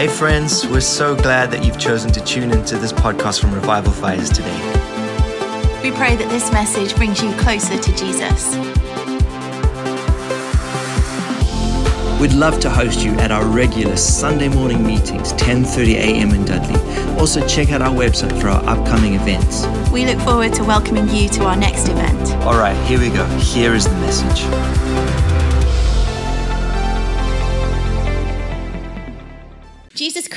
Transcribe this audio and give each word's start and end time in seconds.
Hey, 0.00 0.08
friends, 0.08 0.66
we're 0.66 0.80
so 0.80 1.14
glad 1.14 1.50
that 1.50 1.62
you've 1.62 1.78
chosen 1.78 2.10
to 2.12 2.24
tune 2.24 2.52
into 2.52 2.78
this 2.78 2.90
podcast 2.90 3.38
from 3.38 3.52
Revival 3.52 3.92
Fires 3.92 4.30
today. 4.30 4.56
We 5.82 5.90
pray 5.90 6.16
that 6.16 6.26
this 6.30 6.50
message 6.52 6.96
brings 6.96 7.22
you 7.22 7.30
closer 7.34 7.76
to 7.76 7.94
Jesus. 7.94 8.56
We'd 12.18 12.32
love 12.32 12.60
to 12.60 12.70
host 12.70 13.04
you 13.04 13.12
at 13.16 13.30
our 13.30 13.44
regular 13.44 13.98
Sunday 13.98 14.48
morning 14.48 14.86
meetings, 14.86 15.34
10:30 15.34 15.96
a.m. 15.96 16.30
in 16.30 16.46
Dudley. 16.46 16.80
Also, 17.20 17.46
check 17.46 17.70
out 17.70 17.82
our 17.82 17.92
website 17.92 18.32
for 18.40 18.48
our 18.48 18.64
upcoming 18.64 19.16
events. 19.16 19.66
We 19.92 20.06
look 20.06 20.20
forward 20.20 20.54
to 20.54 20.64
welcoming 20.64 21.10
you 21.10 21.28
to 21.28 21.44
our 21.44 21.56
next 21.56 21.90
event. 21.90 22.32
All 22.46 22.56
right, 22.56 22.76
here 22.86 22.98
we 22.98 23.10
go. 23.10 23.26
Here 23.36 23.74
is 23.74 23.84
the 23.84 23.96
message. 23.96 25.09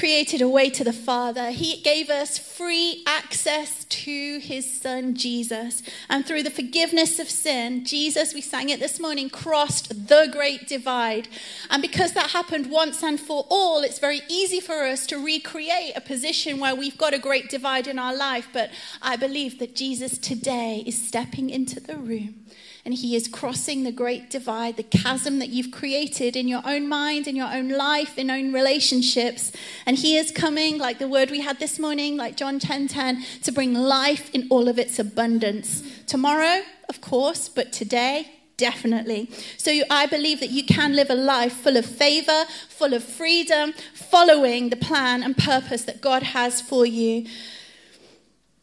Created 0.03 0.41
a 0.41 0.49
way 0.49 0.69
to 0.69 0.83
the 0.83 0.91
Father. 0.91 1.51
He 1.51 1.79
gave 1.81 2.09
us 2.09 2.37
free 2.37 3.05
access 3.07 3.85
to 3.85 4.37
his 4.39 4.69
Son, 4.69 5.15
Jesus. 5.15 5.81
And 6.09 6.25
through 6.25 6.43
the 6.43 6.51
forgiveness 6.51 7.19
of 7.19 7.29
sin, 7.29 7.85
Jesus, 7.85 8.33
we 8.33 8.41
sang 8.41 8.67
it 8.67 8.81
this 8.81 8.99
morning, 8.99 9.29
crossed 9.29 10.09
the 10.09 10.27
great 10.29 10.67
divide. 10.67 11.29
And 11.69 11.81
because 11.81 12.11
that 12.15 12.31
happened 12.31 12.69
once 12.69 13.01
and 13.01 13.17
for 13.17 13.45
all, 13.49 13.79
it's 13.79 13.99
very 13.99 14.19
easy 14.27 14.59
for 14.59 14.83
us 14.83 15.07
to 15.07 15.23
recreate 15.23 15.93
a 15.95 16.01
position 16.01 16.59
where 16.59 16.75
we've 16.75 16.97
got 16.97 17.13
a 17.13 17.17
great 17.17 17.49
divide 17.49 17.87
in 17.87 17.97
our 17.97 18.13
life. 18.13 18.49
But 18.51 18.71
I 19.01 19.15
believe 19.15 19.57
that 19.59 19.73
Jesus 19.73 20.17
today 20.17 20.83
is 20.85 21.01
stepping 21.01 21.49
into 21.49 21.79
the 21.79 21.95
room 21.95 22.42
and 22.85 22.93
He 22.93 23.15
is 23.15 23.27
crossing 23.27 23.83
the 23.83 23.91
great 23.91 24.29
divide, 24.29 24.75
the 24.75 24.83
chasm 24.83 25.39
that 25.39 25.49
you've 25.49 25.71
created 25.71 26.35
in 26.35 26.47
your 26.47 26.61
own 26.65 26.89
mind, 26.89 27.27
in 27.27 27.35
your 27.35 27.51
own 27.51 27.69
life, 27.69 28.17
in 28.17 28.29
own 28.29 28.51
relationships. 28.51 29.53
And 29.85 29.97
He 29.97 30.17
is 30.17 30.31
coming, 30.31 30.77
like 30.77 30.99
the 30.99 31.07
word 31.07 31.31
we 31.31 31.39
had 31.39 31.59
this 31.59 31.79
morning, 31.79 32.17
like 32.17 32.35
John 32.35 32.59
10 32.59 32.89
10, 32.89 33.23
to 33.43 33.51
bring 33.51 33.73
life 33.73 34.29
in 34.33 34.47
all 34.49 34.67
of 34.67 34.77
its 34.77 34.99
abundance. 34.99 35.81
Tomorrow, 36.07 36.63
of 36.89 36.99
course, 36.99 37.47
but 37.47 37.71
today, 37.71 38.29
definitely. 38.57 39.29
So 39.57 39.81
I 39.89 40.05
believe 40.05 40.41
that 40.41 40.51
you 40.51 40.65
can 40.65 40.95
live 40.95 41.09
a 41.09 41.15
life 41.15 41.53
full 41.53 41.77
of 41.77 41.85
favor, 41.85 42.45
full 42.67 42.93
of 42.93 43.03
freedom, 43.03 43.73
following 43.93 44.69
the 44.69 44.75
plan 44.75 45.23
and 45.23 45.37
purpose 45.37 45.83
that 45.83 46.01
God 46.01 46.23
has 46.23 46.61
for 46.61 46.85
you. 46.85 47.27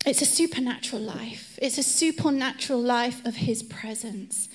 It's 0.07 0.23
a 0.23 0.27
supernatural 0.27 1.03
life. 1.03 1.59
It's 1.61 1.77
a 1.77 1.83
supernatural 1.83 2.81
life 2.81 3.25
of 3.27 3.37
His 3.37 3.63
presence. 3.63 4.49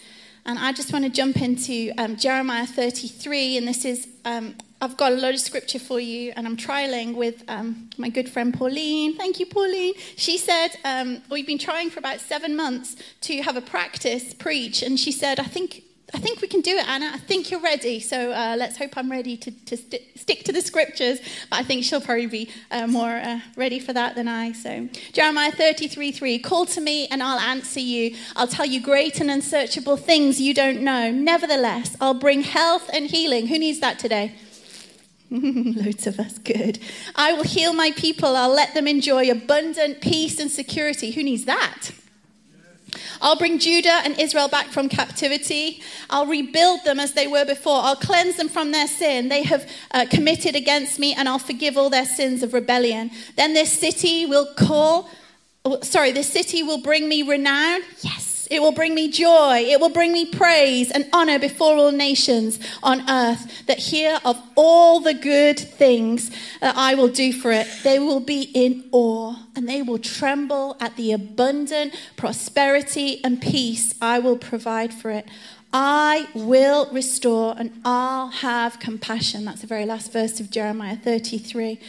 And 0.47 0.57
I 0.57 0.73
just 0.73 0.91
want 0.91 1.05
to 1.05 1.11
jump 1.11 1.41
into 1.41 1.91
um, 1.97 2.15
Jeremiah 2.15 2.65
33, 2.65 3.57
and 3.57 3.67
this 3.67 3.85
is, 3.85 4.07
um, 4.25 4.55
I've 4.81 4.97
got 4.97 5.11
a 5.11 5.15
lot 5.15 5.33
of 5.33 5.39
scripture 5.39 5.79
for 5.79 5.99
you, 5.99 6.33
and 6.35 6.47
I'm 6.47 6.57
trialing 6.57 7.15
with 7.15 7.43
um, 7.47 7.89
my 7.97 8.09
good 8.09 8.27
friend 8.27 8.53
Pauline. 8.53 9.15
Thank 9.15 9.39
you, 9.39 9.45
Pauline. 9.45 9.93
She 10.15 10.39
said, 10.39 10.69
um, 10.83 11.21
We've 11.29 11.47
been 11.47 11.59
trying 11.59 11.91
for 11.91 11.99
about 11.99 12.21
seven 12.21 12.55
months 12.55 12.95
to 13.21 13.41
have 13.43 13.55
a 13.55 13.61
practice 13.61 14.33
preach, 14.33 14.81
and 14.81 14.99
she 14.99 15.11
said, 15.11 15.39
I 15.39 15.43
think 15.43 15.83
I 16.13 16.19
think 16.19 16.41
we 16.41 16.47
can 16.47 16.61
do 16.61 16.71
it, 16.71 16.87
Anna. 16.87 17.11
I 17.13 17.17
think 17.17 17.49
you're 17.49 17.61
ready. 17.61 17.99
So 17.99 18.31
uh, 18.31 18.55
let's 18.57 18.77
hope 18.77 18.95
I'm 18.95 19.09
ready 19.09 19.35
to, 19.37 19.51
to 19.51 19.75
st- 19.75 20.03
stick 20.15 20.43
to 20.43 20.51
the 20.51 20.61
scriptures. 20.61 21.19
But 21.49 21.59
I 21.59 21.63
think 21.63 21.83
she'll 21.83 22.01
probably 22.01 22.27
be 22.27 22.49
uh, 22.69 22.87
more 22.87 23.09
uh, 23.09 23.39
ready 23.57 23.79
for 23.79 23.91
that 23.93 24.15
than 24.15 24.27
I. 24.27 24.51
So 24.51 24.87
Jeremiah 25.13 25.51
33 25.51 26.11
3 26.11 26.39
Call 26.39 26.67
to 26.67 26.81
me 26.81 27.07
and 27.07 27.23
I'll 27.23 27.39
answer 27.39 27.79
you. 27.79 28.15
I'll 28.35 28.47
tell 28.47 28.65
you 28.65 28.81
great 28.81 29.19
and 29.19 29.31
unsearchable 29.31 29.97
things 29.97 30.39
you 30.39 30.53
don't 30.53 30.81
know. 30.81 31.11
Nevertheless, 31.11 31.97
I'll 31.99 32.13
bring 32.13 32.43
health 32.43 32.89
and 32.93 33.07
healing. 33.07 33.47
Who 33.47 33.57
needs 33.57 33.79
that 33.79 33.97
today? 33.97 34.35
Loads 35.31 36.05
of 36.05 36.19
us, 36.19 36.37
good. 36.37 36.77
I 37.15 37.33
will 37.33 37.43
heal 37.43 37.73
my 37.73 37.91
people. 37.91 38.35
I'll 38.35 38.53
let 38.53 38.75
them 38.75 38.87
enjoy 38.87 39.29
abundant 39.31 40.01
peace 40.01 40.39
and 40.39 40.51
security. 40.51 41.11
Who 41.11 41.23
needs 41.23 41.45
that? 41.45 41.89
I'll 43.21 43.37
bring 43.37 43.59
Judah 43.59 44.01
and 44.03 44.19
Israel 44.19 44.47
back 44.47 44.67
from 44.67 44.89
captivity. 44.89 45.81
I'll 46.09 46.25
rebuild 46.25 46.83
them 46.83 46.99
as 46.99 47.13
they 47.13 47.27
were 47.27 47.45
before. 47.45 47.81
I'll 47.81 47.95
cleanse 47.95 48.35
them 48.37 48.49
from 48.49 48.71
their 48.71 48.87
sin 48.87 49.29
they 49.29 49.43
have 49.43 49.69
uh, 49.91 50.05
committed 50.09 50.55
against 50.55 50.99
me, 50.99 51.13
and 51.13 51.27
I'll 51.29 51.39
forgive 51.39 51.77
all 51.77 51.89
their 51.89 52.05
sins 52.05 52.43
of 52.43 52.53
rebellion. 52.53 53.11
Then 53.35 53.53
this 53.53 53.71
city 53.79 54.25
will 54.25 54.53
call, 54.55 55.09
oh, 55.63 55.81
sorry, 55.81 56.11
this 56.11 56.31
city 56.31 56.63
will 56.63 56.81
bring 56.81 57.07
me 57.07 57.23
renown. 57.23 57.81
Yes. 58.01 58.34
It 58.49 58.61
will 58.61 58.71
bring 58.71 58.93
me 58.93 59.09
joy. 59.09 59.65
It 59.67 59.79
will 59.79 59.89
bring 59.89 60.11
me 60.11 60.25
praise 60.25 60.91
and 60.91 61.07
honor 61.13 61.39
before 61.39 61.75
all 61.75 61.91
nations 61.91 62.59
on 62.83 63.09
earth 63.09 63.65
that 63.67 63.79
hear 63.79 64.19
of 64.23 64.41
all 64.55 64.99
the 64.99 65.13
good 65.13 65.59
things 65.59 66.31
that 66.61 66.75
I 66.77 66.95
will 66.95 67.07
do 67.07 67.33
for 67.33 67.51
it. 67.51 67.67
They 67.83 67.99
will 67.99 68.19
be 68.19 68.43
in 68.53 68.87
awe 68.91 69.35
and 69.55 69.67
they 69.67 69.81
will 69.81 69.99
tremble 69.99 70.77
at 70.79 70.95
the 70.95 71.11
abundant 71.11 71.95
prosperity 72.17 73.23
and 73.23 73.41
peace 73.41 73.95
I 74.01 74.19
will 74.19 74.37
provide 74.37 74.93
for 74.93 75.09
it. 75.11 75.27
I 75.73 76.29
will 76.33 76.89
restore 76.93 77.53
and 77.57 77.81
I'll 77.83 78.29
have 78.29 78.79
compassion. 78.79 79.43
That's 79.43 79.61
the 79.61 79.67
very 79.67 79.85
last 79.85 80.13
verse 80.13 80.39
of 80.39 80.49
Jeremiah 80.49 80.95
33. 80.95 81.79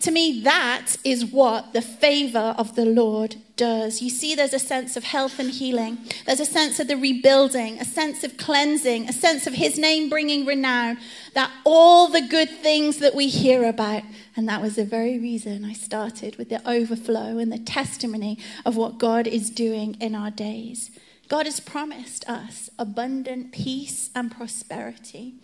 To 0.00 0.10
me, 0.10 0.40
that 0.44 0.96
is 1.04 1.26
what 1.26 1.74
the 1.74 1.82
favor 1.82 2.54
of 2.56 2.74
the 2.74 2.86
Lord 2.86 3.36
does. 3.56 4.02
You 4.02 4.10
see, 4.10 4.34
there's 4.34 4.52
a 4.52 4.58
sense 4.58 4.96
of 4.96 5.04
health 5.04 5.38
and 5.38 5.50
healing, 5.50 5.98
there's 6.26 6.40
a 6.40 6.44
sense 6.44 6.80
of 6.80 6.88
the 6.88 6.96
rebuilding, 6.96 7.78
a 7.78 7.84
sense 7.84 8.24
of 8.24 8.36
cleansing, 8.36 9.08
a 9.08 9.12
sense 9.12 9.46
of 9.46 9.54
His 9.54 9.78
name 9.78 10.08
bringing 10.08 10.44
renown, 10.44 10.98
that 11.34 11.50
all 11.64 12.08
the 12.08 12.22
good 12.22 12.50
things 12.50 12.98
that 12.98 13.14
we 13.14 13.28
hear 13.28 13.64
about. 13.68 14.02
And 14.36 14.48
that 14.48 14.60
was 14.60 14.76
the 14.76 14.84
very 14.84 15.18
reason 15.18 15.64
I 15.64 15.72
started 15.72 16.36
with 16.36 16.48
the 16.48 16.68
overflow 16.68 17.38
and 17.38 17.52
the 17.52 17.58
testimony 17.58 18.38
of 18.64 18.76
what 18.76 18.98
God 18.98 19.26
is 19.26 19.50
doing 19.50 19.96
in 20.00 20.14
our 20.14 20.30
days. 20.30 20.90
God 21.28 21.46
has 21.46 21.60
promised 21.60 22.28
us 22.28 22.68
abundant 22.78 23.52
peace 23.52 24.10
and 24.14 24.30
prosperity. 24.30 25.34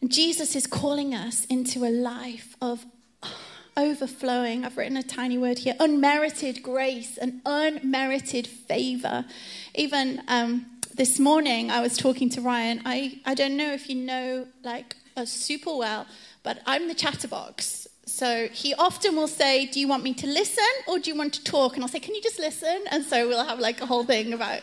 And 0.00 0.10
Jesus 0.10 0.56
is 0.56 0.66
calling 0.66 1.14
us 1.14 1.44
into 1.46 1.84
a 1.84 1.90
life 1.90 2.56
of 2.60 2.86
overflowing, 3.76 4.64
I've 4.64 4.76
written 4.76 4.96
a 4.96 5.02
tiny 5.02 5.38
word 5.38 5.58
here, 5.58 5.74
unmerited 5.80 6.62
grace 6.62 7.16
and 7.16 7.40
unmerited 7.44 8.46
favor. 8.46 9.24
Even 9.74 10.22
um, 10.28 10.66
this 10.94 11.18
morning, 11.18 11.70
I 11.70 11.80
was 11.80 11.96
talking 11.96 12.28
to 12.30 12.40
Ryan. 12.40 12.82
I, 12.84 13.20
I 13.24 13.34
don't 13.34 13.56
know 13.56 13.72
if 13.72 13.88
you 13.88 13.96
know 13.96 14.46
like 14.62 14.96
us 15.16 15.30
super 15.30 15.76
well, 15.76 16.06
but 16.42 16.60
I'm 16.66 16.88
the 16.88 16.94
chatterbox. 16.94 17.88
So 18.06 18.48
he 18.48 18.74
often 18.74 19.14
will 19.14 19.28
say, 19.28 19.66
Do 19.66 19.78
you 19.78 19.86
want 19.86 20.02
me 20.02 20.14
to 20.14 20.26
listen 20.26 20.64
or 20.88 20.98
do 20.98 21.10
you 21.10 21.16
want 21.16 21.32
to 21.34 21.44
talk? 21.44 21.74
And 21.74 21.82
I'll 21.82 21.88
say, 21.88 22.00
Can 22.00 22.14
you 22.14 22.22
just 22.22 22.38
listen? 22.38 22.84
And 22.90 23.04
so 23.04 23.28
we'll 23.28 23.44
have 23.44 23.60
like 23.60 23.80
a 23.80 23.86
whole 23.86 24.04
thing 24.04 24.32
about. 24.32 24.62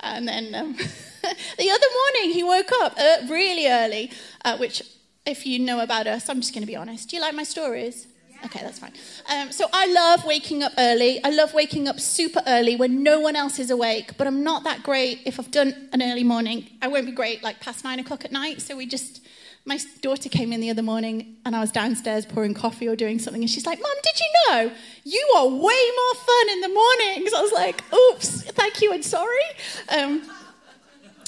And 0.00 0.26
then 0.28 0.54
um, 0.54 0.72
the 1.58 1.70
other 1.70 1.86
morning, 2.02 2.34
he 2.34 2.42
woke 2.42 2.70
up 2.82 2.94
uh, 2.98 3.16
really 3.28 3.68
early, 3.68 4.10
uh, 4.44 4.58
which, 4.58 4.82
if 5.24 5.46
you 5.46 5.58
know 5.58 5.80
about 5.80 6.06
us, 6.06 6.28
I'm 6.28 6.40
just 6.40 6.52
going 6.52 6.62
to 6.62 6.66
be 6.66 6.76
honest. 6.76 7.08
Do 7.08 7.16
you 7.16 7.22
like 7.22 7.34
my 7.34 7.44
stories? 7.44 8.08
Okay, 8.44 8.60
that's 8.62 8.78
fine. 8.78 8.92
Um, 9.32 9.50
so 9.52 9.66
I 9.72 9.86
love 9.86 10.26
waking 10.26 10.62
up 10.62 10.72
early. 10.76 11.22
I 11.24 11.30
love 11.30 11.54
waking 11.54 11.88
up 11.88 11.98
super 11.98 12.42
early 12.46 12.76
when 12.76 13.02
no 13.02 13.18
one 13.18 13.36
else 13.36 13.58
is 13.58 13.70
awake, 13.70 14.16
but 14.18 14.26
I'm 14.26 14.44
not 14.44 14.64
that 14.64 14.82
great 14.82 15.20
if 15.24 15.40
I've 15.40 15.50
done 15.50 15.88
an 15.92 16.02
early 16.02 16.24
morning. 16.24 16.68
I 16.82 16.88
won't 16.88 17.06
be 17.06 17.12
great 17.12 17.42
like 17.42 17.60
past 17.60 17.84
nine 17.84 17.98
o'clock 17.98 18.24
at 18.24 18.32
night. 18.32 18.60
So 18.60 18.76
we 18.76 18.84
just, 18.84 19.24
my 19.64 19.78
daughter 20.02 20.28
came 20.28 20.52
in 20.52 20.60
the 20.60 20.68
other 20.68 20.82
morning 20.82 21.36
and 21.46 21.56
I 21.56 21.60
was 21.60 21.72
downstairs 21.72 22.26
pouring 22.26 22.52
coffee 22.52 22.86
or 22.86 22.96
doing 22.96 23.18
something, 23.18 23.42
and 23.42 23.50
she's 23.50 23.64
like, 23.64 23.80
Mom, 23.80 23.96
did 24.02 24.20
you 24.20 24.26
know 24.48 24.72
you 25.04 25.32
are 25.36 25.46
way 25.46 25.56
more 25.56 26.14
fun 26.14 26.50
in 26.50 26.60
the 26.60 26.68
mornings? 26.68 27.32
I 27.32 27.40
was 27.40 27.52
like, 27.52 27.82
Oops, 27.94 28.42
thank 28.50 28.82
you 28.82 28.92
and 28.92 29.02
sorry. 29.02 29.48
Um, 29.88 30.22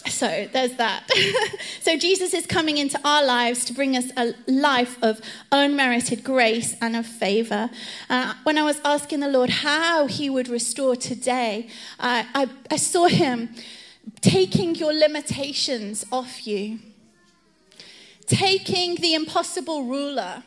so 0.09 0.49
there's 0.53 0.77
that. 0.77 1.11
so 1.81 1.97
Jesus 1.97 2.35
is 2.35 2.47
coming 2.47 2.79
into 2.79 2.99
our 3.05 3.25
lives 3.25 3.65
to 3.67 3.73
bring 3.73 3.97
us 3.97 4.11
a 4.17 4.35
life 4.47 4.99
of 5.03 5.21
unmerited 5.53 6.25
grace 6.25 6.77
and 6.81 6.97
of 6.97 7.07
favor. 7.07 7.71
Uh, 8.09 8.35
when 8.43 8.59
I 8.59 8.63
was 8.63 8.81
asking 8.85 9.21
the 9.21 9.29
Lord 9.29 9.51
how 9.51 10.07
He 10.07 10.31
would 10.31 10.49
restore 10.49 10.97
today, 10.97 11.69
uh, 11.99 12.25
I, 12.35 12.49
I 12.71 12.77
saw 12.77 13.07
Him 13.07 13.51
taking 14.21 14.75
your 14.75 14.93
limitations 14.93 16.05
off 16.11 16.47
you, 16.47 16.79
taking 18.27 18.97
the 18.97 19.15
impossible 19.15 19.85
ruler, 19.85 20.43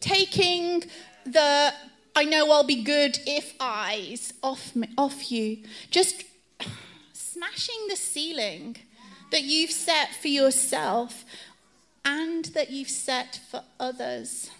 taking 0.00 0.84
the 1.24 1.72
I 2.14 2.24
know 2.24 2.50
I'll 2.50 2.64
be 2.64 2.82
good 2.82 3.18
if 3.26 3.54
eyes 3.58 4.34
off 4.42 4.76
me, 4.76 4.88
off 4.98 5.32
you. 5.32 5.58
Just 5.90 6.24
smashing 7.32 7.86
the 7.88 7.96
ceiling 7.96 8.76
that 9.30 9.42
you've 9.42 9.70
set 9.70 10.14
for 10.14 10.28
yourself 10.28 11.24
and 12.04 12.46
that 12.46 12.70
you've 12.70 12.90
set 12.90 13.40
for 13.50 13.62
others. 13.80 14.50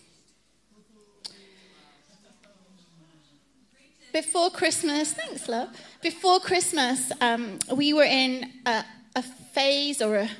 Before 4.13 4.51
Christmas, 4.51 5.13
thanks, 5.13 5.49
love. 5.49 5.69
Before 6.03 6.41
Christmas, 6.41 7.13
um, 7.21 7.59
we 7.75 7.93
were 7.93 8.05
in 8.05 8.51
a, 8.65 8.85
a 9.17 9.23
phase 9.23 10.01
or 10.01 10.17
a 10.17 10.31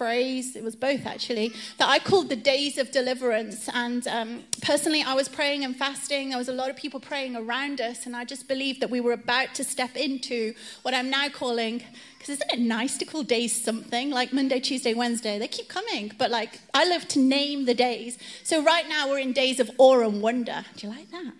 phrase, 0.00 0.56
it 0.56 0.64
was 0.64 0.76
both 0.76 1.04
actually, 1.04 1.52
that 1.78 1.88
I 1.96 1.98
called 1.98 2.30
the 2.30 2.40
days 2.54 2.78
of 2.78 2.90
deliverance. 2.90 3.68
And 3.74 4.02
um, 4.08 4.44
personally, 4.62 5.02
I 5.02 5.12
was 5.12 5.28
praying 5.28 5.62
and 5.66 5.76
fasting. 5.76 6.30
There 6.30 6.38
was 6.38 6.48
a 6.48 6.58
lot 6.62 6.70
of 6.70 6.76
people 6.76 7.00
praying 7.00 7.36
around 7.36 7.82
us, 7.82 8.06
and 8.06 8.16
I 8.16 8.24
just 8.24 8.48
believed 8.48 8.80
that 8.80 8.88
we 8.88 9.00
were 9.06 9.12
about 9.12 9.54
to 9.58 9.62
step 9.62 9.94
into 9.96 10.54
what 10.84 10.94
I'm 10.94 11.10
now 11.10 11.28
calling, 11.28 11.82
because 12.14 12.30
isn't 12.36 12.50
it 12.50 12.60
nice 12.60 12.96
to 12.96 13.04
call 13.04 13.24
days 13.24 13.52
something 13.68 14.10
like 14.10 14.32
Monday, 14.32 14.60
Tuesday, 14.60 14.94
Wednesday? 14.94 15.38
They 15.38 15.48
keep 15.48 15.68
coming, 15.68 16.12
but 16.16 16.30
like 16.30 16.52
I 16.72 16.88
love 16.88 17.06
to 17.08 17.18
name 17.18 17.66
the 17.66 17.74
days. 17.74 18.16
So 18.42 18.62
right 18.72 18.88
now 18.88 19.02
we're 19.10 19.18
in 19.18 19.34
days 19.34 19.60
of 19.60 19.70
awe 19.76 20.00
and 20.08 20.22
wonder. 20.22 20.64
Do 20.76 20.86
you 20.86 20.92
like 20.94 21.10
that? 21.10 21.34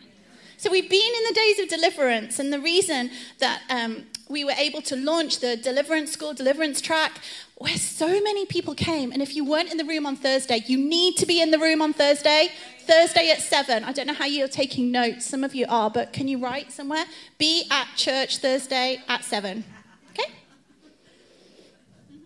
So 0.61 0.71
we've 0.71 0.91
been 0.91 1.01
in 1.01 1.25
the 1.27 1.33
days 1.33 1.59
of 1.59 1.69
deliverance, 1.71 2.39
and 2.39 2.53
the 2.53 2.61
reason 2.61 3.11
that 3.39 3.63
um, 3.71 4.05
we 4.29 4.45
were 4.45 4.53
able 4.59 4.83
to 4.83 4.95
launch 4.95 5.39
the 5.39 5.57
deliverance 5.57 6.13
school, 6.13 6.35
deliverance 6.35 6.83
track, 6.83 7.23
where 7.55 7.79
so 7.79 8.07
many 8.07 8.45
people 8.45 8.75
came. 8.75 9.11
And 9.11 9.23
if 9.23 9.35
you 9.35 9.43
weren't 9.43 9.73
in 9.73 9.79
the 9.79 9.87
room 9.87 10.05
on 10.05 10.17
Thursday, 10.17 10.63
you 10.67 10.77
need 10.77 11.17
to 11.17 11.25
be 11.25 11.41
in 11.41 11.51
the 11.51 11.59
room 11.59 11.81
on 11.81 11.95
Thursday. 11.95 12.49
Thursday 12.81 13.31
at 13.31 13.41
seven. 13.41 13.85
I 13.85 13.93
don't 13.93 14.07
know 14.07 14.13
how 14.13 14.27
you're 14.27 14.49
taking 14.49 14.91
notes. 14.93 15.25
Some 15.25 15.45
of 15.45 15.55
you 15.55 15.65
are, 15.67 15.89
but 15.89 16.13
can 16.13 16.29
you 16.29 16.37
write 16.37 16.73
somewhere? 16.73 17.07
Be 17.39 17.67
at 17.71 17.89
church 17.97 18.37
Thursday 18.37 19.03
at 19.09 19.25
seven. 19.25 19.65
Okay? 20.11 20.31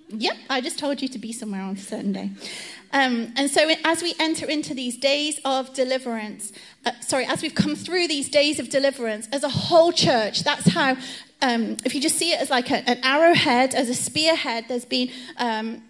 Yep, 0.08 0.36
I 0.50 0.60
just 0.60 0.80
told 0.80 1.00
you 1.00 1.06
to 1.06 1.20
be 1.20 1.32
somewhere 1.32 1.60
on 1.60 1.76
a 1.76 1.78
certain 1.78 2.12
day. 2.12 2.32
Um, 2.94 3.32
and 3.36 3.50
so, 3.50 3.68
as 3.84 4.02
we 4.02 4.14
enter 4.20 4.46
into 4.46 4.72
these 4.72 4.96
days 4.96 5.40
of 5.44 5.74
deliverance, 5.74 6.52
uh, 6.86 6.92
sorry, 7.00 7.26
as 7.26 7.42
we've 7.42 7.54
come 7.54 7.74
through 7.74 8.06
these 8.06 8.28
days 8.28 8.60
of 8.60 8.70
deliverance 8.70 9.28
as 9.32 9.42
a 9.42 9.48
whole 9.48 9.90
church, 9.90 10.44
that's 10.44 10.68
how, 10.68 10.96
um, 11.42 11.76
if 11.84 11.92
you 11.92 12.00
just 12.00 12.16
see 12.16 12.32
it 12.32 12.40
as 12.40 12.50
like 12.50 12.70
a, 12.70 12.88
an 12.88 13.00
arrowhead, 13.02 13.74
as 13.74 13.88
a 13.88 13.94
spearhead, 13.94 14.66
there's 14.68 14.84
been. 14.84 15.10
Um, 15.36 15.82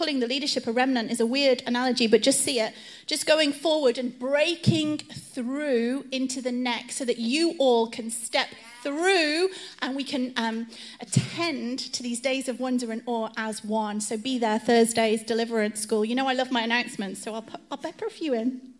calling 0.00 0.20
the 0.20 0.26
leadership 0.26 0.66
a 0.66 0.72
remnant 0.72 1.10
is 1.10 1.20
a 1.20 1.26
weird 1.26 1.62
analogy, 1.66 2.06
but 2.06 2.22
just 2.22 2.40
see 2.40 2.58
it. 2.58 2.72
Just 3.04 3.26
going 3.26 3.52
forward 3.52 3.98
and 3.98 4.18
breaking 4.18 4.96
through 4.96 6.06
into 6.10 6.40
the 6.40 6.50
next 6.50 6.96
so 6.96 7.04
that 7.04 7.18
you 7.18 7.54
all 7.58 7.86
can 7.86 8.10
step 8.10 8.48
through 8.82 9.50
and 9.82 9.94
we 9.94 10.02
can 10.02 10.32
um, 10.38 10.66
attend 11.02 11.78
to 11.78 12.02
these 12.02 12.18
days 12.18 12.48
of 12.48 12.58
wonder 12.58 12.90
and 12.90 13.02
awe 13.04 13.28
as 13.36 13.62
one. 13.62 14.00
So 14.00 14.16
be 14.16 14.38
there 14.38 14.58
Thursdays, 14.58 15.22
Deliverance 15.22 15.80
School. 15.80 16.02
You 16.02 16.14
know, 16.14 16.26
I 16.26 16.32
love 16.32 16.50
my 16.50 16.62
announcements, 16.62 17.22
so 17.22 17.34
I'll, 17.34 17.42
put, 17.42 17.60
I'll 17.70 17.76
pepper 17.76 18.06
a 18.06 18.10
few 18.10 18.32
in. 18.32 18.72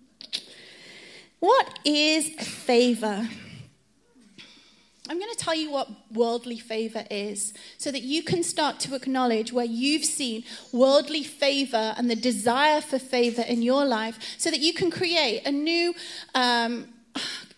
What 1.38 1.80
is 1.84 2.30
favor? 2.30 3.28
I'm 5.10 5.18
going 5.18 5.32
to 5.32 5.44
tell 5.44 5.56
you 5.56 5.72
what 5.72 5.88
worldly 6.12 6.56
favor 6.56 7.04
is 7.10 7.52
so 7.78 7.90
that 7.90 8.02
you 8.02 8.22
can 8.22 8.44
start 8.44 8.78
to 8.80 8.94
acknowledge 8.94 9.52
where 9.52 9.64
you've 9.64 10.04
seen 10.04 10.44
worldly 10.70 11.24
favor 11.24 11.94
and 11.96 12.08
the 12.08 12.14
desire 12.14 12.80
for 12.80 13.00
favor 13.00 13.42
in 13.42 13.60
your 13.60 13.84
life 13.84 14.36
so 14.38 14.52
that 14.52 14.60
you 14.60 14.72
can 14.72 14.88
create 14.88 15.44
a 15.44 15.50
new. 15.50 15.94
Um, 16.34 16.86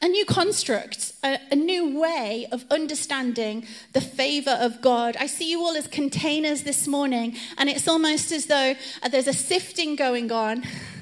a 0.00 0.08
new 0.08 0.25
construct, 0.25 1.12
a, 1.22 1.38
a, 1.52 1.54
new 1.54 2.00
way 2.00 2.49
of 2.50 2.64
understanding 2.70 3.66
the 3.93 4.00
favor 4.00 4.56
of 4.58 4.81
God. 4.81 5.14
I 5.20 5.26
see 5.26 5.49
you 5.49 5.60
all 5.60 5.76
as 5.76 5.87
containers 5.87 6.62
this 6.62 6.88
morning, 6.88 7.37
and 7.58 7.69
it's 7.69 7.87
almost 7.87 8.32
as 8.32 8.46
though 8.46 8.75
uh, 9.02 9.08
there's 9.10 9.28
a 9.28 9.32
sifting 9.32 9.94
going 9.94 10.32
on 10.32 10.64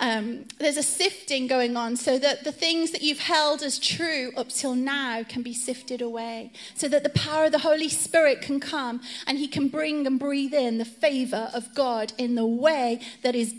um, 0.00 0.46
there's 0.58 0.78
a 0.78 0.82
sifting 0.82 1.46
going 1.46 1.76
on 1.76 1.96
so 1.96 2.18
that 2.18 2.42
the 2.42 2.52
things 2.52 2.90
that 2.90 3.02
you've 3.02 3.20
held 3.20 3.62
as 3.62 3.78
true 3.78 4.32
up 4.36 4.48
till 4.48 4.74
now 4.74 5.22
can 5.22 5.42
be 5.42 5.52
sifted 5.52 6.00
away, 6.00 6.52
so 6.74 6.88
that 6.88 7.04
the 7.04 7.10
power 7.10 7.44
of 7.44 7.52
the 7.52 7.58
Holy 7.58 7.90
Spirit 7.90 8.40
can 8.40 8.60
come 8.60 9.02
and 9.26 9.38
He 9.38 9.46
can 9.46 9.68
bring 9.68 10.06
and 10.06 10.18
breathe 10.18 10.54
in 10.54 10.78
the 10.78 10.84
favor 10.86 11.50
of 11.52 11.74
God 11.74 12.14
in 12.16 12.34
the 12.34 12.46
way 12.46 13.00
that 13.22 13.34
is 13.34 13.54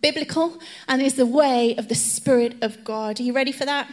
biblical 0.00 0.58
and 0.88 1.00
is 1.00 1.14
the 1.14 1.26
way 1.26 1.76
of 1.76 1.88
the 1.88 1.94
Spirit 1.94 2.56
of 2.62 2.82
God. 2.84 3.20
Are 3.20 3.22
you 3.22 3.32
ready 3.32 3.52
for 3.52 3.64
that? 3.64 3.88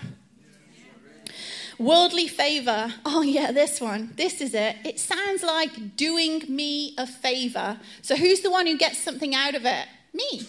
Worldly 1.77 2.27
favor. 2.27 2.93
Oh, 3.05 3.21
yeah, 3.21 3.51
this 3.51 3.81
one. 3.81 4.13
This 4.15 4.41
is 4.41 4.53
it. 4.53 4.77
It 4.85 4.99
sounds 4.99 5.43
like 5.43 5.95
doing 5.95 6.43
me 6.47 6.95
a 6.97 7.05
favor. 7.05 7.79
So, 8.01 8.15
who's 8.15 8.41
the 8.41 8.51
one 8.51 8.67
who 8.67 8.77
gets 8.77 8.99
something 8.99 9.35
out 9.35 9.55
of 9.55 9.65
it? 9.65 9.87
Me. 10.13 10.43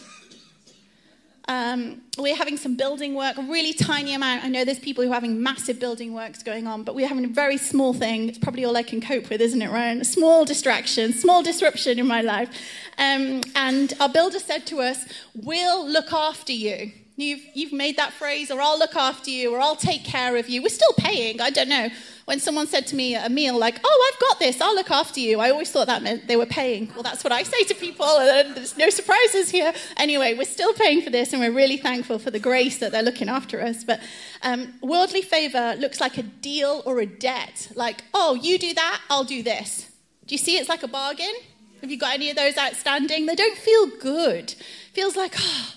Um, 1.47 2.01
we're 2.17 2.37
having 2.37 2.57
some 2.57 2.75
building 2.77 3.15
work, 3.15 3.37
a 3.37 3.43
really 3.43 3.75
tiny 3.75 4.15
amount. 4.15 4.45
I 4.45 4.49
know 4.49 4.65
there's 4.65 4.79
people 4.79 5.05
who 5.05 5.11
are 5.11 5.15
having 5.15 5.43
massive 5.43 5.79
building 5.79 6.15
works 6.15 6.43
going 6.43 6.67
on, 6.67 6.85
but 6.85 6.95
we're 6.95 7.09
having 7.09 7.25
a 7.25 7.29
very 7.29 7.59
small 7.59 7.93
thing. 7.93 8.29
It's 8.29 8.39
probably 8.39 8.65
all 8.65 8.77
I 8.77 8.83
can 8.83 9.01
cope 9.01 9.29
with, 9.29 9.41
isn't 9.41 9.61
it, 9.61 9.71
Ryan? 9.71 10.01
A 10.01 10.05
small 10.05 10.45
distraction, 10.45 11.13
small 11.13 11.43
disruption 11.43 11.99
in 11.99 12.07
my 12.07 12.23
life. 12.23 12.49
Um, 12.97 13.43
and 13.55 13.93
our 14.01 14.09
builder 14.09 14.39
said 14.39 14.67
to 14.67 14.81
us, 14.81 15.05
We'll 15.35 15.87
look 15.87 16.13
after 16.13 16.53
you. 16.53 16.93
You've, 17.17 17.43
you've 17.55 17.73
made 17.73 17.97
that 17.97 18.13
phrase, 18.13 18.51
or 18.51 18.61
I'll 18.61 18.79
look 18.79 18.97
after 18.97 19.31
you, 19.31 19.55
or 19.55 19.61
I'll 19.61 19.77
take 19.77 20.05
care 20.05 20.37
of 20.37 20.49
you. 20.49 20.63
We're 20.63 20.69
still 20.69 20.93
paying, 20.99 21.41
I 21.41 21.51
don't 21.51 21.69
know. 21.69 21.89
When 22.25 22.41
someone 22.41 22.67
said 22.67 22.89
to 22.89 22.97
me 22.97 23.15
at 23.15 23.31
a 23.31 23.33
meal, 23.33 23.57
like, 23.57 23.79
oh, 23.85 24.13
I've 24.13 24.21
got 24.21 24.41
this, 24.41 24.61
I'll 24.61 24.75
look 24.75 24.91
after 24.91 25.21
you, 25.21 25.39
I 25.39 25.51
always 25.51 25.71
thought 25.71 25.87
that 25.87 26.03
meant 26.03 26.27
they 26.27 26.37
were 26.37 26.47
paying. 26.47 26.91
Well, 26.93 27.05
that's 27.05 27.23
what 27.23 27.33
I 27.33 27.45
say 27.45 27.63
to 27.65 27.75
people, 27.75 28.05
and 28.05 28.57
there's 28.57 28.77
no 28.77 28.91
surprises 28.91 29.51
here. 29.51 29.73
Anyway, 29.97 30.35
we're 30.35 30.45
still 30.45 30.73
paying 30.75 31.03
for 31.03 31.11
this, 31.11 31.33
and 31.33 31.41
we're 31.41 31.53
really 31.53 31.77
thankful 31.77 32.19
for 32.19 32.33
the 32.33 32.41
grace 32.41 32.79
that 32.79 32.91
they're 32.91 33.03
looking 33.03 33.29
after 33.29 33.63
us. 33.63 33.85
But 33.85 34.01
um, 34.43 34.75
worldly 34.83 35.23
favor 35.23 35.77
looks 35.79 36.01
like 36.01 36.19
a 36.19 36.25
deal 36.25 36.83
or 36.85 36.99
a 36.99 37.07
debt. 37.07 37.71
Like, 37.77 38.03
oh, 38.13 38.35
you 38.35 38.59
do 38.59 38.75
that, 38.75 39.01
I'll 39.09 39.23
do 39.23 39.45
this. 39.45 39.89
Do 40.27 40.35
you 40.35 40.39
see 40.39 40.57
it's 40.57 40.69
like 40.69 40.83
a 40.83 40.89
bargain? 40.89 41.35
Have 41.81 41.93
you 41.93 41.99
got 41.99 42.15
any 42.15 42.31
of 42.31 42.37
those 42.37 42.59
outstanding? 42.59 43.27
They 43.27 43.37
don't 43.37 43.59
feel 43.59 43.87
good. 44.01 44.55
Feels 44.95 45.17
like, 45.17 45.35
oh, 45.39 45.75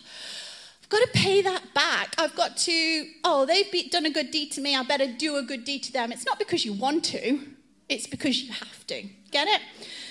I've 0.87 1.01
got 1.01 1.11
to 1.11 1.19
pay 1.19 1.41
that 1.41 1.73
back. 1.73 2.15
I've 2.17 2.33
got 2.33 2.55
to, 2.55 3.07
oh, 3.25 3.45
they've 3.45 3.91
done 3.91 4.05
a 4.05 4.09
good 4.09 4.31
deed 4.31 4.53
to 4.53 4.61
me. 4.61 4.73
I 4.73 4.83
better 4.83 5.05
do 5.05 5.35
a 5.35 5.43
good 5.43 5.65
deed 5.65 5.83
to 5.83 5.91
them. 5.91 6.13
It's 6.13 6.25
not 6.25 6.39
because 6.39 6.63
you 6.63 6.71
want 6.71 7.03
to, 7.05 7.41
it's 7.89 8.07
because 8.07 8.41
you 8.41 8.53
have 8.53 8.87
to. 8.87 9.03
Get 9.29 9.49
it? 9.49 9.59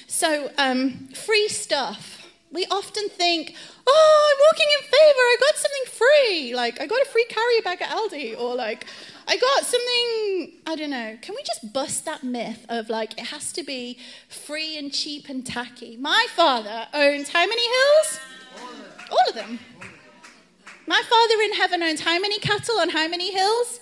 So, 0.07 0.51
um, 0.59 1.09
free 1.15 1.49
stuff. 1.49 2.27
We 2.53 2.67
often 2.67 3.09
think, 3.09 3.55
oh, 3.87 4.35
I'm 4.35 4.41
walking 4.51 4.67
in 4.79 4.83
favor. 4.83 4.93
I 4.99 5.37
got 5.41 5.57
something 5.57 5.99
free. 5.99 6.55
Like, 6.55 6.79
I 6.79 6.87
got 6.87 7.01
a 7.01 7.07
free 7.07 7.25
carrier 7.31 7.63
bag 7.63 7.81
at 7.81 7.89
Aldi. 7.89 8.39
Or, 8.39 8.55
like, 8.55 8.85
I 9.27 9.39
got 9.39 9.65
something, 9.65 10.61
I 10.67 10.77
don't 10.77 10.91
know. 10.91 11.17
Can 11.23 11.35
we 11.35 11.43
just 11.43 11.73
bust 11.73 12.05
that 12.05 12.23
myth 12.23 12.67
of, 12.69 12.91
like, 12.91 13.15
it 13.15 13.29
has 13.29 13.51
to 13.55 13.63
be 13.65 13.99
free 14.29 14.77
and 14.77 14.93
cheap 14.93 15.31
and 15.31 15.45
tacky? 15.45 15.97
My 15.97 16.27
father 16.37 16.87
owns 16.93 17.31
how 17.31 17.47
many 17.47 17.63
hills? 17.67 18.21
All 19.11 19.29
of 19.31 19.35
them. 19.35 19.59
My 20.87 21.03
Father 21.09 21.43
in 21.43 21.55
heaven 21.55 21.83
owns 21.83 22.01
how 22.01 22.19
many 22.19 22.39
cattle 22.39 22.79
on 22.79 22.91
how 22.91 23.09
many 23.09 23.33
hills? 23.33 23.81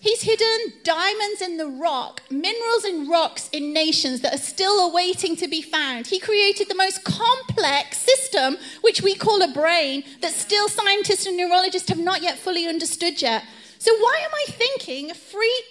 He's 0.00 0.22
hidden 0.22 0.74
diamonds 0.84 1.42
in 1.42 1.56
the 1.56 1.66
rock, 1.66 2.22
minerals 2.30 2.84
in 2.84 3.08
rocks 3.08 3.48
in 3.50 3.72
nations 3.72 4.20
that 4.20 4.34
are 4.34 4.38
still 4.38 4.88
awaiting 4.88 5.36
to 5.36 5.48
be 5.48 5.62
found. 5.62 6.06
He 6.06 6.20
created 6.20 6.68
the 6.68 6.74
most 6.74 7.02
complex 7.02 7.98
system, 7.98 8.56
which 8.82 9.02
we 9.02 9.14
call 9.14 9.42
a 9.42 9.52
brain, 9.52 10.04
that 10.20 10.32
still 10.32 10.68
scientists 10.68 11.26
and 11.26 11.36
neurologists 11.36 11.88
have 11.88 11.98
not 11.98 12.22
yet 12.22 12.38
fully 12.38 12.66
understood 12.66 13.20
yet. 13.20 13.44
So 13.78 13.94
why 13.96 14.20
am 14.24 14.30
I 14.32 14.44
thinking 14.52 15.10
a 15.10 15.14
free, 15.14 15.62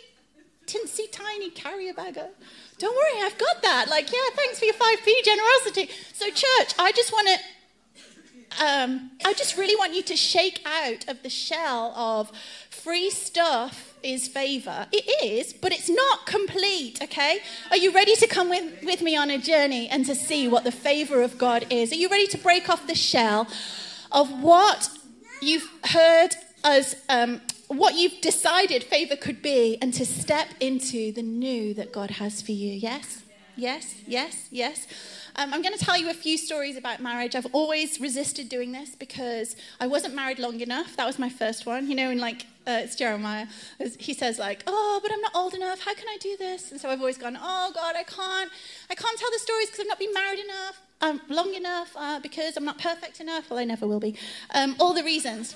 tinsy, 0.65 1.11
tiny 1.11 1.49
carrier 1.49 1.93
bagger? 1.93 2.29
Don't 2.77 2.95
worry, 2.95 3.23
I've 3.23 3.37
got 3.37 3.61
that. 3.61 3.87
Like, 3.89 4.11
yeah, 4.11 4.35
thanks 4.35 4.59
for 4.59 4.65
your 4.65 4.73
5p 4.73 5.23
generosity. 5.23 5.89
So, 6.13 6.25
church, 6.27 6.73
I 6.77 6.91
just 6.93 7.11
want 7.13 7.29
to 7.29 7.37
um, 8.63 9.11
I 9.25 9.33
just 9.33 9.57
really 9.57 9.75
want 9.75 9.93
you 9.93 10.03
to 10.03 10.15
shake 10.15 10.61
out 10.65 11.07
of 11.07 11.21
the 11.23 11.29
shell 11.29 11.93
of 11.95 12.31
free 12.69 13.09
stuff 13.09 13.93
is 14.03 14.27
favor. 14.27 14.87
It 14.91 15.23
is, 15.23 15.53
but 15.53 15.71
it's 15.71 15.89
not 15.89 16.25
complete, 16.25 17.01
okay? 17.01 17.39
Are 17.71 17.77
you 17.77 17.91
ready 17.91 18.15
to 18.15 18.27
come 18.27 18.49
with, 18.49 18.83
with 18.83 19.01
me 19.01 19.17
on 19.17 19.29
a 19.29 19.37
journey 19.37 19.89
and 19.89 20.05
to 20.05 20.15
see 20.15 20.47
what 20.47 20.63
the 20.63 20.71
favor 20.71 21.21
of 21.21 21.37
God 21.37 21.65
is? 21.69 21.91
Are 21.91 21.95
you 21.95 22.09
ready 22.09 22.27
to 22.27 22.37
break 22.37 22.69
off 22.69 22.87
the 22.87 22.95
shell 22.95 23.47
of 24.11 24.41
what 24.41 24.89
you've 25.41 25.69
heard 25.85 26.35
as 26.63 26.95
um, 27.09 27.41
what 27.67 27.95
you've 27.95 28.21
decided 28.21 28.83
favor 28.83 29.15
could 29.15 29.41
be 29.41 29.77
and 29.81 29.93
to 29.95 30.05
step 30.05 30.47
into 30.59 31.11
the 31.11 31.23
new 31.23 31.73
that 31.73 31.91
God 31.91 32.11
has 32.11 32.41
for 32.41 32.51
you? 32.51 32.71
Yes? 32.73 33.24
Yes? 33.57 33.95
Yes? 34.05 34.47
Yes? 34.51 34.87
Um, 35.37 35.53
I'm 35.53 35.61
going 35.61 35.77
to 35.77 35.83
tell 35.83 35.97
you 35.97 36.09
a 36.09 36.13
few 36.13 36.37
stories 36.37 36.77
about 36.77 37.01
marriage. 37.01 37.35
I've 37.35 37.47
always 37.53 37.99
resisted 37.99 38.49
doing 38.49 38.71
this 38.71 38.95
because 38.95 39.55
I 39.79 39.87
wasn't 39.87 40.15
married 40.15 40.39
long 40.39 40.59
enough. 40.61 40.95
That 40.95 41.05
was 41.05 41.19
my 41.19 41.29
first 41.29 41.65
one. 41.65 41.89
You 41.89 41.95
know, 41.95 42.09
in 42.09 42.19
like, 42.19 42.43
uh, 42.67 42.81
it's 42.83 42.95
Jeremiah. 42.95 43.47
He 43.99 44.13
says 44.13 44.39
like, 44.39 44.63
oh, 44.67 44.99
but 45.01 45.11
I'm 45.11 45.21
not 45.21 45.35
old 45.35 45.53
enough. 45.53 45.81
How 45.81 45.93
can 45.93 46.07
I 46.07 46.17
do 46.19 46.35
this? 46.37 46.71
And 46.71 46.79
so 46.79 46.89
I've 46.89 46.99
always 46.99 47.17
gone, 47.17 47.37
oh 47.39 47.71
God, 47.73 47.95
I 47.97 48.03
can't. 48.03 48.51
I 48.89 48.95
can't 48.95 49.19
tell 49.19 49.31
the 49.31 49.39
stories 49.39 49.67
because 49.67 49.81
I've 49.81 49.87
not 49.87 49.99
been 49.99 50.13
married 50.13 50.39
enough, 50.39 50.81
um, 51.01 51.21
long 51.29 51.53
enough, 51.53 51.91
uh, 51.95 52.19
because 52.19 52.57
I'm 52.57 52.65
not 52.65 52.79
perfect 52.79 53.19
enough. 53.19 53.49
Well, 53.49 53.59
I 53.59 53.65
never 53.65 53.87
will 53.87 53.99
be. 53.99 54.17
Um, 54.53 54.75
all 54.79 54.93
the 54.93 55.03
reasons. 55.03 55.55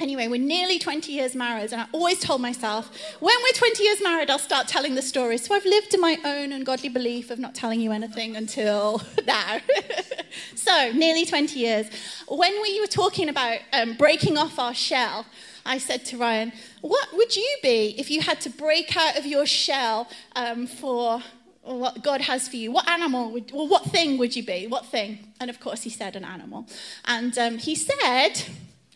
Anyway, 0.00 0.26
we're 0.26 0.40
nearly 0.40 0.78
20 0.78 1.12
years 1.12 1.36
married, 1.36 1.72
and 1.72 1.82
I 1.82 1.86
always 1.92 2.18
told 2.18 2.40
myself, 2.40 2.90
when 3.20 3.36
we're 3.42 3.56
20 3.56 3.82
years 3.82 4.02
married, 4.02 4.28
I'll 4.28 4.40
start 4.40 4.66
telling 4.66 4.96
the 4.96 5.02
story. 5.02 5.38
So 5.38 5.54
I've 5.54 5.64
lived 5.64 5.94
in 5.94 6.00
my 6.00 6.18
own 6.24 6.52
ungodly 6.52 6.88
belief 6.88 7.30
of 7.30 7.38
not 7.38 7.54
telling 7.54 7.80
you 7.80 7.92
anything 7.92 8.36
until 8.36 9.02
now. 9.26 9.58
so, 10.56 10.90
nearly 10.92 11.24
20 11.24 11.58
years. 11.58 11.86
When 12.26 12.60
we 12.60 12.80
were 12.80 12.88
talking 12.88 13.28
about 13.28 13.60
um, 13.72 13.94
breaking 13.94 14.36
off 14.36 14.58
our 14.58 14.74
shell, 14.74 15.26
I 15.64 15.78
said 15.78 16.04
to 16.06 16.18
Ryan, 16.18 16.52
What 16.80 17.08
would 17.14 17.36
you 17.36 17.56
be 17.62 17.94
if 17.96 18.10
you 18.10 18.20
had 18.20 18.40
to 18.42 18.50
break 18.50 18.96
out 18.96 19.16
of 19.16 19.26
your 19.26 19.46
shell 19.46 20.08
um, 20.34 20.66
for 20.66 21.22
what 21.62 22.02
God 22.02 22.20
has 22.22 22.48
for 22.48 22.56
you? 22.56 22.72
What 22.72 22.88
animal, 22.88 23.30
would, 23.30 23.52
well, 23.52 23.68
what 23.68 23.84
thing 23.84 24.18
would 24.18 24.34
you 24.34 24.44
be? 24.44 24.66
What 24.66 24.86
thing? 24.86 25.32
And 25.40 25.48
of 25.50 25.60
course, 25.60 25.82
he 25.82 25.90
said 25.90 26.16
an 26.16 26.24
animal. 26.24 26.66
And 27.04 27.38
um, 27.38 27.58
he 27.58 27.76
said, 27.76 28.42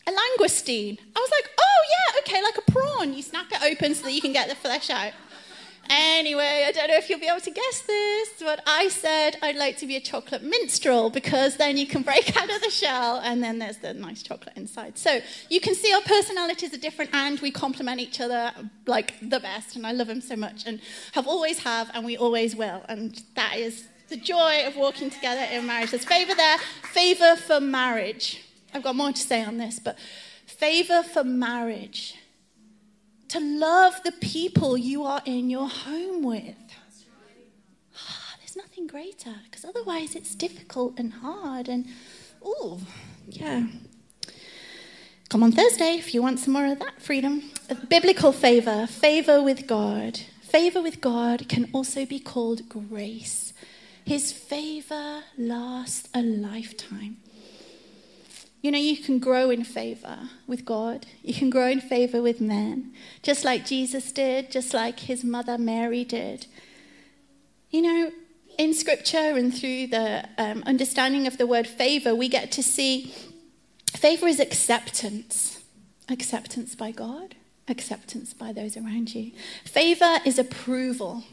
a 0.08 0.10
langoustine. 0.10 0.98
I 1.14 1.20
was 1.20 1.30
like, 1.30 1.50
oh, 1.58 1.82
yeah, 1.90 2.20
okay, 2.20 2.42
like 2.42 2.58
a 2.58 2.70
prawn. 2.70 3.14
You 3.14 3.22
snap 3.22 3.46
it 3.52 3.62
open 3.62 3.94
so 3.94 4.04
that 4.04 4.12
you 4.12 4.20
can 4.20 4.32
get 4.32 4.48
the 4.48 4.54
flesh 4.54 4.90
out. 4.90 5.12
Anyway, 5.90 6.64
I 6.66 6.72
don't 6.72 6.88
know 6.88 6.96
if 6.96 7.08
you'll 7.08 7.18
be 7.18 7.28
able 7.28 7.40
to 7.40 7.50
guess 7.50 7.80
this, 7.80 8.28
but 8.40 8.62
I 8.66 8.88
said 8.88 9.38
I'd 9.42 9.56
like 9.56 9.78
to 9.78 9.86
be 9.86 9.96
a 9.96 10.00
chocolate 10.00 10.42
minstrel 10.42 11.08
because 11.08 11.56
then 11.56 11.78
you 11.78 11.86
can 11.86 12.02
break 12.02 12.36
out 12.42 12.50
of 12.50 12.60
the 12.60 12.68
shell 12.68 13.20
and 13.24 13.42
then 13.42 13.58
there's 13.58 13.78
the 13.78 13.94
nice 13.94 14.22
chocolate 14.22 14.54
inside. 14.56 14.98
So 14.98 15.20
you 15.48 15.60
can 15.60 15.74
see 15.74 15.92
our 15.94 16.02
personalities 16.02 16.74
are 16.74 16.78
different 16.78 17.14
and 17.14 17.40
we 17.40 17.50
complement 17.50 18.00
each 18.00 18.20
other 18.20 18.52
like 18.86 19.14
the 19.22 19.40
best. 19.40 19.76
And 19.76 19.86
I 19.86 19.92
love 19.92 20.10
him 20.10 20.20
so 20.20 20.36
much 20.36 20.66
and 20.66 20.80
have 21.12 21.26
always 21.26 21.60
have 21.60 21.90
and 21.94 22.04
we 22.04 22.18
always 22.18 22.54
will. 22.54 22.82
And 22.88 23.22
that 23.34 23.56
is 23.56 23.88
the 24.08 24.16
joy 24.16 24.66
of 24.66 24.76
walking 24.76 25.08
together 25.08 25.46
in 25.50 25.66
marriage. 25.66 25.92
There's 25.92 26.04
favor 26.04 26.34
there, 26.34 26.58
favor 26.82 27.34
for 27.36 27.60
marriage. 27.60 28.44
I've 28.78 28.84
got 28.84 28.94
more 28.94 29.10
to 29.10 29.20
say 29.20 29.42
on 29.42 29.58
this, 29.58 29.80
but 29.80 29.98
favor 30.46 31.02
for 31.02 31.24
marriage. 31.24 32.14
To 33.30 33.40
love 33.40 34.00
the 34.04 34.12
people 34.12 34.78
you 34.78 35.02
are 35.02 35.20
in 35.24 35.50
your 35.50 35.68
home 35.68 36.22
with. 36.22 36.54
Oh, 37.96 38.34
there's 38.38 38.56
nothing 38.56 38.86
greater, 38.86 39.34
because 39.44 39.64
otherwise 39.64 40.14
it's 40.14 40.36
difficult 40.36 40.94
and 40.96 41.12
hard 41.12 41.68
and, 41.68 41.86
oh, 42.40 42.80
yeah. 43.26 43.66
Come 45.28 45.42
on 45.42 45.50
Thursday 45.50 45.96
if 45.96 46.14
you 46.14 46.22
want 46.22 46.38
some 46.38 46.52
more 46.52 46.66
of 46.66 46.78
that 46.78 47.02
freedom. 47.02 47.50
Biblical 47.88 48.30
favor, 48.30 48.86
favor 48.86 49.42
with 49.42 49.66
God. 49.66 50.20
Favor 50.40 50.80
with 50.80 51.00
God 51.00 51.48
can 51.48 51.68
also 51.72 52.06
be 52.06 52.20
called 52.20 52.68
grace. 52.68 53.52
His 54.04 54.30
favor 54.30 55.24
lasts 55.36 56.08
a 56.14 56.22
lifetime. 56.22 57.16
You 58.60 58.72
know, 58.72 58.78
you 58.78 58.96
can 58.96 59.18
grow 59.18 59.50
in 59.50 59.64
favor 59.64 60.18
with 60.46 60.64
God. 60.64 61.06
You 61.22 61.32
can 61.32 61.48
grow 61.48 61.68
in 61.68 61.80
favor 61.80 62.20
with 62.20 62.40
men, 62.40 62.92
just 63.22 63.44
like 63.44 63.64
Jesus 63.64 64.10
did, 64.10 64.50
just 64.50 64.74
like 64.74 65.00
his 65.00 65.22
mother 65.22 65.56
Mary 65.58 66.04
did. 66.04 66.46
You 67.70 67.82
know, 67.82 68.12
in 68.58 68.74
scripture 68.74 69.16
and 69.36 69.54
through 69.54 69.86
the 69.88 70.28
um, 70.36 70.64
understanding 70.66 71.26
of 71.26 71.38
the 71.38 71.46
word 71.46 71.66
favor, 71.68 72.14
we 72.14 72.28
get 72.28 72.50
to 72.52 72.62
see 72.62 73.14
favor 73.94 74.26
is 74.26 74.40
acceptance 74.40 75.58
acceptance 76.08 76.74
by 76.74 76.90
God, 76.90 77.34
acceptance 77.68 78.32
by 78.32 78.52
those 78.52 78.76
around 78.76 79.14
you. 79.14 79.32
Favor 79.64 80.18
is 80.24 80.38
approval. 80.38 81.24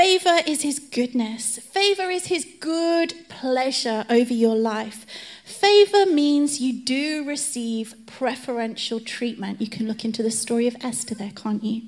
Favor 0.00 0.38
is 0.46 0.62
his 0.62 0.78
goodness. 0.78 1.58
Favor 1.58 2.08
is 2.08 2.28
his 2.28 2.46
good 2.58 3.12
pleasure 3.28 4.06
over 4.08 4.32
your 4.32 4.54
life. 4.54 5.04
Favor 5.44 6.06
means 6.06 6.58
you 6.58 6.72
do 6.72 7.22
receive 7.28 7.94
preferential 8.06 8.98
treatment. 8.98 9.60
You 9.60 9.68
can 9.68 9.86
look 9.86 10.02
into 10.02 10.22
the 10.22 10.30
story 10.30 10.66
of 10.66 10.74
Esther 10.80 11.14
there, 11.14 11.32
can't 11.36 11.62
you? 11.62 11.82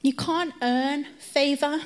You 0.00 0.14
can't 0.14 0.54
earn 0.62 1.06
favor, 1.18 1.80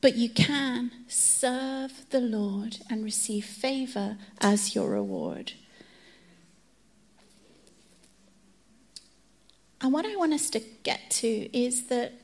but 0.00 0.16
you 0.16 0.30
can 0.30 0.90
serve 1.06 2.08
the 2.08 2.20
Lord 2.20 2.78
and 2.88 3.04
receive 3.04 3.44
favor 3.44 4.16
as 4.40 4.74
your 4.74 4.88
reward. 4.88 5.52
And 9.82 9.92
what 9.92 10.06
I 10.06 10.16
want 10.16 10.32
us 10.32 10.48
to 10.48 10.60
get 10.82 11.10
to 11.10 11.28
is 11.54 11.88
that 11.88 12.14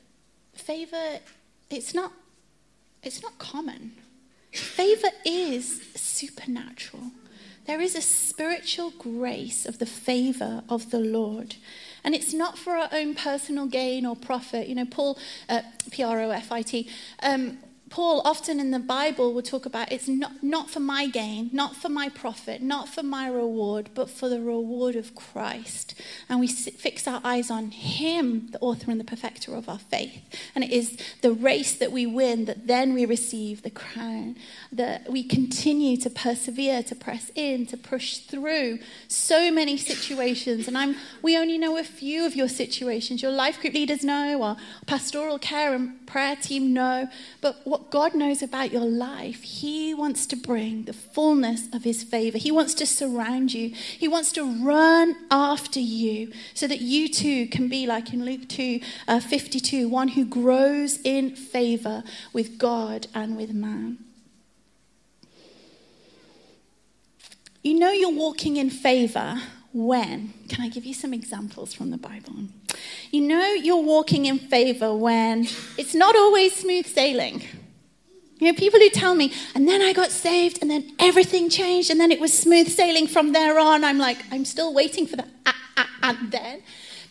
favor 0.55 1.21
it's 1.71 1.95
not 1.95 2.13
it's 3.03 3.23
not 3.23 3.39
common. 3.39 3.93
Favor 4.53 5.11
is 5.27 5.83
supernatural. 5.95 7.11
There 7.67 7.81
is 7.81 7.95
a 7.95 8.01
spiritual 8.01 8.93
grace 8.99 9.67
of 9.67 9.79
the 9.79 9.87
favor 9.87 10.63
of 10.69 10.91
the 10.91 10.99
Lord. 10.99 11.57
And 12.03 12.15
it's 12.15 12.35
not 12.35 12.59
for 12.59 12.75
our 12.77 12.89
own 12.93 13.15
personal 13.15 13.67
gain 13.67 14.05
or 14.05 14.15
profit. 14.15 14.69
You 14.69 14.75
know, 14.75 14.85
Paul, 14.85 15.19
uh, 15.49 15.63
P 15.91 16.03
R 16.03 16.21
O 16.21 16.31
F 16.31 16.53
I 16.53 16.63
T, 16.63 16.89
um, 17.23 17.59
Paul 17.95 18.23
often 18.25 18.59
in 18.59 18.73
the 18.73 18.81
Bible 18.81 19.33
will 19.33 19.41
talk 19.41 19.67
about 19.67 19.93
it's 19.93 20.09
not, 20.09 20.43
not 20.43 20.69
for 20.69 20.81
my 20.81 21.07
gain, 21.07 21.49
not 21.53 21.77
for 21.77 21.89
my 21.89 22.09
profit, 22.09 22.61
not 22.61 22.89
for 22.89 23.05
my 23.05 23.29
reward, 23.29 23.91
but 23.95 24.11
for 24.11 24.29
the 24.29 24.41
reward 24.41 24.97
of 24.97 25.15
Christ. 25.15 25.95
And 26.29 26.41
we 26.41 26.49
fix 26.49 27.07
our 27.07 27.21
eyes 27.23 27.53
on 27.53 27.71
Him, 27.71 28.49
the 28.51 28.59
author 28.59 28.91
and 28.91 28.99
the 28.99 29.05
perfecter 29.05 29.55
of 29.55 29.69
our 29.69 29.79
faith. 29.79 30.25
And 30.57 30.65
it 30.65 30.73
is 30.73 30.99
the 31.21 31.31
race 31.31 31.73
that 31.75 31.93
we 31.93 32.05
win 32.05 32.47
that 32.47 32.67
then 32.67 32.95
we 32.95 33.07
receive 33.07 33.63
the 33.63 33.71
crown, 33.71 34.35
that 34.73 35.09
we 35.09 35.23
continue 35.23 35.97
to 35.99 36.11
persevere, 36.11 36.83
to 36.83 36.97
press 36.97 37.31
in, 37.37 37.65
to 37.67 37.77
push 37.77 38.19
through 38.19 38.81
so 39.07 39.53
many 39.53 39.77
situations. 39.77 40.67
And 40.67 40.77
I'm, 40.77 40.97
we 41.23 41.39
only 41.39 41.59
know 41.59 41.79
a 41.79 41.85
few 41.85 42.27
of 42.27 42.35
your 42.35 42.49
situations. 42.49 43.23
Your 43.23 43.31
life 43.31 43.61
group 43.61 43.75
leaders 43.75 44.03
know, 44.03 44.43
our 44.43 44.57
pastoral 44.85 45.39
care 45.39 45.75
and 45.75 46.05
prayer 46.09 46.35
team 46.35 46.73
know. 46.73 47.09
But 47.41 47.61
what 47.63 47.84
God 47.91 48.15
knows 48.15 48.43
about 48.43 48.73
your 48.73 48.85
life, 48.85 49.43
He 49.43 49.95
wants 49.95 50.27
to 50.27 50.37
bring 50.37 50.85
the 50.85 50.93
fullness 50.93 51.69
of 51.73 51.85
His 51.85 52.03
favor. 52.03 52.39
He 52.39 52.51
wants 52.51 52.75
to 52.75 52.87
surround 52.87 53.55
you. 53.55 53.71
He 53.71 54.09
wants 54.09 54.33
to 54.33 54.45
run 54.65 55.17
after 55.31 55.81
you 55.81 56.33
so 56.55 56.67
that 56.67 56.81
you 56.81 57.09
too 57.09 57.47
can 57.47 57.69
be 57.69 57.87
like 57.87 58.13
in 58.13 58.25
Luke 58.25 58.49
2 58.49 58.81
uh, 59.09 59.21
52, 59.21 59.89
one 59.89 60.09
who 60.09 60.25
grows 60.25 60.99
in 61.05 61.35
favor 61.35 62.03
with 62.33 62.59
God 62.59 63.07
and 63.15 63.37
with 63.37 63.53
man. 63.53 63.99
You 67.63 67.79
know 67.79 67.91
you're 67.91 68.13
walking 68.13 68.59
in 68.59 68.69
favor 68.69 69.41
when? 69.73 70.35
Can 70.49 70.63
I 70.63 70.69
give 70.69 70.85
you 70.85 70.93
some 70.93 71.15
examples 71.15 71.73
from 71.73 71.91
the 71.91 71.97
Bible? 71.97 72.35
You 73.11 73.23
know 73.23 73.53
you're 73.53 73.83
walking 73.83 74.27
in 74.27 74.39
favor 74.39 74.95
when 74.95 75.47
it's 75.79 75.95
not 75.95 76.15
always 76.15 76.55
smooth 76.55 76.87
sailing. 76.87 77.43
You 78.39 78.49
know, 78.49 78.59
people 78.59 78.81
who 78.81 78.91
tell 78.91 79.15
me, 79.15 79.33
and 79.55 79.69
then 79.69 79.81
I 79.81 79.93
got 79.93 80.11
saved, 80.11 80.59
and 80.61 80.71
then 80.71 80.93
everything 80.99 81.49
changed, 81.49 81.91
and 81.91 82.01
then 82.01 82.11
it 82.11 82.21
was 82.21 82.37
smooth 82.37 82.69
sailing 82.69 83.07
from 83.07 83.33
there 83.33 83.59
on. 83.59 83.85
I'm 83.85 83.99
like, 83.99 84.19
I'm 84.33 84.45
still 84.45 84.75
waiting 84.75 85.07
for 85.07 85.17
that, 85.17 85.29
ah, 85.47 85.57
ah, 85.77 85.89
and 86.03 86.31
then. 86.33 86.63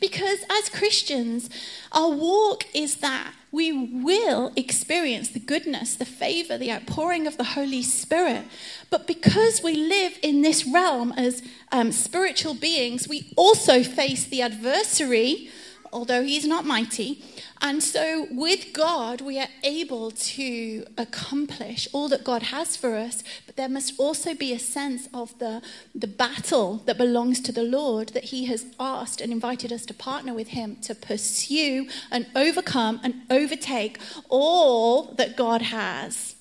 Because 0.02 0.40
as 0.52 0.68
Christians, 0.68 1.50
our 1.94 2.10
walk 2.10 2.66
is 2.74 2.98
that 2.98 3.34
we 3.54 3.72
will 3.72 4.52
experience 4.58 5.30
the 5.30 5.40
goodness, 5.40 5.96
the 5.96 6.04
favor, 6.04 6.58
the 6.58 6.72
outpouring 6.72 7.26
of 7.26 7.38
the 7.38 7.44
Holy 7.44 7.84
Spirit. 7.84 8.44
But 8.90 9.08
because 9.08 9.62
we 9.64 9.76
live 9.76 10.18
in 10.22 10.42
this 10.42 10.68
realm 10.68 11.14
as 11.16 11.42
um, 11.72 11.94
spiritual 11.94 12.54
beings, 12.54 13.08
we 13.08 13.32
also 13.38 13.82
face 13.82 14.26
the 14.26 14.42
adversary, 14.42 15.50
although 15.94 16.24
he's 16.24 16.46
not 16.46 16.66
mighty, 16.66 17.24
and 17.64 17.82
so, 17.82 18.28
with 18.30 18.74
God, 18.74 19.22
we 19.22 19.40
are 19.40 19.48
able 19.64 20.12
to 20.12 20.86
accomplish 20.98 21.88
all 21.94 22.10
that 22.10 22.26
God 22.26 22.44
has 22.44 22.76
for 22.76 22.98
us, 22.98 23.24
but 23.46 23.56
there 23.56 23.70
must 23.70 23.98
also 23.98 24.34
be 24.34 24.52
a 24.52 24.60
sense 24.60 25.08
of 25.14 25.40
the, 25.40 25.62
the 25.96 26.08
battle 26.08 26.82
that 26.86 26.98
belongs 26.98 27.40
to 27.40 27.54
the 27.54 27.64
Lord 27.64 28.10
that 28.10 28.26
He 28.26 28.48
has 28.48 28.66
asked 28.82 29.22
and 29.22 29.32
invited 29.32 29.72
us 29.72 29.86
to 29.86 29.94
partner 29.94 30.34
with 30.34 30.50
Him 30.50 30.76
to 30.82 30.94
pursue 30.94 31.88
and 32.12 32.28
overcome 32.36 33.00
and 33.02 33.22
overtake 33.30 33.98
all 34.28 35.14
that 35.14 35.38
God 35.38 35.62
has 35.62 36.36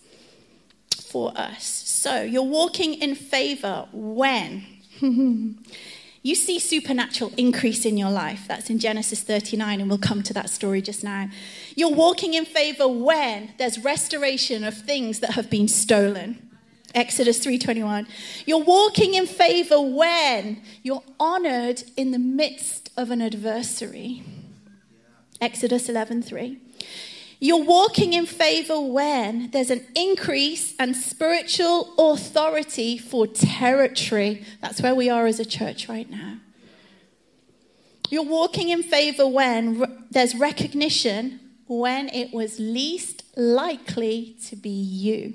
for 1.07 1.33
us. 1.39 1.65
So, 1.65 2.23
you're 2.23 2.43
walking 2.43 2.95
in 2.95 3.15
favor 3.15 3.87
when? 3.93 4.67
you 6.23 6.35
see 6.35 6.59
supernatural 6.59 7.33
increase 7.37 7.85
in 7.85 7.97
your 7.97 8.11
life. 8.11 8.45
That's 8.47 8.71
in 8.71 8.79
Genesis 8.79 9.21
39, 9.23 9.81
and 9.81 9.89
we'll 9.89 9.99
come 9.99 10.23
to 10.23 10.33
that 10.35 10.51
story 10.51 10.81
just 10.81 11.03
now. 11.03 11.29
You're 11.75 11.93
walking 11.93 12.35
in 12.35 12.45
favor 12.45 12.87
when 12.87 13.51
there's 13.59 13.79
restoration 13.79 14.63
of 14.63 14.75
things 14.75 15.19
that 15.21 15.33
have 15.33 15.51
been 15.51 15.67
stolen. 15.69 16.51
Exodus 16.95 17.39
3:21. 17.39 18.07
You're 18.47 18.59
walking 18.59 19.15
in 19.15 19.27
favor 19.27 19.81
when 19.81 20.63
you're 20.83 21.03
honored 21.19 21.85
in 21.97 22.11
the 22.11 22.19
midst 22.19 22.91
of 22.97 23.11
an 23.11 23.23
adversary. 23.23 24.23
Exodus 25.41 25.89
11:3. 25.89 26.59
You're 27.43 27.65
walking 27.65 28.13
in 28.13 28.27
favor 28.27 28.81
when 28.81 29.51
there's 29.51 29.71
an 29.71 29.85
increase 29.97 30.77
and 30.79 30.97
spiritual 30.97 31.93
authority 31.99 32.99
for 32.99 33.27
territory. 33.27 34.45
That's 34.61 34.81
where 34.81 34.95
we 34.95 35.11
are 35.11 35.27
as 35.27 35.41
a 35.41 35.45
church 35.45 35.89
right 35.89 36.09
now. 36.09 36.37
You're 38.11 38.23
walking 38.23 38.69
in 38.69 38.85
favor 38.85 39.27
when 39.27 40.05
there's 40.09 40.37
recognition 40.37 41.41
when 41.67 42.11
it 42.11 42.33
was 42.33 42.61
least 42.61 43.25
likely 43.37 44.37
to 44.45 44.55
be 44.55 44.71
you. 44.71 45.35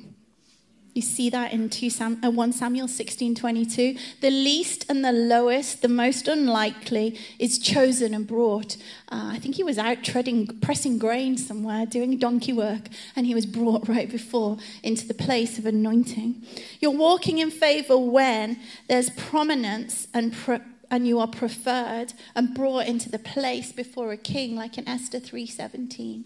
You 0.98 1.04
see 1.04 1.30
that 1.30 1.54
in 1.54 1.70
2 1.70 1.92
Sam, 1.92 2.20
uh, 2.26 2.32
1 2.32 2.54
Samuel 2.54 2.88
16 2.88 3.36
22. 3.36 3.96
The 4.20 4.32
least 4.32 4.84
and 4.90 5.06
the 5.06 5.12
lowest, 5.12 5.84
the 5.84 5.88
most 5.88 6.28
unlikely, 6.28 7.20
is 7.38 7.60
chosen 7.60 8.16
and 8.16 8.26
brought. 8.26 8.78
Uh, 9.12 9.30
I 9.34 9.38
think 9.38 9.54
he 9.54 9.64
was 9.64 9.78
out 9.78 10.04
treading, 10.04 10.48
pressing 10.60 10.98
grain 10.98 11.38
somewhere, 11.38 11.86
doing 11.86 12.18
donkey 12.18 12.52
work, 12.52 12.90
and 13.16 13.28
he 13.28 13.36
was 13.36 13.46
brought 13.46 13.88
right 13.88 14.10
before 14.10 14.58
into 14.82 15.08
the 15.08 15.14
place 15.14 15.60
of 15.60 15.68
anointing. 15.68 16.42
You're 16.80 16.90
walking 16.90 17.38
in 17.38 17.52
favor 17.52 17.96
when 18.00 18.58
there's 18.88 19.12
prominence 19.12 20.08
and 20.16 20.34
pre- 20.34 20.62
and 20.90 21.08
you 21.08 21.20
are 21.20 21.28
preferred 21.28 22.14
and 22.34 22.56
brought 22.56 22.88
into 22.88 23.08
the 23.12 23.20
place 23.20 23.72
before 23.72 24.12
a 24.12 24.18
king 24.18 24.56
like 24.56 24.80
in 24.80 24.88
Esther 24.88 25.20
3:17 25.20 26.24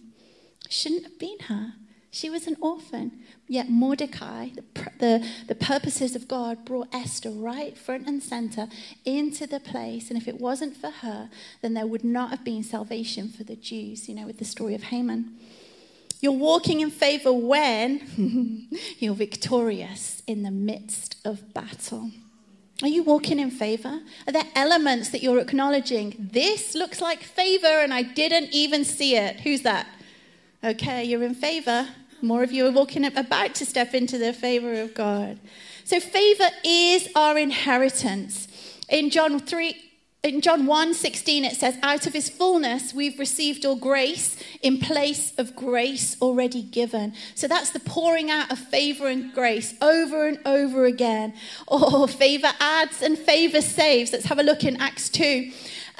shouldn't 0.69 1.03
have 1.03 1.19
been 1.19 1.39
her 1.49 1.73
she 2.11 2.29
was 2.29 2.45
an 2.45 2.57
orphan 2.61 3.21
Yet 3.51 3.69
Mordecai, 3.69 4.47
the, 4.55 4.63
the, 4.99 5.27
the, 5.49 5.55
purposes 5.55 6.15
of 6.15 6.29
God, 6.29 6.63
brought 6.63 6.87
Esther 6.95 7.31
right 7.31 7.77
front 7.77 8.07
and 8.07 8.23
center 8.23 8.69
into 9.03 9.45
the 9.45 9.59
place. 9.59 10.09
And 10.09 10.17
if 10.17 10.25
it 10.25 10.39
wasn't 10.39 10.77
for 10.77 10.89
her, 10.89 11.29
then 11.61 11.73
there 11.73 11.85
would 11.85 12.05
not 12.05 12.29
have 12.29 12.45
been 12.45 12.63
salvation 12.63 13.27
for 13.27 13.43
the 13.43 13.57
Jews, 13.57 14.07
you 14.07 14.15
know, 14.15 14.25
with 14.25 14.39
the 14.39 14.45
story 14.45 14.73
of 14.73 14.83
Haman. 14.83 15.35
You're 16.21 16.31
walking 16.31 16.79
in 16.79 16.91
favor 16.91 17.33
when 17.33 18.69
you're 18.99 19.15
victorious 19.15 20.23
in 20.27 20.43
the 20.43 20.51
midst 20.51 21.17
of 21.25 21.53
battle. 21.53 22.11
Are 22.81 22.87
you 22.87 23.03
walking 23.03 23.37
in 23.37 23.51
favor? 23.51 23.99
Are 24.27 24.31
there 24.31 24.47
elements 24.55 25.09
that 25.09 25.21
you're 25.21 25.39
acknowledging? 25.39 26.15
This 26.17 26.73
looks 26.73 27.01
like 27.01 27.21
favor 27.21 27.67
and 27.67 27.93
I 27.93 28.03
didn't 28.03 28.53
even 28.53 28.85
see 28.85 29.17
it. 29.17 29.41
Who's 29.41 29.63
that? 29.63 29.87
Okay, 30.63 31.03
you're 31.03 31.23
in 31.23 31.35
favor. 31.35 31.89
More 32.21 32.43
of 32.43 32.51
you 32.51 32.67
are 32.67 32.71
walking 32.71 33.05
up, 33.05 33.15
about 33.15 33.55
to 33.55 33.65
step 33.65 33.93
into 33.93 34.17
the 34.17 34.33
favor 34.33 34.79
of 34.81 34.93
God. 34.93 35.39
So 35.83 35.99
favor 35.99 36.49
is 36.63 37.09
our 37.15 37.37
inheritance. 37.37 38.47
In 38.89 39.09
John 39.09 39.39
3, 39.39 39.75
in 40.23 40.41
John 40.41 40.67
1 40.67 40.93
16, 40.93 41.45
it 41.45 41.55
says, 41.55 41.77
Out 41.81 42.05
of 42.05 42.13
his 42.13 42.29
fullness, 42.29 42.93
we've 42.93 43.17
received 43.17 43.65
all 43.65 43.75
grace 43.75 44.37
in 44.61 44.77
place 44.77 45.33
of 45.39 45.55
grace 45.55 46.15
already 46.21 46.61
given. 46.61 47.13
So 47.33 47.47
that's 47.47 47.71
the 47.71 47.79
pouring 47.79 48.29
out 48.29 48.51
of 48.51 48.59
favor 48.59 49.07
and 49.07 49.33
grace 49.33 49.73
over 49.81 50.27
and 50.27 50.37
over 50.45 50.85
again. 50.85 51.33
Oh, 51.67 52.05
favor 52.05 52.51
adds 52.59 53.01
and 53.01 53.17
favor 53.17 53.61
saves. 53.61 54.11
Let's 54.11 54.25
have 54.25 54.37
a 54.37 54.43
look 54.43 54.63
in 54.63 54.77
Acts 54.77 55.09
2. 55.09 55.51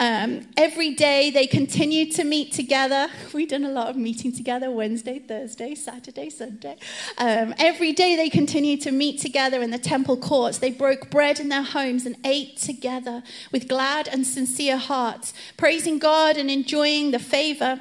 Um, 0.02 0.48
every 0.58 0.96
day 0.96 1.30
they 1.30 1.46
continued 1.46 2.12
to 2.14 2.24
meet 2.24 2.54
together. 2.54 3.08
We've 3.36 3.48
done 3.48 3.66
a 3.66 3.70
lot 3.70 3.88
of 3.88 3.96
meeting 3.96 4.36
together 4.36 4.72
Wednesday, 4.72 5.20
Thursday, 5.20 5.76
Saturday, 5.76 6.32
Sunday. 6.32 6.78
Um, 7.20 7.54
every 7.60 7.94
day 7.94 8.16
they 8.16 8.28
continued 8.28 8.82
to 8.82 8.92
meet 8.92 9.22
together 9.22 9.62
in 9.62 9.70
the 9.70 9.78
temple 9.78 10.18
courts. 10.18 10.58
They 10.58 10.72
broke 10.72 11.12
bread 11.12 11.40
in 11.40 11.50
their 11.50 11.62
homes 11.62 12.08
and 12.08 12.18
ate 12.26 12.58
together 12.58 13.22
with 13.52 13.68
glad 13.68 14.08
and 14.08 14.26
sincere 14.26 14.78
hearts, 14.78 15.36
praising 15.56 16.00
God 16.00 16.36
and 16.36 16.50
enjoying 16.50 17.12
the 17.12 17.20
favor 17.20 17.80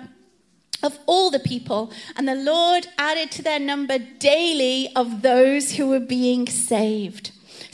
of 0.83 0.99
all 1.07 1.31
the 1.31 1.41
people. 1.41 1.91
And 2.17 2.29
the 2.29 2.35
Lord 2.35 2.87
added 2.99 3.31
to 3.31 3.43
their 3.43 3.59
number 3.59 3.97
daily 3.99 4.91
of 4.95 5.23
those 5.23 5.77
who 5.77 5.89
were 5.89 6.01
being 6.01 6.47
saved. 6.49 7.31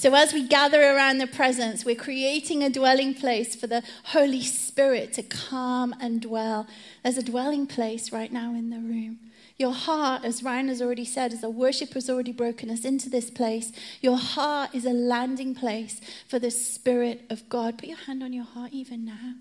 So, 0.07 0.15
as 0.15 0.33
we 0.33 0.47
gather 0.47 0.81
around 0.81 1.19
the 1.19 1.27
presence, 1.27 1.85
we're 1.85 1.97
creating 1.97 2.63
a 2.63 2.71
dwelling 2.71 3.13
place 3.13 3.57
for 3.57 3.67
the 3.67 3.83
Holy 4.05 4.41
Spirit 4.41 5.13
to 5.15 5.25
come 5.25 5.97
and 6.01 6.23
dwell. 6.23 6.69
There's 7.03 7.19
a 7.19 7.25
dwelling 7.25 7.67
place 7.67 8.13
right 8.13 8.33
now 8.33 8.55
in 8.55 8.71
the 8.71 8.77
room. 8.77 9.19
Your 9.57 9.73
heart, 9.73 10.25
as 10.25 10.45
Ryan 10.45 10.69
has 10.69 10.81
already 10.81 11.05
said, 11.05 11.33
as 11.33 11.43
our 11.43 11.51
worship 11.51 11.95
has 11.95 12.09
already 12.09 12.31
broken 12.31 12.71
us 12.71 12.85
into 12.85 13.11
this 13.11 13.31
place, 13.31 13.73
your 14.01 14.17
heart 14.17 14.73
is 14.73 14.85
a 14.85 14.91
landing 14.91 15.57
place 15.57 16.01
for 16.29 16.39
the 16.39 16.52
Spirit 16.52 17.23
of 17.28 17.49
God. 17.49 17.76
Put 17.76 17.89
your 17.89 17.99
hand 17.99 18.23
on 18.23 18.33
your 18.33 18.45
heart 18.45 18.73
even 18.73 19.04
now. 19.04 19.35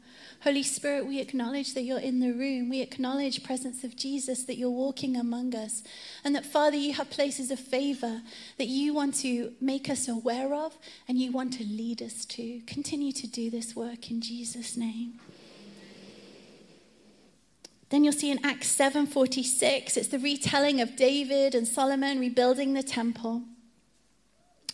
Holy 0.46 0.62
Spirit, 0.62 1.08
we 1.08 1.20
acknowledge 1.20 1.74
that 1.74 1.82
you're 1.82 1.98
in 1.98 2.20
the 2.20 2.32
room. 2.32 2.70
We 2.70 2.80
acknowledge 2.82 3.44
presence 3.44 3.84
of 3.84 3.96
Jesus, 3.96 4.44
that 4.44 4.58
you're 4.58 4.70
walking 4.70 5.18
among 5.18 5.56
us. 5.56 5.82
And 6.24 6.36
that, 6.36 6.46
Father, 6.46 6.78
you 6.78 6.94
have 6.94 7.10
places 7.10 7.50
of 7.50 7.60
favor 7.60 8.22
that 8.60 8.68
you 8.68 8.94
want 8.94 9.16
to 9.22 9.54
make 9.60 9.90
us 9.90 10.08
aware 10.08 10.54
of 10.54 10.78
and 11.08 11.18
you 11.18 11.32
want 11.32 11.54
to 11.54 11.64
lead 11.64 12.00
us 12.04 12.26
to. 12.26 12.62
Continue 12.68 13.12
to 13.14 13.26
do 13.26 13.50
this 13.50 13.76
work 13.76 14.12
in 14.12 14.22
Jesus' 14.22 14.78
name. 14.78 15.20
Then 17.90 18.04
you'll 18.04 18.14
see 18.14 18.30
in 18.30 18.46
Acts 18.46 18.68
7:46, 18.68 19.98
it's 19.98 20.10
the 20.10 20.20
retelling 20.20 20.80
of 20.80 20.96
David 20.96 21.56
and 21.56 21.68
Solomon 21.68 22.20
rebuilding 22.20 22.74
the 22.74 22.84
temple. 22.84 23.42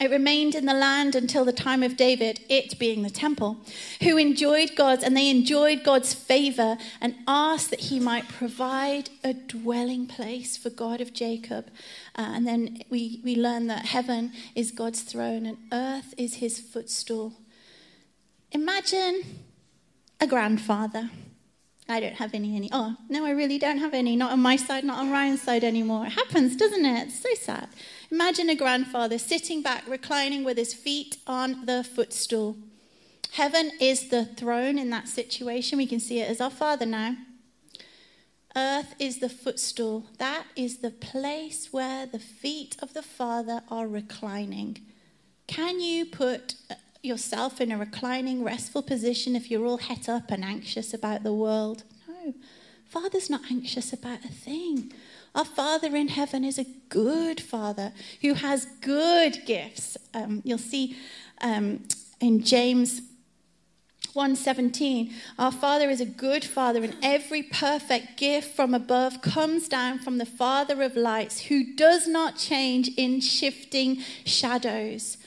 It 0.01 0.09
remained 0.09 0.55
in 0.55 0.65
the 0.65 0.73
land 0.73 1.13
until 1.13 1.45
the 1.45 1.53
time 1.53 1.83
of 1.83 1.95
David, 1.95 2.39
it 2.49 2.79
being 2.79 3.03
the 3.03 3.11
temple, 3.11 3.57
who 4.01 4.17
enjoyed 4.17 4.75
God's, 4.75 5.03
and 5.03 5.15
they 5.15 5.29
enjoyed 5.29 5.83
God's 5.83 6.11
favor 6.11 6.79
and 6.99 7.13
asked 7.27 7.69
that 7.69 7.81
he 7.81 7.99
might 7.99 8.27
provide 8.27 9.11
a 9.23 9.35
dwelling 9.35 10.07
place 10.07 10.57
for 10.57 10.71
God 10.71 11.01
of 11.01 11.13
Jacob. 11.13 11.67
Uh, 12.15 12.31
and 12.33 12.47
then 12.47 12.81
we, 12.89 13.21
we 13.23 13.35
learn 13.35 13.67
that 13.67 13.85
heaven 13.85 14.31
is 14.55 14.71
God's 14.71 15.01
throne 15.01 15.45
and 15.45 15.59
earth 15.71 16.15
is 16.17 16.35
his 16.35 16.59
footstool. 16.59 17.33
Imagine 18.51 19.21
a 20.19 20.25
grandfather. 20.25 21.11
I 21.87 21.99
don't 21.99 22.15
have 22.15 22.33
any, 22.33 22.55
any. 22.55 22.69
Oh, 22.71 22.95
no, 23.07 23.23
I 23.23 23.31
really 23.31 23.59
don't 23.59 23.77
have 23.77 23.93
any. 23.93 24.15
Not 24.15 24.31
on 24.31 24.39
my 24.39 24.55
side, 24.55 24.83
not 24.83 24.97
on 24.97 25.11
Ryan's 25.11 25.43
side 25.43 25.63
anymore. 25.63 26.07
It 26.07 26.13
happens, 26.13 26.55
doesn't 26.55 26.85
it? 26.85 27.09
It's 27.09 27.19
so 27.19 27.33
sad. 27.35 27.67
Imagine 28.11 28.49
a 28.49 28.55
grandfather 28.55 29.17
sitting 29.17 29.61
back, 29.61 29.87
reclining 29.87 30.43
with 30.43 30.57
his 30.57 30.73
feet 30.73 31.15
on 31.25 31.65
the 31.65 31.81
footstool. 31.81 32.57
Heaven 33.31 33.71
is 33.79 34.09
the 34.09 34.25
throne 34.25 34.77
in 34.77 34.89
that 34.89 35.07
situation. 35.07 35.77
We 35.77 35.87
can 35.87 36.01
see 36.01 36.19
it 36.19 36.29
as 36.29 36.41
our 36.41 36.49
Father 36.49 36.85
now. 36.85 37.15
Earth 38.53 38.95
is 38.99 39.19
the 39.19 39.29
footstool. 39.29 40.07
That 40.17 40.43
is 40.57 40.79
the 40.79 40.91
place 40.91 41.69
where 41.71 42.05
the 42.05 42.19
feet 42.19 42.75
of 42.81 42.93
the 42.93 43.01
Father 43.01 43.63
are 43.69 43.87
reclining. 43.87 44.79
Can 45.47 45.79
you 45.79 46.05
put 46.05 46.55
uh, 46.69 46.75
yourself 47.01 47.61
in 47.61 47.71
a 47.71 47.77
reclining, 47.77 48.43
restful 48.43 48.81
position 48.81 49.37
if 49.37 49.49
you're 49.49 49.65
all 49.65 49.77
het 49.77 50.09
up 50.09 50.31
and 50.31 50.43
anxious 50.43 50.93
about 50.93 51.23
the 51.23 51.33
world? 51.33 51.85
No. 52.09 52.33
Father's 52.89 53.29
not 53.29 53.49
anxious 53.49 53.93
about 53.93 54.25
a 54.25 54.33
thing. 54.33 54.91
Our 55.33 55.45
Father 55.45 55.95
in 55.95 56.09
heaven 56.09 56.43
is 56.43 56.59
a 56.59 56.65
good 56.89 57.39
Father 57.39 57.93
who 58.21 58.33
has 58.33 58.65
good 58.81 59.45
gifts. 59.45 59.97
Um, 60.13 60.41
you'll 60.43 60.57
see 60.57 60.97
um, 61.41 61.83
in 62.19 62.43
James 62.43 63.01
1:17 64.13 65.09
our 65.39 65.51
father 65.51 65.89
is 65.89 66.01
a 66.01 66.05
good 66.05 66.43
father 66.43 66.83
and 66.83 66.97
every 67.01 67.41
perfect 67.41 68.17
gift 68.17 68.53
from 68.53 68.73
above 68.73 69.21
comes 69.21 69.69
down 69.69 69.99
from 69.99 70.17
the 70.17 70.25
father 70.25 70.81
of 70.81 70.97
lights 70.97 71.39
who 71.41 71.73
does 71.75 72.07
not 72.07 72.37
change 72.37 72.89
in 72.97 73.21
shifting 73.21 74.01
shadows 74.25 75.17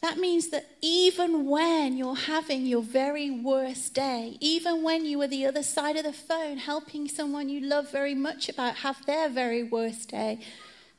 that 0.00 0.18
means 0.18 0.48
that 0.48 0.66
even 0.80 1.46
when 1.46 1.96
you're 1.96 2.14
having 2.14 2.66
your 2.66 2.82
very 2.82 3.30
worst 3.30 3.94
day, 3.94 4.36
even 4.40 4.82
when 4.82 5.04
you 5.04 5.20
are 5.22 5.26
the 5.26 5.44
other 5.44 5.62
side 5.62 5.96
of 5.96 6.04
the 6.04 6.12
phone 6.12 6.58
helping 6.58 7.08
someone 7.08 7.48
you 7.48 7.60
love 7.60 7.90
very 7.90 8.14
much 8.14 8.48
about 8.48 8.76
have 8.76 9.04
their 9.06 9.28
very 9.28 9.62
worst 9.62 10.10
day, 10.10 10.38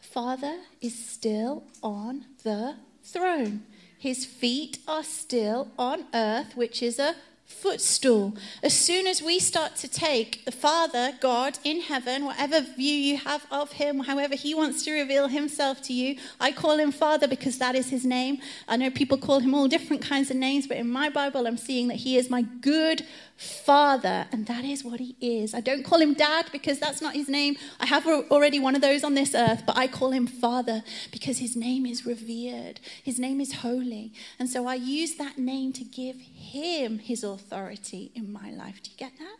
Father 0.02 0.60
is 0.82 0.98
still 0.98 1.64
on 1.82 2.26
the 2.44 2.76
throne. 3.04 3.64
His 3.98 4.26
feet 4.26 4.80
are 4.88 5.04
still 5.04 5.72
on 5.78 6.06
earth, 6.14 6.56
which 6.56 6.82
is 6.82 7.00
a 7.00 7.16
footstool. 7.50 8.38
As 8.64 8.74
soon 8.74 9.06
as 9.06 9.22
we 9.22 9.40
start 9.40 9.76
to 9.78 9.88
take 9.88 10.46
the 10.46 10.52
Father, 10.52 11.14
God 11.20 11.58
in 11.64 11.82
heaven, 11.82 12.24
whatever 12.24 12.62
view 12.62 12.94
you 12.94 13.18
have 13.18 13.46
of 13.52 13.74
him, 13.74 14.00
however 14.00 14.36
he 14.36 14.56
wants 14.56 14.86
to 14.86 14.94
reveal 14.94 15.28
himself 15.28 15.82
to 15.84 15.94
you, 15.94 16.18
I 16.40 16.52
call 16.52 16.78
him 16.80 16.92
Father 16.92 17.28
because 17.28 17.58
that 17.58 17.76
is 17.76 17.90
his 17.90 18.06
name. 18.06 18.38
I 18.68 18.78
know 18.78 18.90
people 18.90 19.18
call 19.18 19.40
him 19.40 19.54
all 19.54 19.68
different 19.68 20.02
kinds 20.02 20.32
of 20.32 20.38
names, 20.38 20.68
but 20.68 20.78
in 20.78 20.90
my 20.90 21.10
Bible, 21.10 21.48
I'm 21.48 21.58
seeing 21.58 21.90
that 21.90 21.98
he 21.98 22.18
is 22.18 22.30
my 22.30 22.44
good 22.44 23.06
Father, 23.40 24.28
and 24.34 24.48
that 24.48 24.66
is 24.66 24.84
what 24.84 25.00
he 25.00 25.16
is. 25.22 25.54
I 25.54 25.62
don't 25.62 25.84
call 25.84 26.02
him 26.02 26.14
Dad 26.14 26.48
because 26.52 26.78
that's 26.78 27.02
not 27.02 27.14
his 27.14 27.30
name. 27.30 27.56
I 27.80 27.86
have 27.86 28.06
already 28.06 28.60
one 28.60 28.76
of 28.76 28.82
those 28.82 29.02
on 29.02 29.14
this 29.14 29.34
earth, 29.34 29.64
but 29.66 29.78
I 29.78 29.88
call 29.88 30.12
him 30.12 30.28
Father 30.28 30.84
because 31.10 31.38
his 31.38 31.56
name 31.56 31.86
is 31.86 32.06
revered. 32.06 32.82
His 33.02 33.18
name 33.18 33.40
is 33.40 33.54
holy. 33.54 34.12
And 34.40 34.50
so 34.50 34.68
I 34.68 34.76
use 34.76 35.16
that 35.16 35.38
name 35.38 35.72
to 35.74 35.86
give 35.86 36.18
him 36.18 37.00
his 37.00 37.24
authority 37.24 38.12
in 38.14 38.30
my 38.30 38.52
life. 38.52 38.84
Do 38.84 38.92
you 38.92 38.98
get 38.98 39.18
that? 39.20 39.38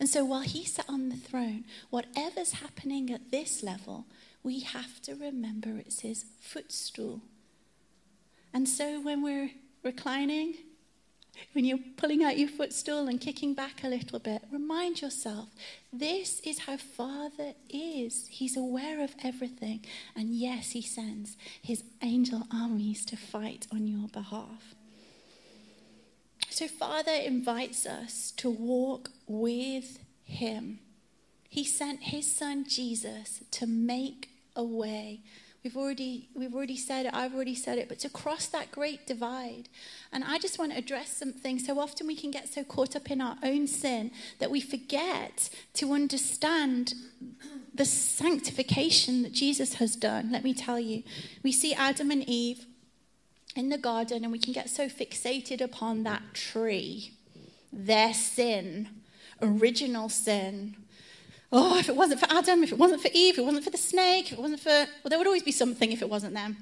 And 0.00 0.08
so 0.08 0.24
while 0.24 0.40
he 0.40 0.64
sat 0.64 0.86
on 0.88 1.08
the 1.08 1.16
throne, 1.16 1.64
whatever's 1.90 2.54
happening 2.54 3.12
at 3.12 3.30
this 3.30 3.62
level, 3.62 4.06
we 4.42 4.60
have 4.60 5.00
to 5.02 5.14
remember 5.14 5.78
it's 5.78 6.00
his 6.00 6.24
footstool. 6.40 7.20
And 8.52 8.68
so 8.68 9.00
when 9.00 9.22
we're 9.22 9.52
reclining, 9.84 10.54
when 11.52 11.64
you're 11.64 11.78
pulling 11.96 12.22
out 12.22 12.38
your 12.38 12.48
footstool 12.48 13.08
and 13.08 13.20
kicking 13.20 13.54
back 13.54 13.84
a 13.84 13.88
little 13.88 14.18
bit, 14.18 14.42
remind 14.50 15.02
yourself 15.02 15.48
this 15.92 16.40
is 16.40 16.60
how 16.60 16.76
Father 16.76 17.54
is. 17.68 18.26
He's 18.28 18.56
aware 18.56 19.02
of 19.02 19.14
everything. 19.22 19.84
And 20.16 20.34
yes, 20.34 20.70
He 20.70 20.82
sends 20.82 21.36
His 21.60 21.84
angel 22.02 22.46
armies 22.52 23.04
to 23.06 23.16
fight 23.16 23.66
on 23.72 23.86
your 23.86 24.08
behalf. 24.08 24.74
So, 26.48 26.68
Father 26.68 27.12
invites 27.12 27.86
us 27.86 28.30
to 28.36 28.50
walk 28.50 29.10
with 29.26 29.98
Him. 30.24 30.80
He 31.48 31.64
sent 31.64 32.04
His 32.04 32.30
Son 32.30 32.64
Jesus 32.68 33.42
to 33.52 33.66
make 33.66 34.30
a 34.54 34.62
way 34.64 35.20
We've 35.64 35.76
already, 35.76 36.28
we've 36.34 36.54
already 36.54 36.76
said 36.76 37.06
it, 37.06 37.14
I've 37.14 37.34
already 37.34 37.54
said 37.54 37.78
it, 37.78 37.88
but 37.88 38.00
to 38.00 38.08
cross 38.08 38.46
that 38.46 38.72
great 38.72 39.06
divide. 39.06 39.68
And 40.12 40.24
I 40.24 40.38
just 40.38 40.58
want 40.58 40.72
to 40.72 40.78
address 40.78 41.16
something. 41.16 41.60
So 41.60 41.78
often 41.78 42.08
we 42.08 42.16
can 42.16 42.32
get 42.32 42.48
so 42.52 42.64
caught 42.64 42.96
up 42.96 43.12
in 43.12 43.20
our 43.20 43.36
own 43.44 43.68
sin 43.68 44.10
that 44.40 44.50
we 44.50 44.60
forget 44.60 45.50
to 45.74 45.92
understand 45.92 46.94
the 47.72 47.84
sanctification 47.84 49.22
that 49.22 49.32
Jesus 49.32 49.74
has 49.74 49.94
done. 49.94 50.32
Let 50.32 50.42
me 50.42 50.52
tell 50.52 50.80
you. 50.80 51.04
We 51.44 51.52
see 51.52 51.74
Adam 51.74 52.10
and 52.10 52.28
Eve 52.28 52.66
in 53.54 53.68
the 53.68 53.78
garden, 53.78 54.24
and 54.24 54.32
we 54.32 54.40
can 54.40 54.52
get 54.52 54.68
so 54.68 54.88
fixated 54.88 55.60
upon 55.60 56.02
that 56.02 56.34
tree, 56.34 57.12
their 57.72 58.12
sin, 58.12 58.88
original 59.40 60.08
sin 60.08 60.74
oh, 61.52 61.78
if 61.78 61.88
it 61.88 61.96
wasn't 61.96 62.20
for 62.20 62.26
Adam, 62.30 62.62
if 62.64 62.72
it 62.72 62.78
wasn't 62.78 63.02
for 63.02 63.10
Eve, 63.12 63.34
if 63.34 63.38
it 63.38 63.44
wasn't 63.44 63.64
for 63.64 63.70
the 63.70 63.78
snake, 63.78 64.32
if 64.32 64.38
it 64.38 64.40
wasn't 64.40 64.60
for, 64.60 64.70
well, 64.70 65.10
there 65.10 65.18
would 65.18 65.26
always 65.26 65.42
be 65.42 65.52
something 65.52 65.92
if 65.92 66.02
it 66.02 66.08
wasn't 66.08 66.34
them. 66.34 66.56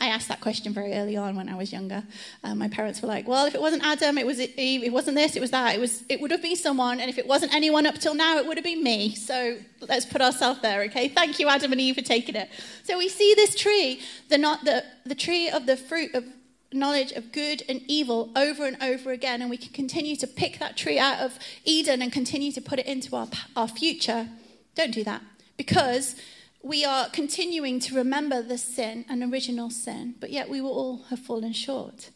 I 0.00 0.06
asked 0.06 0.26
that 0.26 0.40
question 0.40 0.72
very 0.72 0.94
early 0.94 1.16
on 1.16 1.36
when 1.36 1.48
I 1.48 1.54
was 1.54 1.72
younger. 1.72 2.02
Um, 2.42 2.58
my 2.58 2.66
parents 2.66 3.00
were 3.00 3.06
like, 3.06 3.28
"Well, 3.28 3.46
if 3.46 3.54
it 3.54 3.60
wasn't 3.60 3.84
Adam, 3.84 4.18
it 4.18 4.26
was 4.26 4.40
Eve. 4.40 4.82
It 4.82 4.92
wasn't 4.92 5.16
this, 5.16 5.36
it 5.36 5.40
was 5.40 5.52
that. 5.52 5.76
It 5.76 5.80
was. 5.80 6.02
It 6.08 6.20
would 6.20 6.32
have 6.32 6.42
been 6.42 6.56
someone, 6.56 6.98
and 6.98 7.08
if 7.08 7.18
it 7.18 7.26
wasn't 7.28 7.54
anyone 7.54 7.86
up 7.86 7.94
till 7.98 8.14
now, 8.14 8.38
it 8.38 8.46
would 8.46 8.56
have 8.56 8.64
been 8.64 8.82
me." 8.82 9.14
So 9.14 9.58
let's 9.80 10.04
put 10.04 10.20
ourselves 10.20 10.60
there, 10.60 10.82
okay? 10.86 11.06
Thank 11.06 11.38
you, 11.38 11.48
Adam 11.48 11.70
and 11.70 11.80
Eve, 11.80 11.94
for 11.94 12.02
taking 12.02 12.34
it. 12.34 12.50
So 12.82 12.98
we 12.98 13.08
see 13.08 13.34
this 13.34 13.54
tree, 13.54 14.00
the 14.28 14.38
not 14.38 14.64
the 14.64 14.84
the 15.06 15.14
tree 15.14 15.48
of 15.48 15.66
the 15.66 15.76
fruit 15.76 16.12
of 16.16 16.24
knowledge 16.72 17.12
of 17.12 17.32
good 17.32 17.62
and 17.68 17.82
evil 17.86 18.30
over 18.36 18.66
and 18.66 18.82
over 18.82 19.12
again, 19.12 19.40
and 19.40 19.50
we 19.50 19.56
can 19.56 19.72
continue 19.72 20.16
to 20.16 20.26
pick 20.26 20.58
that 20.58 20.76
tree 20.76 20.98
out 20.98 21.20
of 21.20 21.38
Eden 21.64 22.02
and 22.02 22.12
continue 22.12 22.52
to 22.52 22.60
put 22.60 22.78
it 22.78 22.86
into 22.86 23.14
our, 23.16 23.28
our 23.56 23.68
future, 23.68 24.28
don't 24.74 24.92
do 24.92 25.04
that 25.04 25.22
because 25.56 26.16
we 26.62 26.84
are 26.84 27.08
continuing 27.08 27.80
to 27.80 27.94
remember 27.94 28.42
the 28.42 28.58
sin, 28.58 29.04
an 29.08 29.22
original 29.22 29.70
sin, 29.70 30.14
but 30.20 30.30
yet 30.30 30.48
we 30.48 30.60
will 30.60 30.72
all 30.72 31.02
have 31.10 31.18
fallen 31.18 31.52
short. 31.52 32.10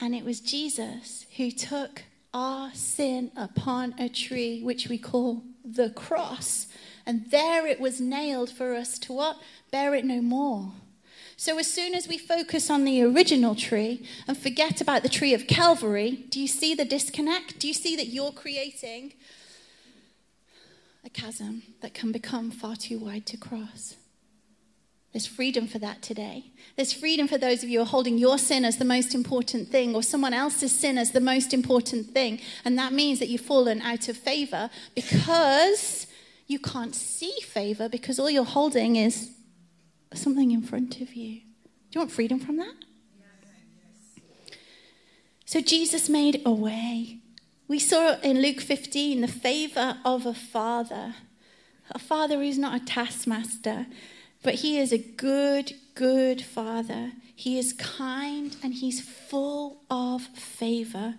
And 0.00 0.14
it 0.14 0.24
was 0.24 0.40
Jesus 0.40 1.26
who 1.36 1.50
took 1.50 2.02
our 2.34 2.72
sin 2.74 3.30
upon 3.36 3.94
a 3.98 4.08
tree, 4.08 4.62
which 4.62 4.88
we 4.88 4.98
call 4.98 5.42
the 5.64 5.90
cross. 5.90 6.66
And 7.06 7.30
there 7.30 7.66
it 7.66 7.80
was 7.80 8.00
nailed 8.00 8.50
for 8.50 8.74
us 8.74 8.98
to 9.00 9.12
what? 9.12 9.38
Bear 9.70 9.94
it 9.94 10.04
no 10.04 10.20
more. 10.20 10.72
So, 11.42 11.58
as 11.58 11.66
soon 11.66 11.96
as 11.96 12.06
we 12.06 12.18
focus 12.18 12.70
on 12.70 12.84
the 12.84 13.02
original 13.02 13.56
tree 13.56 14.06
and 14.28 14.38
forget 14.38 14.80
about 14.80 15.02
the 15.02 15.08
tree 15.08 15.34
of 15.34 15.48
Calvary, 15.48 16.24
do 16.30 16.40
you 16.40 16.46
see 16.46 16.72
the 16.72 16.84
disconnect? 16.84 17.58
Do 17.58 17.66
you 17.66 17.74
see 17.74 17.96
that 17.96 18.06
you're 18.06 18.30
creating 18.30 19.14
a 21.04 21.10
chasm 21.10 21.64
that 21.80 21.94
can 21.94 22.12
become 22.12 22.52
far 22.52 22.76
too 22.76 22.96
wide 22.96 23.26
to 23.26 23.36
cross? 23.36 23.96
There's 25.12 25.26
freedom 25.26 25.66
for 25.66 25.80
that 25.80 26.00
today. 26.00 26.44
There's 26.76 26.92
freedom 26.92 27.26
for 27.26 27.38
those 27.38 27.64
of 27.64 27.68
you 27.68 27.80
who 27.80 27.86
are 27.86 27.88
holding 27.88 28.18
your 28.18 28.38
sin 28.38 28.64
as 28.64 28.76
the 28.76 28.84
most 28.84 29.12
important 29.12 29.66
thing 29.66 29.96
or 29.96 30.04
someone 30.04 30.32
else's 30.32 30.70
sin 30.70 30.96
as 30.96 31.10
the 31.10 31.20
most 31.20 31.52
important 31.52 32.10
thing. 32.14 32.38
And 32.64 32.78
that 32.78 32.92
means 32.92 33.18
that 33.18 33.26
you've 33.26 33.40
fallen 33.40 33.82
out 33.82 34.08
of 34.08 34.16
favor 34.16 34.70
because 34.94 36.06
you 36.46 36.60
can't 36.60 36.94
see 36.94 37.34
favor 37.42 37.88
because 37.88 38.20
all 38.20 38.30
you're 38.30 38.44
holding 38.44 38.94
is 38.94 39.32
something 40.18 40.50
in 40.50 40.62
front 40.62 41.00
of 41.00 41.14
you. 41.14 41.40
Do 41.40 41.98
you 41.98 42.00
want 42.00 42.12
freedom 42.12 42.38
from 42.38 42.56
that? 42.56 42.74
So 45.44 45.60
Jesus 45.60 46.08
made 46.08 46.40
a 46.46 46.50
way. 46.50 47.18
We 47.68 47.78
saw 47.78 48.18
in 48.20 48.40
Luke 48.40 48.60
15 48.60 49.20
the 49.20 49.28
favor 49.28 49.98
of 50.04 50.24
a 50.24 50.32
father. 50.32 51.14
A 51.90 51.98
father 51.98 52.38
who's 52.38 52.58
not 52.58 52.80
a 52.80 52.84
taskmaster, 52.84 53.86
but 54.42 54.54
he 54.56 54.78
is 54.78 54.92
a 54.92 54.98
good, 54.98 55.74
good 55.94 56.42
father. 56.42 57.12
He 57.34 57.58
is 57.58 57.74
kind 57.74 58.56
and 58.62 58.72
he's 58.72 59.00
full 59.00 59.82
of 59.90 60.22
favor. 60.22 61.16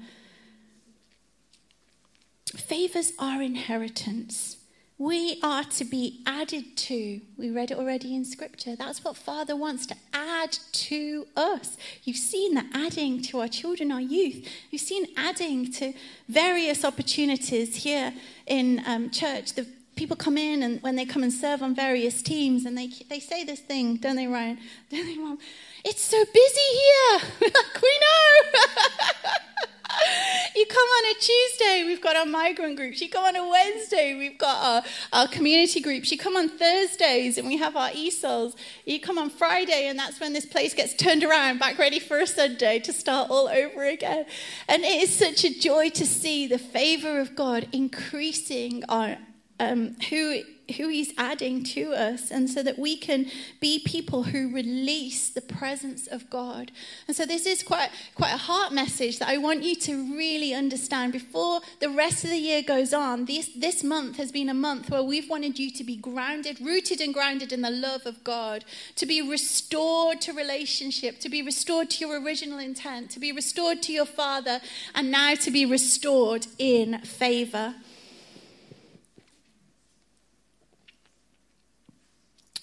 Favors 2.56 3.14
are 3.20 3.42
inheritance. 3.42 4.58
We 5.04 5.38
are 5.44 5.66
to 5.66 5.84
be 5.84 6.22
added 6.26 6.78
to. 6.78 7.20
We 7.38 7.52
read 7.52 7.72
it 7.72 7.78
already 7.78 8.16
in 8.16 8.24
scripture. 8.24 8.78
That's 8.78 9.04
what 9.04 9.18
Father 9.18 9.54
wants 9.54 9.86
to 9.88 9.98
add 10.14 10.58
to 10.72 11.28
us. 11.36 11.76
You've 12.06 12.16
seen 12.16 12.54
the 12.54 12.64
adding 12.74 13.22
to 13.24 13.42
our 13.42 13.50
children, 13.50 13.92
our 13.92 14.00
youth. 14.00 14.48
You've 14.72 14.82
seen 14.82 15.08
adding 15.18 15.74
to 15.74 15.92
various 16.30 16.86
opportunities 16.86 17.84
here 17.84 18.14
in 18.48 18.82
um, 18.86 19.10
church. 19.10 19.56
The 19.56 19.68
people 19.98 20.16
come 20.16 20.38
in 20.38 20.64
and 20.64 20.82
when 20.82 20.96
they 20.96 21.04
come 21.04 21.22
and 21.24 21.34
serve 21.34 21.62
on 21.62 21.76
various 21.76 22.22
teams 22.22 22.66
and 22.66 22.78
they, 22.78 22.88
they 23.10 23.20
say 23.20 23.44
this 23.44 23.60
thing, 23.60 23.98
don't 23.98 24.16
they, 24.16 24.28
Ryan? 24.28 24.58
Don't 24.90 25.06
they, 25.06 25.18
Mom? 25.18 25.38
It's 25.84 26.02
so 26.02 26.24
busy 26.34 26.80
here. 26.82 27.52
we 27.82 28.00
know. 28.00 29.32
you 30.56 30.66
come 30.66 30.78
on 30.78 31.12
a 31.12 31.20
Tuesday, 31.20 31.84
we've 31.86 32.02
got 32.02 32.16
our 32.16 32.26
migrant 32.26 32.76
groups. 32.76 33.02
You 33.02 33.10
come 33.10 33.26
on 33.26 33.36
a 33.36 33.48
Wednesday, 33.48 34.16
we've 34.18 34.38
got 34.38 34.58
our, 34.64 34.84
our 35.12 35.28
community 35.28 35.82
groups. 35.82 36.12
You 36.12 36.18
come 36.18 36.36
on 36.36 36.50
Thursdays, 36.50 37.38
and 37.38 37.48
we 37.48 37.58
have 37.58 37.76
our 37.76 37.90
ESOLs. 37.90 38.56
You 38.86 39.00
come 39.00 39.18
on 39.18 39.30
Friday, 39.30 39.88
and 39.88 39.98
that's 39.98 40.20
when 40.20 40.34
this 40.34 40.46
place 40.46 40.74
gets 40.74 40.94
turned 40.94 41.24
around, 41.24 41.60
back 41.60 41.78
ready 41.78 42.00
for 42.00 42.20
a 42.20 42.28
Sunday 42.28 42.80
to 42.80 42.94
start 42.94 43.30
all 43.30 43.48
over 43.48 43.86
again. 43.86 44.26
And 44.68 44.84
it 44.84 45.04
is 45.04 45.14
such 45.14 45.44
a 45.44 45.54
joy 45.60 45.90
to 45.92 46.06
see 46.06 46.48
the 46.48 46.60
favor 46.60 47.20
of 47.20 47.36
God 47.36 47.68
increasing 47.72 48.84
on 48.90 49.18
um, 49.60 49.96
who 50.10 50.44
who 50.78 50.88
he's 50.88 51.14
adding 51.18 51.64
to 51.64 51.94
us 51.94 52.32
and 52.32 52.50
so 52.50 52.64
that 52.64 52.80
we 52.80 52.96
can 52.96 53.26
be 53.60 53.80
people 53.80 54.24
who 54.24 54.54
release 54.54 55.30
the 55.30 55.42
presence 55.42 56.08
of 56.08 56.30
God. 56.30 56.72
And 57.08 57.16
so 57.16 57.26
this 57.26 57.46
is 57.46 57.64
quite 57.64 57.90
quite 58.16 58.34
a 58.34 58.38
heart 58.38 58.72
message 58.72 59.20
that 59.20 59.28
I 59.28 59.38
want 59.38 59.64
you 59.64 59.76
to 59.76 60.16
really 60.16 60.54
understand 60.54 61.12
before 61.12 61.60
the 61.80 61.90
rest 61.90 62.24
of 62.24 62.30
the 62.30 62.38
year 62.38 62.62
goes 62.62 62.94
on. 62.94 63.26
This 63.26 63.50
this 63.56 63.84
month 63.84 64.18
has 64.18 64.32
been 64.32 64.50
a 64.50 64.54
month 64.54 64.90
where 64.90 65.04
we've 65.04 65.30
wanted 65.30 65.60
you 65.60 65.70
to 65.72 65.84
be 65.84 65.98
grounded, 65.98 66.62
rooted 66.62 67.02
and 67.02 67.14
grounded 67.14 67.52
in 67.52 67.62
the 67.62 67.70
love 67.70 68.06
of 68.06 68.24
God, 68.24 68.64
to 68.96 69.06
be 69.06 69.22
restored 69.22 70.22
to 70.22 70.32
relationship, 70.32 71.20
to 71.20 71.30
be 71.30 71.42
restored 71.42 71.90
to 71.92 72.06
your 72.06 72.22
original 72.22 72.60
intent, 72.60 73.12
to 73.12 73.20
be 73.20 73.32
restored 73.32 73.82
to 73.84 73.92
your 73.92 74.06
father 74.06 74.62
and 74.96 75.12
now 75.12 75.36
to 75.36 75.52
be 75.52 75.66
restored 75.66 76.48
in 76.58 77.00
favor. 77.02 77.76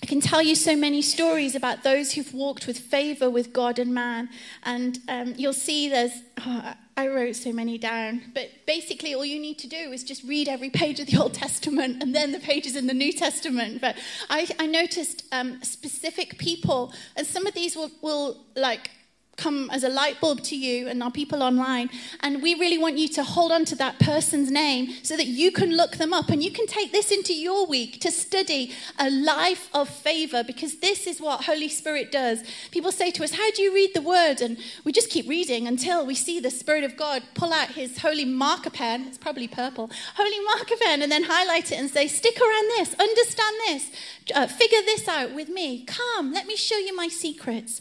I 0.03 0.07
can 0.07 0.21
tell 0.21 0.41
you 0.41 0.55
so 0.55 0.77
many 0.77 1.03
stories 1.03 1.55
about 1.55 1.83
those 1.83 2.13
who've 2.13 2.33
walked 2.33 2.67
with 2.67 2.79
favor 2.79 3.29
with 3.29 3.53
God 3.53 3.79
and 3.79 3.93
man. 3.93 4.31
And 4.65 4.99
um, 5.09 5.35
you'll 5.37 5.53
see 5.53 5.91
there's, 5.91 6.23
oh, 6.39 6.73
I 6.97 7.09
wrote 7.09 7.37
so 7.37 7.53
many 7.53 7.77
down. 7.77 8.23
But 8.33 8.49
basically, 8.67 9.15
all 9.15 9.27
you 9.27 9.39
need 9.39 9.59
to 9.59 9.67
do 9.69 9.77
is 9.77 10.03
just 10.03 10.25
read 10.25 10.49
every 10.49 10.71
page 10.71 11.01
of 11.01 11.07
the 11.07 11.19
Old 11.19 11.35
Testament 11.35 12.03
and 12.03 12.15
then 12.15 12.33
the 12.33 12.39
pages 12.39 12.77
in 12.77 12.87
the 12.87 12.95
New 12.95 13.13
Testament. 13.13 13.83
But 13.83 13.97
I, 14.31 14.49
I 14.59 14.67
noticed 14.67 15.25
um, 15.33 15.63
specific 15.63 16.39
people, 16.39 16.95
and 17.15 17.27
some 17.27 17.47
of 17.47 17.53
these 17.53 17.77
will, 17.77 17.91
will 18.01 18.39
like, 18.57 18.91
come 19.37 19.71
as 19.71 19.83
a 19.85 19.89
light 19.89 20.21
bulb 20.21 20.43
to 20.43 20.57
you 20.57 20.89
and 20.89 21.03
our 21.03 21.11
people 21.11 21.43
online. 21.43 21.89
And 22.21 22.43
we 22.43 22.55
really 22.55 22.79
want 22.79 22.99
you 22.99 23.09
to 23.09 23.25
hold 23.25 23.53
on 23.53 23.65
to 23.67 23.77
that 23.77 23.99
person's 23.99 24.51
name 24.51 24.93
so 25.03 25.17
that 25.17 25.27
you 25.27 25.51
can 25.51 25.77
look 25.77 25.97
them 25.97 26.13
up 26.13 26.29
and 26.29 26.43
you 26.43 26.51
can 26.51 26.67
take 26.67 26.93
this 26.93 27.11
into 27.11 27.35
your 27.35 27.67
week 27.67 28.01
to 28.01 28.11
study 28.11 28.73
a 28.99 29.11
life 29.11 29.69
of 29.73 29.89
favor 29.89 30.45
because 30.45 30.77
this 30.77 31.07
is 31.07 31.21
what 31.21 31.45
Holy 31.45 31.69
Spirit 31.69 32.13
does. 32.13 32.43
People 32.71 32.93
say 32.93 33.11
to 33.13 33.25
us, 33.25 33.33
How 33.33 33.51
do 33.53 33.63
you 33.63 33.75
read 33.75 33.95
the 33.95 34.03
word? 34.03 34.41
And 34.41 34.59
we 34.85 34.93
just 34.93 35.11
keep 35.11 35.29
reading 35.29 35.67
until 35.67 36.07
we 36.07 36.15
see 36.15 36.41
the 36.41 36.51
Spirit 36.51 36.85
of 36.85 36.97
God 36.97 37.23
pull 37.35 37.53
out 37.53 37.69
his 37.69 37.99
holy 37.99 38.25
marker 38.25 38.71
pen. 38.71 39.07
It's 39.09 39.19
probably 39.19 39.49
purple, 39.49 39.91
holy 40.17 40.41
marker 40.45 40.77
pen, 40.81 41.03
and 41.03 41.11
then 41.11 41.25
highlight 41.25 41.73
it 41.73 41.77
and 41.77 41.91
say, 41.91 42.07
Stick 42.07 42.39
around 42.39 42.69
this, 42.77 42.95
understand 42.99 43.57
this, 43.67 43.91
uh, 44.35 44.47
figure 44.47 44.83
this 44.85 45.09
out 45.09 45.35
with 45.35 45.49
me. 45.49 45.85
Come, 45.85 46.33
let 46.33 46.47
me 46.47 46.57
show 46.57 46.77
you 46.77 46.95
my 46.95 47.09
secrets. 47.09 47.81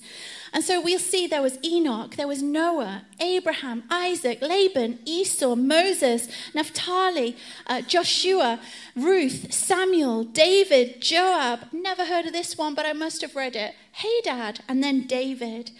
And 0.52 0.64
so 0.64 0.82
we'll 0.82 1.00
see 1.00 1.28
there 1.28 1.42
was 1.42 1.60
Enoch, 1.64 2.16
there 2.16 2.28
was 2.28 2.42
Noah, 2.42 3.04
Abraham, 3.20 3.84
Isaac, 3.90 4.42
Laban, 4.42 5.00
Esau, 5.06 5.56
Moses, 5.56 6.28
Naphtali, 6.54 7.36
uh, 7.68 7.82
Joshua, 7.82 8.60
Ruth, 8.96 9.54
Samuel, 9.54 10.24
David, 10.24 11.02
Joab. 11.02 11.72
Never 11.72 12.06
heard 12.06 12.26
of 12.26 12.34
this 12.34 12.58
one, 12.58 12.74
but 12.74 12.86
I 12.86 12.94
must 12.94 13.22
have 13.22 13.36
read 13.36 13.56
it. 13.56 13.76
Hadad, 13.92 14.62
and 14.68 14.84
then 14.84 15.06
David. 15.06 15.72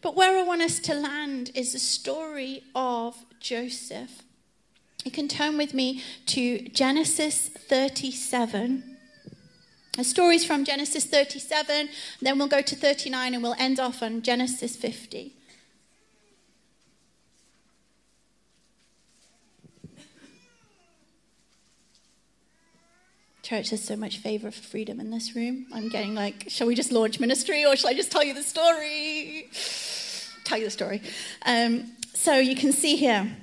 But 0.00 0.16
where 0.16 0.38
I 0.38 0.42
want 0.42 0.62
us 0.62 0.78
to 0.80 0.94
land 0.94 1.50
is 1.54 1.72
the 1.72 1.78
story 1.78 2.62
of 2.74 3.24
Joseph. 3.40 4.22
You 5.04 5.10
can 5.10 5.28
turn 5.28 5.58
with 5.58 5.74
me 5.74 6.02
to 6.26 6.60
Genesis 6.68 7.48
37. 7.48 8.93
Stories 10.02 10.44
from 10.44 10.64
Genesis 10.64 11.04
37, 11.04 11.88
then 12.20 12.38
we'll 12.38 12.48
go 12.48 12.60
to 12.60 12.74
39 12.74 13.34
and 13.34 13.42
we'll 13.42 13.54
end 13.58 13.78
off 13.78 14.02
on 14.02 14.22
Genesis 14.22 14.74
50. 14.74 15.32
Church, 23.44 23.70
there's 23.70 23.84
so 23.84 23.94
much 23.94 24.18
favor 24.18 24.50
for 24.50 24.62
freedom 24.62 24.98
in 24.98 25.10
this 25.10 25.36
room. 25.36 25.66
I'm 25.72 25.90
getting 25.90 26.14
like, 26.14 26.46
shall 26.48 26.66
we 26.66 26.74
just 26.74 26.90
launch 26.90 27.20
ministry 27.20 27.64
or 27.64 27.76
shall 27.76 27.90
I 27.90 27.94
just 27.94 28.10
tell 28.10 28.24
you 28.24 28.34
the 28.34 28.42
story? 28.42 29.48
Tell 30.44 30.58
you 30.58 30.64
the 30.64 30.70
story. 30.70 31.02
Um, 31.44 31.92
so 32.14 32.36
you 32.36 32.56
can 32.56 32.72
see 32.72 32.96
here 32.96 33.36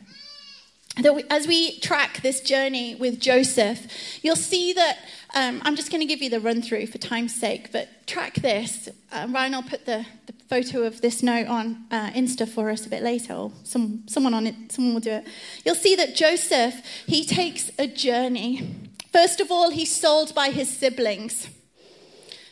that 0.97 1.15
we, 1.15 1.23
as 1.29 1.47
we 1.47 1.79
track 1.79 2.21
this 2.21 2.41
journey 2.41 2.95
with 2.95 3.19
Joseph, 3.19 3.87
you'll 4.21 4.35
see 4.35 4.73
that 4.73 4.97
um, 5.33 5.61
I'm 5.63 5.75
just 5.75 5.91
going 5.91 6.01
to 6.01 6.05
give 6.05 6.21
you 6.21 6.29
the 6.29 6.41
run 6.41 6.61
through 6.61 6.87
for 6.87 6.97
time's 6.97 7.33
sake, 7.33 7.71
but 7.71 7.87
track 8.05 8.35
this. 8.35 8.89
Uh, 9.11 9.27
Ryan, 9.29 9.55
I'll 9.55 9.63
put 9.63 9.85
the, 9.85 10.05
the, 10.27 10.33
photo 10.51 10.83
of 10.83 10.99
this 10.99 11.23
note 11.23 11.47
on 11.47 11.85
uh, 11.91 12.09
Insta 12.09 12.45
for 12.45 12.69
us 12.69 12.85
a 12.85 12.89
bit 12.89 13.01
later, 13.01 13.33
or 13.33 13.53
some, 13.63 14.03
someone 14.07 14.33
on 14.33 14.45
it, 14.45 14.53
someone 14.69 14.93
will 14.93 14.99
do 14.99 15.11
it. 15.11 15.25
You'll 15.63 15.75
see 15.75 15.95
that 15.95 16.13
Joseph, 16.13 16.75
he 17.07 17.23
takes 17.23 17.71
a 17.79 17.87
journey. 17.87 18.67
First 19.13 19.39
of 19.39 19.49
all, 19.49 19.69
he's 19.71 19.95
sold 19.95 20.35
by 20.35 20.49
his 20.49 20.69
siblings. 20.69 21.47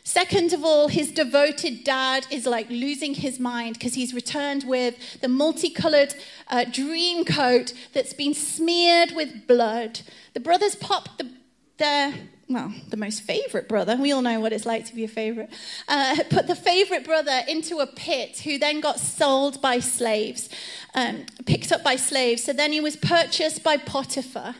Second 0.06 0.54
of 0.54 0.64
all, 0.64 0.88
his 0.88 1.12
devoted 1.12 1.84
dad 1.84 2.26
is 2.32 2.46
like 2.46 2.70
losing 2.70 3.16
his 3.16 3.38
mind 3.38 3.74
because 3.74 3.96
he's 3.96 4.14
returned 4.14 4.64
with 4.64 5.20
the 5.20 5.28
multicolored 5.28 6.16
uh, 6.48 6.64
dream 6.64 7.26
coat 7.26 7.74
that's 7.94 8.14
been 8.14 8.34
smeared 8.34 9.12
with 9.12 9.46
blood. 9.46 10.00
The 10.34 10.40
brothers 10.40 10.76
pop 10.76 11.18
the, 11.18 11.30
their 11.78 12.14
well, 12.50 12.74
the 12.90 12.98
most 12.98 13.22
favorite 13.22 13.70
brother, 13.70 13.96
we 13.96 14.12
all 14.12 14.24
know 14.24 14.40
what 14.40 14.52
it's 14.52 14.66
like 14.66 14.86
to 14.88 14.96
be 14.96 15.04
a 15.04 15.08
favorite, 15.08 15.52
uh, 15.88 16.18
put 16.32 16.48
the 16.48 16.56
favorite 16.56 17.06
brother 17.06 17.42
into 17.48 17.78
a 17.78 17.86
pit 17.86 18.40
who 18.40 18.58
then 18.58 18.82
got 18.82 19.00
sold 19.00 19.62
by 19.62 19.80
slaves, 19.80 20.50
um, 20.96 21.26
picked 21.46 21.72
up 21.72 21.84
by 21.84 21.96
slaves. 21.96 22.44
So 22.44 22.52
then 22.52 22.72
he 22.72 22.82
was 22.82 22.96
purchased 22.96 23.64
by 23.64 23.78
Potiphar. 23.78 24.56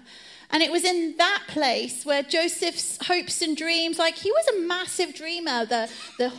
And 0.52 0.64
it 0.64 0.72
was 0.72 0.84
in 0.84 1.16
that 1.18 1.44
place 1.48 2.06
where 2.06 2.24
Joseph's 2.24 2.98
hopes 3.06 3.42
and 3.42 3.58
dreams, 3.58 3.98
like 3.98 4.16
he 4.16 4.32
was 4.32 4.48
a 4.48 4.60
massive 4.62 5.16
dreamer, 5.16 5.66
the, 5.66 5.90
the, 6.18 6.32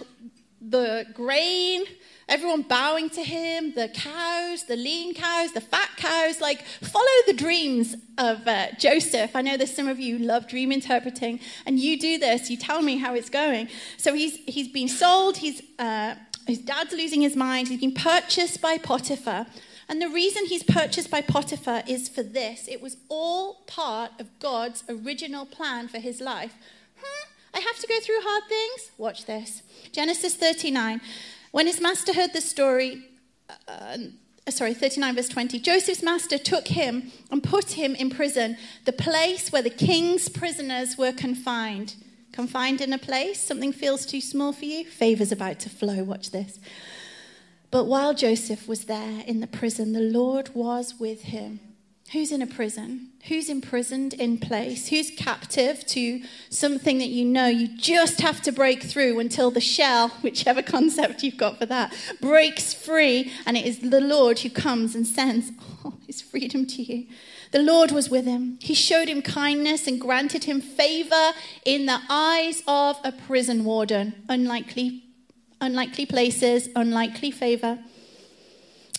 the 0.60 1.06
grain, 1.12 1.84
everyone 2.30 2.62
bowing 2.62 3.10
to 3.10 3.22
him, 3.22 3.74
the 3.74 3.88
cows, 3.88 4.64
the 4.64 4.76
lean 4.76 5.12
cows, 5.12 5.52
the 5.52 5.60
fat 5.60 5.90
cows, 5.96 6.40
like 6.40 6.64
follow 6.64 7.04
the 7.26 7.32
dreams 7.32 7.96
of 8.16 8.46
uh, 8.46 8.68
Joseph. 8.78 9.34
I 9.34 9.42
know 9.42 9.56
there's 9.56 9.74
some 9.74 9.88
of 9.88 9.98
you 9.98 10.18
love 10.18 10.48
dream 10.48 10.72
interpreting, 10.72 11.40
and 11.66 11.78
you 11.78 11.98
do 11.98 12.18
this. 12.18 12.48
You 12.48 12.56
tell 12.56 12.80
me 12.80 12.96
how 12.96 13.14
it's 13.14 13.28
going. 13.28 13.68
So 13.98 14.14
he's 14.14 14.36
he's 14.46 14.68
been 14.68 14.88
sold. 14.88 15.38
He's 15.38 15.60
uh, 15.78 16.14
his 16.46 16.58
dad's 16.58 16.92
losing 16.92 17.20
his 17.20 17.36
mind. 17.36 17.68
He's 17.68 17.80
been 17.80 17.92
purchased 17.92 18.62
by 18.62 18.78
Potiphar. 18.78 19.46
And 19.88 20.00
the 20.00 20.08
reason 20.08 20.46
he's 20.46 20.62
purchased 20.62 21.10
by 21.10 21.20
Potiphar 21.20 21.82
is 21.88 22.08
for 22.08 22.22
this. 22.22 22.68
It 22.68 22.80
was 22.80 22.96
all 23.08 23.64
part 23.66 24.12
of 24.20 24.38
God's 24.38 24.84
original 24.88 25.44
plan 25.44 25.88
for 25.88 25.98
his 25.98 26.20
life. 26.20 26.54
Huh? 26.96 27.26
I 27.52 27.58
have 27.58 27.76
to 27.80 27.88
go 27.88 27.98
through 27.98 28.20
hard 28.20 28.44
things? 28.48 28.92
Watch 28.98 29.26
this. 29.26 29.64
Genesis 29.90 30.36
39. 30.36 31.00
When 31.50 31.66
his 31.66 31.80
master 31.80 32.14
heard 32.14 32.32
the 32.32 32.40
story, 32.40 33.02
uh, 33.48 33.54
uh, 33.68 33.98
sorry, 34.50 34.74
39 34.74 35.14
verse 35.16 35.28
20, 35.28 35.58
Joseph's 35.60 36.02
master 36.02 36.38
took 36.38 36.68
him 36.68 37.10
and 37.30 37.42
put 37.42 37.72
him 37.72 37.94
in 37.94 38.10
prison, 38.10 38.56
the 38.84 38.92
place 38.92 39.50
where 39.50 39.62
the 39.62 39.70
king's 39.70 40.28
prisoners 40.28 40.96
were 40.96 41.12
confined. 41.12 41.96
Confined 42.32 42.80
in 42.80 42.92
a 42.92 42.98
place, 42.98 43.42
something 43.42 43.72
feels 43.72 44.06
too 44.06 44.20
small 44.20 44.52
for 44.52 44.64
you? 44.64 44.84
Favor's 44.84 45.32
about 45.32 45.58
to 45.60 45.68
flow, 45.68 46.04
watch 46.04 46.30
this. 46.30 46.60
But 47.72 47.84
while 47.84 48.14
Joseph 48.14 48.68
was 48.68 48.84
there 48.84 49.22
in 49.26 49.40
the 49.40 49.46
prison, 49.46 49.92
the 49.92 50.00
Lord 50.00 50.50
was 50.54 50.94
with 50.98 51.22
him 51.22 51.60
Who's 52.12 52.32
in 52.32 52.42
a 52.42 52.46
prison? 52.46 53.10
Who's 53.28 53.48
imprisoned 53.48 54.14
in 54.14 54.38
place? 54.38 54.88
Who's 54.88 55.12
captive 55.12 55.86
to 55.88 56.20
something 56.48 56.98
that 56.98 57.08
you 57.08 57.24
know 57.24 57.46
you 57.46 57.68
just 57.68 58.20
have 58.20 58.42
to 58.42 58.52
break 58.52 58.82
through 58.82 59.20
until 59.20 59.52
the 59.52 59.60
shell, 59.60 60.08
whichever 60.20 60.60
concept 60.60 61.22
you've 61.22 61.36
got 61.36 61.58
for 61.58 61.66
that, 61.66 61.94
breaks 62.20 62.74
free 62.74 63.32
and 63.46 63.56
it 63.56 63.64
is 63.64 63.78
the 63.78 64.00
Lord 64.00 64.40
who 64.40 64.50
comes 64.50 64.96
and 64.96 65.06
sends 65.06 65.52
oh, 65.84 65.94
his 66.04 66.20
freedom 66.20 66.66
to 66.66 66.82
you. 66.82 67.06
The 67.52 67.62
Lord 67.62 67.92
was 67.92 68.10
with 68.10 68.24
him. 68.24 68.58
He 68.60 68.74
showed 68.74 69.08
him 69.08 69.22
kindness 69.22 69.86
and 69.86 70.00
granted 70.00 70.44
him 70.44 70.60
favor 70.60 71.30
in 71.64 71.86
the 71.86 72.00
eyes 72.08 72.64
of 72.66 72.98
a 73.04 73.12
prison 73.12 73.64
warden. 73.64 74.14
Unlikely, 74.28 75.04
unlikely 75.60 76.06
places, 76.06 76.70
unlikely 76.74 77.30
favor. 77.30 77.78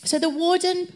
So 0.04 0.18
the 0.18 0.30
warden 0.30 0.96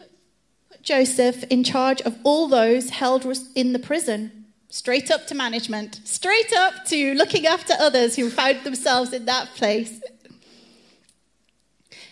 Joseph 0.86 1.42
in 1.50 1.64
charge 1.64 2.00
of 2.02 2.16
all 2.22 2.46
those 2.46 2.90
held 2.90 3.26
in 3.56 3.72
the 3.72 3.78
prison, 3.80 4.46
straight 4.68 5.10
up 5.10 5.26
to 5.26 5.34
management, 5.34 6.00
straight 6.04 6.52
up 6.52 6.84
to 6.86 7.12
looking 7.14 7.44
after 7.44 7.74
others 7.78 8.14
who 8.14 8.30
found 8.30 8.62
themselves 8.62 9.12
in 9.12 9.24
that 9.24 9.48
place. 9.56 10.00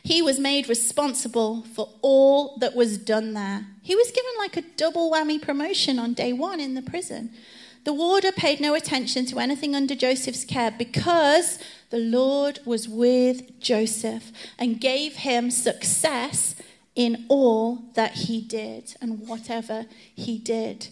He 0.02 0.20
was 0.20 0.40
made 0.40 0.68
responsible 0.68 1.62
for 1.62 1.88
all 2.02 2.58
that 2.58 2.74
was 2.74 2.98
done 2.98 3.32
there. 3.32 3.64
He 3.80 3.94
was 3.94 4.10
given 4.10 4.32
like 4.38 4.56
a 4.56 4.68
double 4.76 5.10
whammy 5.10 5.40
promotion 5.40 6.00
on 6.00 6.12
day 6.12 6.32
one 6.32 6.58
in 6.58 6.74
the 6.74 6.82
prison. 6.82 7.30
The 7.84 7.92
warder 7.92 8.32
paid 8.32 8.60
no 8.60 8.74
attention 8.74 9.24
to 9.26 9.38
anything 9.38 9.76
under 9.76 9.94
Joseph's 9.94 10.44
care 10.44 10.72
because 10.72 11.60
the 11.90 11.98
Lord 11.98 12.58
was 12.64 12.88
with 12.88 13.60
Joseph 13.60 14.32
and 14.58 14.80
gave 14.80 15.16
him 15.16 15.50
success 15.50 16.56
in 16.94 17.24
all 17.28 17.82
that 17.94 18.12
he 18.12 18.40
did 18.40 18.94
and 19.00 19.26
whatever 19.26 19.86
he 20.14 20.38
did. 20.38 20.88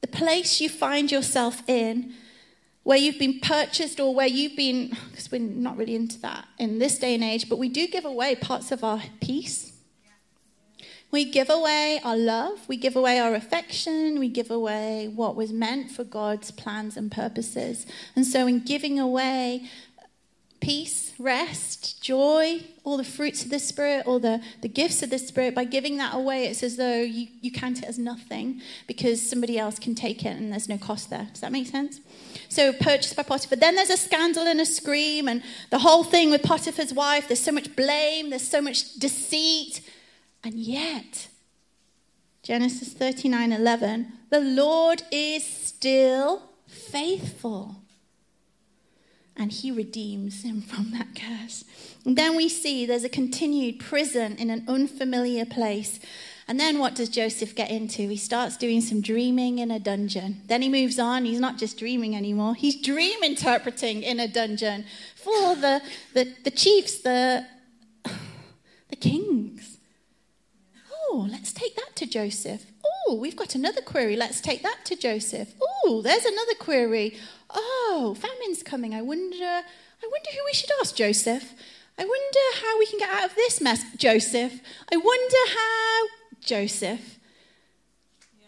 The 0.00 0.06
place 0.06 0.60
you 0.60 0.68
find 0.68 1.10
yourself 1.10 1.62
in, 1.68 2.14
where 2.82 2.98
you've 2.98 3.18
been 3.18 3.40
purchased 3.40 4.00
or 4.00 4.14
where 4.14 4.26
you've 4.26 4.56
been, 4.56 4.96
because 5.10 5.30
we're 5.30 5.40
not 5.40 5.76
really 5.76 5.94
into 5.94 6.18
that 6.20 6.48
in 6.58 6.78
this 6.78 6.98
day 6.98 7.14
and 7.14 7.24
age, 7.24 7.48
but 7.48 7.58
we 7.58 7.68
do 7.68 7.86
give 7.86 8.04
away 8.04 8.34
parts 8.34 8.72
of 8.72 8.82
our 8.82 9.02
peace. 9.20 9.72
We 11.12 11.24
give 11.24 11.50
away 11.50 12.00
our 12.04 12.16
love, 12.16 12.68
we 12.68 12.76
give 12.76 12.94
away 12.94 13.18
our 13.18 13.34
affection, 13.34 14.20
we 14.20 14.28
give 14.28 14.48
away 14.48 15.10
what 15.12 15.34
was 15.34 15.52
meant 15.52 15.90
for 15.90 16.04
God's 16.04 16.52
plans 16.52 16.96
and 16.96 17.10
purposes. 17.10 17.84
And 18.14 18.24
so, 18.24 18.46
in 18.46 18.60
giving 18.60 19.00
away 19.00 19.68
peace, 20.60 21.12
rest, 21.18 22.02
joy, 22.02 22.62
all 22.84 22.96
the 22.96 23.04
fruits 23.04 23.44
of 23.44 23.50
the 23.50 23.58
Spirit, 23.58 24.06
all 24.06 24.18
the, 24.18 24.42
the 24.60 24.68
gifts 24.68 25.02
of 25.02 25.10
the 25.10 25.18
Spirit, 25.18 25.54
by 25.54 25.64
giving 25.64 25.96
that 25.96 26.14
away, 26.14 26.46
it's 26.46 26.62
as 26.62 26.76
though 26.76 27.00
you, 27.00 27.28
you 27.40 27.50
count 27.50 27.78
it 27.78 27.84
as 27.84 27.98
nothing 27.98 28.60
because 28.86 29.26
somebody 29.26 29.58
else 29.58 29.78
can 29.78 29.94
take 29.94 30.24
it 30.24 30.36
and 30.36 30.52
there's 30.52 30.68
no 30.68 30.78
cost 30.78 31.10
there. 31.10 31.28
Does 31.32 31.40
that 31.40 31.52
make 31.52 31.66
sense? 31.66 32.00
So, 32.48 32.72
purchased 32.72 33.16
by 33.16 33.22
Potiphar. 33.22 33.56
Then 33.56 33.74
there's 33.74 33.90
a 33.90 33.96
scandal 33.96 34.46
and 34.46 34.60
a 34.60 34.66
scream, 34.66 35.28
and 35.28 35.42
the 35.70 35.78
whole 35.78 36.04
thing 36.04 36.30
with 36.30 36.42
Potiphar's 36.42 36.92
wife. 36.92 37.28
There's 37.28 37.40
so 37.40 37.52
much 37.52 37.74
blame, 37.76 38.30
there's 38.30 38.46
so 38.46 38.60
much 38.60 38.94
deceit. 38.94 39.80
And 40.42 40.54
yet, 40.54 41.28
Genesis 42.42 42.92
39 42.92 43.52
11, 43.52 44.12
the 44.30 44.40
Lord 44.40 45.02
is 45.10 45.44
still 45.44 46.42
faithful 46.66 47.79
and 49.36 49.52
he 49.52 49.70
redeems 49.70 50.42
him 50.42 50.60
from 50.60 50.90
that 50.92 51.08
curse. 51.14 51.64
And 52.04 52.16
then 52.16 52.36
we 52.36 52.48
see 52.48 52.86
there's 52.86 53.04
a 53.04 53.08
continued 53.08 53.80
prison 53.80 54.36
in 54.36 54.50
an 54.50 54.64
unfamiliar 54.68 55.44
place. 55.44 56.00
And 56.48 56.58
then 56.58 56.78
what 56.78 56.94
does 56.94 57.08
Joseph 57.08 57.54
get 57.54 57.70
into? 57.70 58.08
He 58.08 58.16
starts 58.16 58.56
doing 58.56 58.80
some 58.80 59.00
dreaming 59.00 59.58
in 59.58 59.70
a 59.70 59.78
dungeon. 59.78 60.42
Then 60.46 60.62
he 60.62 60.68
moves 60.68 60.98
on. 60.98 61.24
He's 61.24 61.40
not 61.40 61.58
just 61.58 61.78
dreaming 61.78 62.16
anymore, 62.16 62.54
he's 62.54 62.80
dream 62.80 63.22
interpreting 63.22 64.02
in 64.02 64.18
a 64.18 64.28
dungeon 64.28 64.84
for 65.14 65.54
the, 65.54 65.80
the, 66.14 66.34
the 66.44 66.50
chiefs, 66.50 67.00
the, 67.00 67.46
the 68.88 68.96
kings. 68.96 69.78
Oh, 71.12 71.28
let's 71.30 71.52
take 71.52 71.76
that 71.76 71.96
to 71.96 72.06
Joseph. 72.06 72.66
Oh, 72.84 73.14
we've 73.14 73.36
got 73.36 73.54
another 73.54 73.80
query. 73.80 74.16
Let's 74.16 74.40
take 74.40 74.62
that 74.62 74.84
to 74.84 74.96
Joseph. 74.96 75.54
Oh, 75.60 76.02
there's 76.02 76.24
another 76.24 76.54
query. 76.58 77.16
Oh, 77.54 78.16
famine's 78.18 78.62
coming. 78.62 78.94
I 78.94 79.02
wonder, 79.02 79.44
I 79.44 80.08
wonder 80.10 80.30
who 80.32 80.44
we 80.46 80.54
should 80.54 80.70
ask, 80.80 80.94
Joseph. 80.94 81.54
I 81.98 82.04
wonder 82.04 82.66
how 82.66 82.78
we 82.78 82.86
can 82.86 82.98
get 82.98 83.10
out 83.10 83.30
of 83.30 83.34
this 83.34 83.60
mess, 83.60 83.84
Joseph. 83.96 84.60
I 84.92 84.96
wonder 84.96 85.36
how, 85.54 86.06
Joseph. 86.40 87.19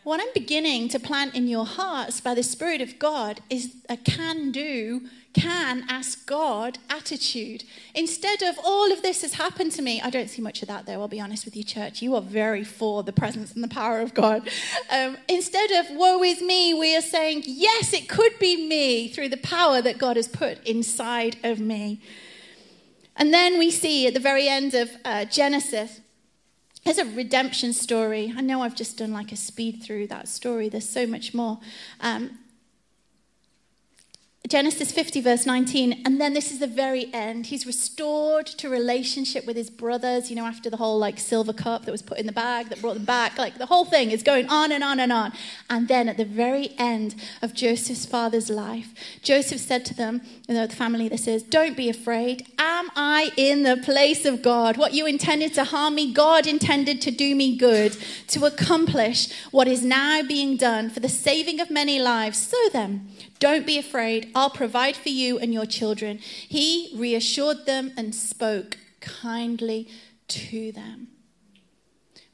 What 0.04 0.20
I'm 0.20 0.32
beginning 0.34 0.88
to 0.88 0.98
plant 0.98 1.36
in 1.36 1.46
your 1.46 1.64
hearts 1.64 2.20
by 2.20 2.34
the 2.34 2.42
Spirit 2.42 2.80
of 2.80 2.98
God 2.98 3.40
is 3.48 3.76
a 3.88 3.96
can 3.96 4.50
do, 4.50 5.02
can 5.32 5.84
ask 5.88 6.26
God 6.26 6.78
attitude. 6.90 7.62
Instead 7.94 8.42
of 8.42 8.58
all 8.64 8.90
of 8.90 9.02
this 9.02 9.22
has 9.22 9.34
happened 9.34 9.70
to 9.72 9.82
me, 9.82 10.00
I 10.00 10.10
don't 10.10 10.28
see 10.28 10.42
much 10.42 10.60
of 10.60 10.66
that 10.66 10.86
though, 10.86 11.00
I'll 11.00 11.06
be 11.06 11.20
honest 11.20 11.44
with 11.44 11.54
you, 11.54 11.62
church. 11.62 12.02
You 12.02 12.16
are 12.16 12.20
very 12.20 12.64
for 12.64 13.04
the 13.04 13.12
presence 13.12 13.52
and 13.52 13.62
the 13.62 13.68
power 13.68 14.00
of 14.00 14.12
God. 14.12 14.50
Um, 14.90 15.18
instead 15.28 15.70
of 15.70 15.86
woe 15.92 16.20
is 16.24 16.42
me, 16.42 16.74
we 16.74 16.96
are 16.96 17.00
saying, 17.00 17.44
yes, 17.46 17.92
it 17.92 18.08
could 18.08 18.36
be 18.40 18.66
me 18.66 19.08
through 19.08 19.28
the 19.28 19.36
power 19.36 19.80
that 19.82 19.98
God 19.98 20.16
has 20.16 20.26
put 20.26 20.66
inside 20.66 21.36
of 21.44 21.60
me. 21.60 22.00
And 23.16 23.32
then 23.32 23.56
we 23.56 23.70
see 23.70 24.08
at 24.08 24.14
the 24.14 24.20
very 24.20 24.48
end 24.48 24.74
of 24.74 24.90
uh, 25.04 25.26
Genesis, 25.26 26.00
there's 26.84 26.98
a 26.98 27.04
redemption 27.04 27.72
story. 27.72 28.32
I 28.36 28.40
know 28.40 28.62
I've 28.62 28.74
just 28.74 28.98
done 28.98 29.12
like 29.12 29.32
a 29.32 29.36
speed 29.36 29.82
through 29.82 30.08
that 30.08 30.28
story. 30.28 30.68
There's 30.68 30.88
so 30.88 31.06
much 31.06 31.32
more. 31.32 31.58
Um, 32.00 32.38
Genesis 34.48 34.90
50, 34.90 35.20
verse 35.20 35.46
19, 35.46 36.02
and 36.04 36.20
then 36.20 36.34
this 36.34 36.50
is 36.50 36.58
the 36.58 36.66
very 36.66 37.08
end. 37.14 37.46
He's 37.46 37.64
restored 37.64 38.44
to 38.46 38.68
relationship 38.68 39.46
with 39.46 39.56
his 39.56 39.70
brothers, 39.70 40.30
you 40.30 40.36
know, 40.36 40.44
after 40.44 40.68
the 40.68 40.76
whole 40.76 40.98
like 40.98 41.20
silver 41.20 41.52
cup 41.52 41.84
that 41.84 41.92
was 41.92 42.02
put 42.02 42.18
in 42.18 42.26
the 42.26 42.32
bag 42.32 42.68
that 42.68 42.80
brought 42.80 42.94
them 42.94 43.04
back. 43.04 43.38
Like 43.38 43.56
the 43.56 43.66
whole 43.66 43.84
thing 43.84 44.10
is 44.10 44.24
going 44.24 44.48
on 44.48 44.72
and 44.72 44.82
on 44.82 44.98
and 44.98 45.12
on. 45.12 45.32
And 45.70 45.86
then 45.86 46.08
at 46.08 46.16
the 46.16 46.24
very 46.24 46.70
end 46.76 47.14
of 47.40 47.54
Joseph's 47.54 48.04
father's 48.04 48.50
life, 48.50 48.92
Joseph 49.22 49.60
said 49.60 49.84
to 49.86 49.94
them, 49.94 50.20
you 50.48 50.54
know, 50.54 50.66
the 50.66 50.74
family 50.74 51.08
this 51.08 51.28
is, 51.28 51.44
don't 51.44 51.76
be 51.76 51.88
afraid. 51.88 52.46
Am 52.58 52.90
I 52.96 53.30
in 53.36 53.62
the 53.62 53.76
place 53.76 54.24
of 54.24 54.42
God? 54.42 54.76
What 54.76 54.92
you 54.92 55.06
intended 55.06 55.54
to 55.54 55.64
harm 55.64 55.94
me, 55.94 56.12
God 56.12 56.48
intended 56.48 57.00
to 57.02 57.12
do 57.12 57.36
me 57.36 57.56
good, 57.56 57.96
to 58.28 58.44
accomplish 58.44 59.32
what 59.52 59.68
is 59.68 59.84
now 59.84 60.22
being 60.22 60.56
done 60.56 60.90
for 60.90 60.98
the 60.98 61.08
saving 61.08 61.60
of 61.60 61.70
many 61.70 62.00
lives. 62.00 62.38
So 62.38 62.56
then, 62.72 63.08
don't 63.42 63.66
be 63.66 63.76
afraid. 63.76 64.30
I'll 64.36 64.50
provide 64.50 64.94
for 64.94 65.08
you 65.08 65.36
and 65.36 65.52
your 65.52 65.66
children. 65.66 66.18
He 66.18 66.94
reassured 66.96 67.66
them 67.66 67.92
and 67.96 68.14
spoke 68.14 68.76
kindly 69.00 69.88
to 70.28 70.70
them. 70.70 71.08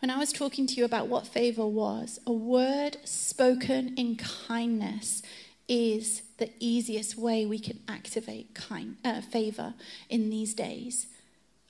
When 0.03 0.11
I 0.11 0.19
was 0.19 0.35
talking 0.35 0.67
to 0.67 0.75
you 0.75 0.85
about 0.85 1.09
what 1.09 1.27
favor 1.27 1.67
was, 1.67 2.21
a 2.27 2.33
word 2.33 2.99
spoken 3.05 3.95
in 3.97 4.17
kindness 4.17 5.23
is 5.67 6.25
the 6.37 6.51
easiest 6.61 7.17
way 7.17 7.47
we 7.47 7.59
can 7.59 7.81
activate 7.89 8.55
kind, 8.55 8.99
uh, 9.03 9.23
favor 9.23 9.73
in 10.11 10.29
these 10.29 10.53
days 10.53 11.07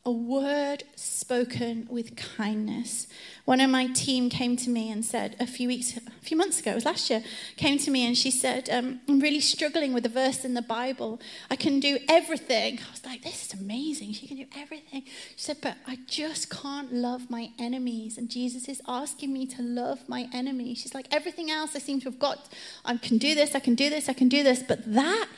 a 0.09 0.11
word 0.11 0.85
spoken 0.97 1.87
with 1.91 2.17
kindness. 2.17 3.09
One 3.45 3.61
of 3.61 3.69
my 3.69 3.89
team 3.89 4.31
came 4.31 4.57
to 4.57 4.71
me 4.71 4.91
and 4.91 5.05
said 5.05 5.37
a 5.39 5.47
few 5.47 5.69
weeks, 5.69 5.99
a 5.99 6.01
few 6.23 6.35
months 6.35 6.59
ago, 6.59 6.71
it 6.71 6.77
was 6.77 6.87
last 6.87 7.11
year, 7.11 7.23
came 7.59 7.77
to 7.81 7.91
me 7.91 8.07
and 8.07 8.17
she 8.17 8.31
said, 8.31 8.71
um, 8.71 9.01
I'm 9.07 9.21
really 9.21 9.41
struggling 9.41 9.93
with 9.93 10.07
a 10.07 10.09
verse 10.09 10.47
in 10.47 10.55
the 10.55 10.63
Bible. 10.63 11.21
I 11.51 11.57
can 11.57 11.79
do 11.79 11.99
everything. 12.09 12.79
I 12.79 12.91
was 12.91 13.05
like, 13.05 13.23
this 13.23 13.45
is 13.45 13.61
amazing. 13.61 14.15
She 14.15 14.27
can 14.27 14.39
do 14.39 14.47
everything. 14.57 15.03
She 15.37 15.43
said, 15.45 15.59
but 15.61 15.77
I 15.87 15.99
just 16.07 16.49
can't 16.49 16.91
love 16.91 17.29
my 17.29 17.51
enemies. 17.59 18.17
And 18.17 18.31
Jesus 18.31 18.67
is 18.67 18.81
asking 18.89 19.31
me 19.31 19.45
to 19.45 19.63
love 19.63 20.09
my 20.09 20.31
enemies. 20.33 20.79
She's 20.79 20.95
like, 20.95 21.09
everything 21.13 21.51
else 21.51 21.77
I 21.77 21.81
seem 21.81 22.01
to 22.01 22.07
have 22.07 22.19
got. 22.19 22.49
I 22.83 22.97
can 22.97 23.19
do 23.19 23.35
this, 23.35 23.55
I 23.55 23.61
can 23.61 23.75
do 23.75 23.91
this, 23.91 24.09
I 24.09 24.15
can 24.15 24.31
do 24.31 24.43
this. 24.43 24.63
But 24.63 24.91
that, 24.95 25.29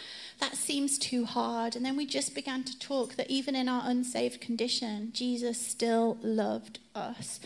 that 0.40 0.56
seems 0.56 0.98
too 0.98 1.24
hard. 1.24 1.76
And 1.76 1.84
then 1.84 1.96
we 1.96 2.06
just 2.06 2.34
began 2.34 2.64
to 2.64 2.78
talk 2.78 3.16
that 3.16 3.30
even 3.30 3.54
in 3.54 3.68
our 3.68 3.82
unsaved 3.84 4.40
condition, 4.40 5.10
Jesus 5.12 5.64
still 5.64 6.18
loved 6.22 6.78
us. 6.94 7.40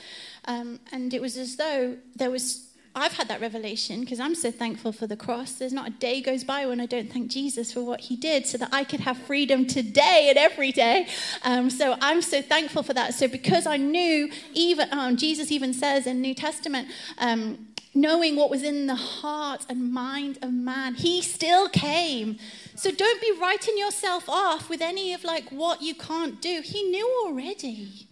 Um, 0.47 0.81
and 0.93 1.13
it 1.13 1.21
was 1.21 1.37
as 1.37 1.57
though 1.57 1.97
there 2.17 2.31
was 2.31 2.71
I've 2.97 3.15
had 3.15 3.27
that 3.27 3.41
revelation 3.41 4.01
because 4.01 4.21
I'm 4.21 4.37
so 4.37 4.53
thankful 4.53 4.93
for 4.93 5.09
the 5.09 5.17
cross. 5.17 5.55
There's 5.55 5.73
not 5.73 5.89
a 5.89 5.91
day 5.91 6.21
goes 6.21 6.45
by 6.45 6.65
when 6.67 6.81
I 6.81 6.87
don't 6.87 7.13
thank 7.13 7.29
Jesus 7.29 7.73
for 7.73 7.83
what 7.83 8.01
he 8.01 8.15
did 8.15 8.47
so 8.47 8.57
that 8.59 8.69
I 8.73 8.85
could 8.85 9.01
have 9.01 9.19
freedom 9.19 9.67
today 9.67 10.27
and 10.29 10.39
every 10.39 10.71
day. 10.71 11.09
Um, 11.43 11.71
so 11.71 11.97
I'm 12.01 12.23
so 12.23 12.41
thankful 12.41 12.85
for 12.85 12.95
that. 12.95 13.15
So 13.15 13.27
because 13.27 13.67
I 13.67 13.79
knew, 13.79 14.31
even 14.53 14.93
um, 14.93 15.17
Jesus 15.17 15.51
even 15.51 15.75
says 15.75 16.07
in 16.07 16.21
New 16.21 16.35
Testament, 16.37 16.87
um, 17.19 17.67
knowing 17.95 18.37
what 18.37 18.51
was 18.51 18.63
in 18.63 18.87
the 18.87 18.95
heart 18.95 19.65
and 19.69 19.93
mind 19.93 20.39
of 20.43 20.53
man, 20.53 20.95
he 20.95 21.23
still 21.23 21.69
came 21.69 22.39
so 22.77 22.91
don't 22.91 23.21
be 23.21 23.33
writing 23.41 23.79
yourself 23.79 24.29
off 24.29 24.69
with 24.69 24.83
any 24.83 25.15
of 25.15 25.23
like 25.23 25.51
what 25.51 25.81
you 25.81 25.95
can't 25.95 26.41
do. 26.43 26.61
He 26.63 26.83
knew 26.83 27.09
already. 27.25 28.07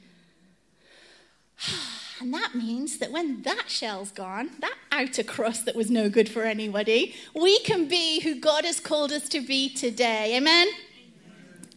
And 2.21 2.33
that 2.33 2.55
means 2.55 2.99
that 2.99 3.11
when 3.11 3.43
that 3.43 3.65
shell's 3.67 4.13
gone, 4.13 4.51
that 4.61 4.77
outer 4.93 5.25
crust 5.25 5.65
that 5.67 5.75
was 5.75 5.91
no 5.91 6.09
good 6.09 6.29
for 6.29 6.45
anybody, 6.45 7.17
we 7.35 7.59
can 7.61 7.89
be 7.89 8.21
who 8.21 8.37
God 8.39 8.65
has 8.65 8.79
called 8.79 9.11
us 9.11 9.29
to 9.31 9.41
be 9.41 9.69
today. 9.69 10.37
Amen? 10.37 10.69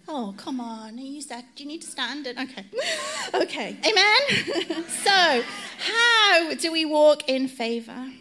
Oh, 0.07 0.35
come 0.37 0.59
on. 0.59 0.99
You 0.99 1.19
said, 1.23 1.45
do 1.55 1.63
you 1.63 1.69
need 1.69 1.81
to 1.81 1.87
stand? 1.87 2.27
Okay. 2.27 2.65
Okay. 3.33 3.75
Amen? 3.83 4.85
so, 5.03 5.43
how 5.85 6.53
do 6.55 6.71
we 6.71 6.85
walk 6.85 7.29
in 7.29 7.47
favor? 7.47 8.11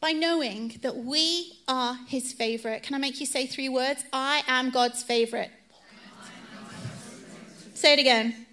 by 0.00 0.12
knowing 0.12 0.78
that 0.82 0.96
we 0.96 1.52
are 1.66 1.98
his 2.06 2.32
favorite. 2.32 2.82
Can 2.82 2.94
I 2.94 2.98
make 2.98 3.18
you 3.18 3.26
say 3.26 3.46
three 3.46 3.68
words? 3.68 4.04
I 4.12 4.42
am 4.46 4.70
God's 4.70 5.02
favorite. 5.02 5.50
Say 7.74 7.94
it 7.94 7.98
again. 7.98 8.46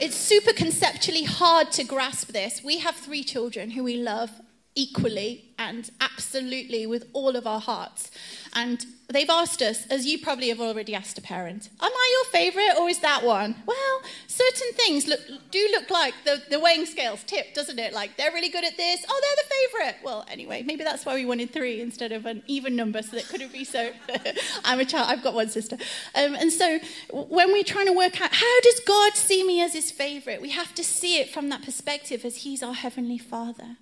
It's 0.00 0.16
super 0.16 0.52
conceptually 0.52 1.22
hard 1.22 1.70
to 1.72 1.84
grasp 1.84 2.28
this. 2.28 2.62
We 2.64 2.78
have 2.78 2.96
three 2.96 3.22
children 3.22 3.70
who 3.70 3.84
we 3.84 3.96
love 3.96 4.30
equally 4.74 5.44
and 5.58 5.90
absolutely 6.00 6.86
with 6.86 7.08
all 7.12 7.36
of 7.36 7.46
our 7.46 7.60
hearts. 7.60 8.10
And 8.54 8.84
they've 9.08 9.30
asked 9.30 9.62
us, 9.62 9.86
as 9.86 10.06
you 10.06 10.18
probably 10.18 10.48
have 10.48 10.60
already 10.60 10.94
asked 10.94 11.16
a 11.18 11.22
parent, 11.22 11.68
am 11.80 11.90
I 11.92 12.10
your 12.12 12.30
favourite 12.30 12.76
or 12.78 12.88
is 12.88 12.98
that 13.00 13.22
one? 13.24 13.54
Well, 13.66 14.02
certain 14.26 14.72
things 14.72 15.06
look, 15.06 15.20
do 15.50 15.68
look 15.72 15.90
like 15.90 16.14
the, 16.24 16.42
the 16.50 16.58
weighing 16.58 16.86
scales 16.86 17.22
tip, 17.24 17.54
doesn't 17.54 17.78
it? 17.78 17.92
Like 17.92 18.16
they're 18.16 18.32
really 18.32 18.48
good 18.48 18.64
at 18.64 18.76
this. 18.76 19.04
Oh, 19.08 19.20
they're 19.22 19.44
the 19.44 19.54
favourite. 19.54 20.04
Well, 20.04 20.24
anyway, 20.28 20.62
maybe 20.62 20.82
that's 20.82 21.06
why 21.06 21.14
we 21.14 21.24
wanted 21.24 21.52
three 21.52 21.80
instead 21.80 22.12
of 22.12 22.26
an 22.26 22.42
even 22.46 22.74
number 22.74 23.02
so 23.02 23.16
that 23.16 23.28
couldn't 23.28 23.52
be 23.52 23.64
so. 23.64 23.90
I'm 24.64 24.80
a 24.80 24.84
child, 24.84 25.08
I've 25.08 25.22
got 25.22 25.34
one 25.34 25.48
sister. 25.48 25.76
Um, 26.14 26.34
and 26.34 26.52
so 26.52 26.78
when 27.12 27.52
we're 27.52 27.64
trying 27.64 27.86
to 27.86 27.92
work 27.92 28.20
out 28.20 28.32
how 28.32 28.60
does 28.62 28.80
God 28.80 29.14
see 29.14 29.44
me 29.44 29.60
as 29.60 29.72
his 29.72 29.90
favourite, 29.90 30.42
we 30.42 30.50
have 30.50 30.74
to 30.74 30.82
see 30.82 31.20
it 31.20 31.30
from 31.30 31.48
that 31.50 31.62
perspective 31.62 32.24
as 32.24 32.38
he's 32.38 32.62
our 32.62 32.74
heavenly 32.74 33.18
father. 33.18 33.76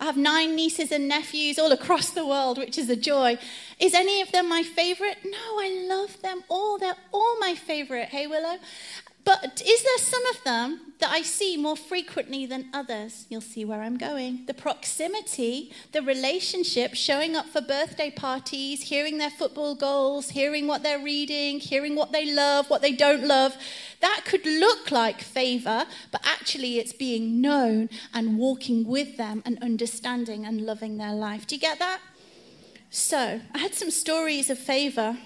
I 0.00 0.06
have 0.06 0.16
nine 0.16 0.56
nieces 0.56 0.90
and 0.92 1.08
nephews 1.08 1.58
all 1.58 1.72
across 1.72 2.10
the 2.10 2.26
world, 2.26 2.58
which 2.58 2.76
is 2.76 2.90
a 2.90 2.96
joy. 2.96 3.38
Is 3.78 3.94
any 3.94 4.20
of 4.20 4.32
them 4.32 4.48
my 4.48 4.62
favorite? 4.62 5.18
No, 5.24 5.58
I 5.58 5.86
love 5.88 6.20
them 6.20 6.42
all. 6.48 6.78
They're 6.78 6.96
all 7.12 7.38
my 7.38 7.54
favorite. 7.54 8.08
Hey, 8.08 8.26
Willow? 8.26 8.58
But 9.24 9.62
is 9.64 9.82
there 9.82 9.98
some 9.98 10.26
of 10.26 10.44
them 10.44 10.92
that 10.98 11.10
I 11.10 11.22
see 11.22 11.56
more 11.56 11.76
frequently 11.76 12.44
than 12.44 12.68
others? 12.74 13.26
You'll 13.30 13.40
see 13.40 13.64
where 13.64 13.82
I'm 13.82 13.96
going. 13.96 14.44
The 14.46 14.52
proximity, 14.52 15.72
the 15.92 16.02
relationship, 16.02 16.94
showing 16.94 17.34
up 17.34 17.46
for 17.46 17.62
birthday 17.62 18.10
parties, 18.10 18.82
hearing 18.82 19.16
their 19.16 19.30
football 19.30 19.76
goals, 19.76 20.30
hearing 20.30 20.66
what 20.66 20.82
they're 20.82 21.02
reading, 21.02 21.58
hearing 21.58 21.94
what 21.94 22.12
they 22.12 22.30
love, 22.30 22.68
what 22.68 22.82
they 22.82 22.92
don't 22.92 23.24
love. 23.24 23.56
That 24.00 24.22
could 24.26 24.44
look 24.44 24.90
like 24.90 25.22
favor, 25.22 25.86
but 26.12 26.20
actually 26.24 26.78
it's 26.78 26.92
being 26.92 27.40
known 27.40 27.88
and 28.12 28.36
walking 28.36 28.86
with 28.86 29.16
them 29.16 29.42
and 29.46 29.58
understanding 29.62 30.44
and 30.44 30.60
loving 30.60 30.98
their 30.98 31.14
life. 31.14 31.46
Do 31.46 31.54
you 31.54 31.60
get 31.60 31.78
that? 31.78 32.00
So, 32.90 33.40
I 33.52 33.58
had 33.58 33.74
some 33.74 33.90
stories 33.90 34.50
of 34.50 34.58
favor 34.58 35.16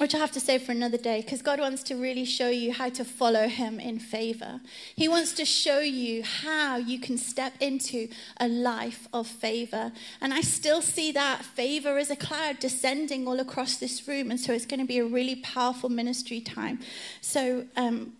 which 0.00 0.14
I 0.14 0.18
have 0.18 0.32
to 0.32 0.40
say 0.40 0.56
for 0.56 0.72
another 0.72 0.96
day, 0.96 1.20
because 1.20 1.42
God 1.42 1.60
wants 1.60 1.82
to 1.84 1.94
really 1.94 2.24
show 2.24 2.48
you 2.48 2.72
how 2.72 2.88
to 2.88 3.04
follow 3.04 3.48
Him 3.48 3.78
in 3.78 3.98
favor. 3.98 4.60
He 4.96 5.08
wants 5.08 5.34
to 5.34 5.44
show 5.44 5.80
you 5.80 6.22
how 6.22 6.78
you 6.78 6.98
can 6.98 7.18
step 7.18 7.52
into 7.60 8.08
a 8.38 8.48
life 8.48 9.06
of 9.12 9.26
favor. 9.26 9.92
And 10.22 10.32
I 10.32 10.40
still 10.40 10.80
see 10.80 11.12
that 11.12 11.44
favor 11.44 11.98
as 11.98 12.08
a 12.08 12.16
cloud 12.16 12.60
descending 12.60 13.28
all 13.28 13.40
across 13.40 13.76
this 13.76 14.08
room. 14.08 14.30
And 14.30 14.40
so 14.40 14.54
it's 14.54 14.64
going 14.64 14.80
to 14.80 14.86
be 14.86 14.98
a 15.00 15.04
really 15.04 15.36
powerful 15.36 15.90
ministry 15.90 16.40
time. 16.40 16.80
So, 17.20 17.66
um, 17.76 18.14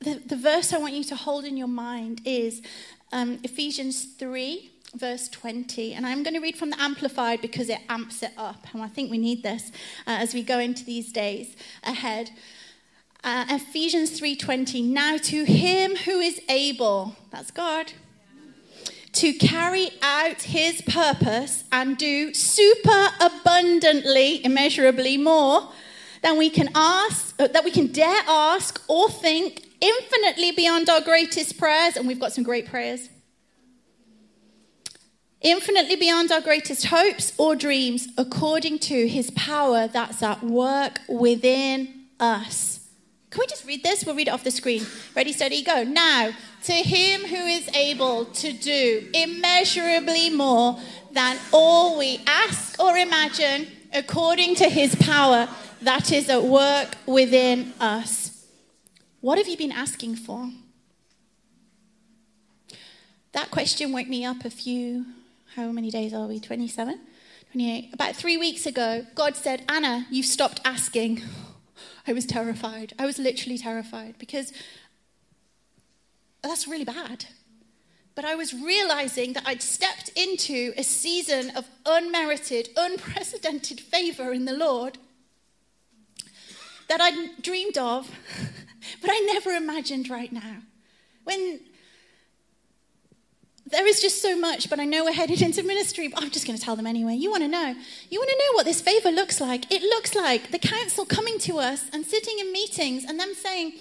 the, 0.00 0.14
the 0.14 0.36
verse 0.36 0.72
I 0.72 0.78
want 0.78 0.94
you 0.94 1.04
to 1.04 1.14
hold 1.14 1.44
in 1.44 1.58
your 1.58 1.68
mind 1.68 2.22
is 2.24 2.62
um, 3.12 3.38
Ephesians 3.44 4.04
3 4.18 4.71
verse 4.94 5.28
20. 5.28 5.94
And 5.94 6.06
I'm 6.06 6.22
going 6.22 6.34
to 6.34 6.40
read 6.40 6.56
from 6.56 6.70
the 6.70 6.80
Amplified 6.80 7.40
because 7.40 7.68
it 7.68 7.80
amps 7.88 8.22
it 8.22 8.32
up. 8.36 8.66
And 8.72 8.82
I 8.82 8.88
think 8.88 9.10
we 9.10 9.18
need 9.18 9.42
this 9.42 9.70
uh, 10.06 10.18
as 10.20 10.34
we 10.34 10.42
go 10.42 10.58
into 10.58 10.84
these 10.84 11.12
days 11.12 11.56
ahead. 11.82 12.30
Uh, 13.24 13.44
Ephesians 13.50 14.20
3:20 14.20 14.84
Now 14.84 15.16
to 15.16 15.44
him 15.44 15.94
who 15.94 16.18
is 16.18 16.40
able 16.48 17.14
that's 17.30 17.52
God 17.52 17.92
to 19.12 19.32
carry 19.34 19.90
out 20.02 20.42
his 20.42 20.80
purpose 20.82 21.64
and 21.70 21.98
do 21.98 22.32
super 22.32 23.08
abundantly, 23.20 24.44
immeasurably 24.44 25.18
more 25.18 25.68
than 26.22 26.38
we 26.38 26.48
can 26.48 26.70
ask, 26.74 27.34
uh, 27.40 27.46
that 27.48 27.64
we 27.64 27.70
can 27.70 27.88
dare 27.88 28.22
ask 28.26 28.82
or 28.88 29.10
think, 29.10 29.66
infinitely 29.80 30.52
beyond 30.52 30.88
our 30.88 31.00
greatest 31.00 31.58
prayers. 31.58 31.96
And 31.96 32.06
we've 32.06 32.20
got 32.20 32.32
some 32.32 32.44
great 32.44 32.66
prayers. 32.66 33.10
Infinitely 35.42 35.96
beyond 35.96 36.30
our 36.30 36.40
greatest 36.40 36.86
hopes 36.86 37.32
or 37.36 37.56
dreams, 37.56 38.08
according 38.16 38.78
to 38.80 39.08
his 39.08 39.30
power 39.32 39.88
that's 39.88 40.22
at 40.22 40.42
work 40.42 41.00
within 41.08 42.06
us. 42.20 42.88
Can 43.30 43.40
we 43.40 43.46
just 43.46 43.66
read 43.66 43.82
this? 43.82 44.04
We'll 44.04 44.14
read 44.14 44.28
it 44.28 44.30
off 44.30 44.44
the 44.44 44.50
screen. 44.50 44.86
Ready, 45.16 45.32
steady, 45.32 45.62
go. 45.62 45.82
Now, 45.82 46.30
to 46.64 46.72
him 46.72 47.22
who 47.22 47.46
is 47.46 47.68
able 47.74 48.26
to 48.26 48.52
do 48.52 49.08
immeasurably 49.12 50.30
more 50.30 50.78
than 51.10 51.38
all 51.52 51.98
we 51.98 52.20
ask 52.26 52.80
or 52.80 52.96
imagine, 52.96 53.66
according 53.92 54.54
to 54.56 54.68
his 54.68 54.94
power 54.96 55.48
that 55.80 56.12
is 56.12 56.28
at 56.28 56.44
work 56.44 56.94
within 57.06 57.72
us. 57.80 58.46
What 59.20 59.38
have 59.38 59.48
you 59.48 59.56
been 59.56 59.72
asking 59.72 60.16
for? 60.16 60.50
That 63.32 63.50
question 63.50 63.92
woke 63.92 64.08
me 64.08 64.24
up 64.24 64.44
a 64.44 64.50
few, 64.50 65.06
how 65.54 65.70
many 65.70 65.90
days 65.90 66.14
are 66.14 66.26
we? 66.26 66.40
27? 66.40 66.98
28. 67.52 67.90
About 67.92 68.16
three 68.16 68.36
weeks 68.36 68.64
ago, 68.64 69.06
God 69.14 69.36
said, 69.36 69.62
Anna, 69.68 70.06
you've 70.10 70.26
stopped 70.26 70.60
asking. 70.64 71.22
I 72.06 72.12
was 72.12 72.24
terrified. 72.24 72.94
I 72.98 73.06
was 73.06 73.18
literally 73.18 73.58
terrified 73.58 74.16
because 74.18 74.52
that's 76.42 76.66
really 76.66 76.84
bad. 76.84 77.26
But 78.14 78.24
I 78.24 78.34
was 78.34 78.52
realizing 78.52 79.34
that 79.34 79.44
I'd 79.46 79.62
stepped 79.62 80.10
into 80.16 80.72
a 80.76 80.82
season 80.82 81.50
of 81.50 81.68
unmerited, 81.86 82.70
unprecedented 82.76 83.80
favor 83.80 84.32
in 84.32 84.44
the 84.44 84.56
Lord 84.56 84.98
that 86.88 87.00
I'd 87.00 87.42
dreamed 87.42 87.78
of, 87.78 88.10
but 89.00 89.10
I 89.10 89.18
never 89.32 89.50
imagined 89.50 90.10
right 90.10 90.32
now. 90.32 90.58
When 91.24 91.60
there 93.72 93.86
is 93.86 94.00
just 94.00 94.20
so 94.20 94.36
much, 94.36 94.68
but 94.70 94.78
I 94.78 94.84
know 94.84 95.04
we're 95.04 95.12
headed 95.12 95.40
into 95.40 95.62
ministry, 95.62 96.06
but 96.06 96.22
I'm 96.22 96.30
just 96.30 96.46
going 96.46 96.58
to 96.58 96.64
tell 96.64 96.76
them 96.76 96.86
anyway. 96.86 97.14
You 97.14 97.30
want 97.30 97.42
to 97.42 97.48
know? 97.48 97.74
You 98.10 98.20
want 98.20 98.30
to 98.30 98.36
know 98.36 98.52
what 98.54 98.66
this 98.66 98.80
favor 98.80 99.10
looks 99.10 99.40
like? 99.40 99.72
It 99.72 99.82
looks 99.82 100.14
like 100.14 100.50
the 100.50 100.58
council 100.58 101.06
coming 101.06 101.38
to 101.40 101.58
us 101.58 101.86
and 101.92 102.04
sitting 102.06 102.38
in 102.38 102.52
meetings 102.52 103.04
and 103.04 103.18
them 103.18 103.34
saying, 103.34 103.72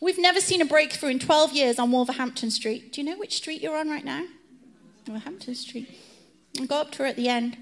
We've 0.00 0.18
never 0.18 0.40
seen 0.40 0.62
a 0.62 0.64
breakthrough 0.64 1.10
in 1.10 1.18
12 1.18 1.52
years 1.54 1.78
on 1.78 1.90
Wolverhampton 1.90 2.52
Street. 2.52 2.92
Do 2.92 3.00
you 3.00 3.10
know 3.10 3.18
which 3.18 3.36
street 3.36 3.60
you're 3.60 3.76
on 3.76 3.90
right 3.90 4.04
now? 4.04 4.26
Wolverhampton 5.08 5.56
Street. 5.56 5.88
I'll 6.60 6.66
go 6.66 6.76
up 6.76 6.92
to 6.92 6.98
her 6.98 7.06
at 7.06 7.16
the 7.16 7.28
end. 7.28 7.56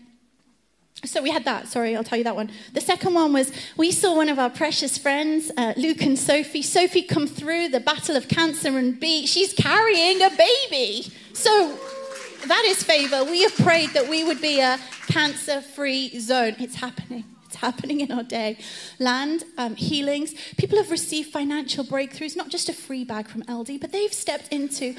So 1.05 1.23
we 1.23 1.31
had 1.31 1.45
that. 1.45 1.69
Sorry, 1.69 1.95
I'll 1.95 2.05
tell 2.05 2.19
you 2.19 2.25
that 2.25 2.37
one. 2.37 2.51
The 2.73 2.81
second 2.81 3.15
one 3.15 3.33
was 3.33 3.53
we 3.77 3.93
saw 3.93 4.17
one 4.17 4.29
of 4.29 4.39
our 4.39 4.51
precious 4.51 4.99
friends, 4.99 5.51
uh, 5.57 5.75
Luke 5.77 6.03
and 6.03 6.19
Sophie. 6.19 6.63
Sophie 6.63 7.03
come 7.03 7.27
through 7.27 7.69
the 7.69 7.81
battle 7.81 8.17
of 8.17 8.29
cancer 8.29 8.77
and 8.77 8.99
be 8.99 9.27
she's 9.27 9.53
carrying 9.53 10.23
a 10.23 10.31
baby. 10.31 11.13
So 11.37 11.79
that 12.47 12.65
is 12.65 12.83
favor. 12.83 13.23
We 13.23 13.43
have 13.43 13.55
prayed 13.57 13.91
that 13.91 14.09
we 14.09 14.25
would 14.25 14.41
be 14.41 14.59
a 14.61 14.79
cancer-free 15.09 16.19
zone. 16.19 16.57
It's 16.59 16.77
happening 16.77 17.25
It's 17.45 17.57
happening 17.57 18.01
in 18.01 18.11
our 18.11 18.23
day. 18.23 18.57
Land, 18.99 19.45
um, 19.59 19.77
healings. 19.77 20.35
People 20.57 20.79
have 20.79 20.91
received 20.91 21.31
financial 21.31 21.85
breakthroughs, 21.85 22.37
not 22.37 22.49
just 22.49 22.71
a 22.71 22.73
free 22.73 23.05
bag 23.05 23.29
from 23.29 23.43
Aldi, 23.43 23.79
but 23.79 23.93
they've 23.93 24.15
stepped 24.15 24.49
into 24.51 24.95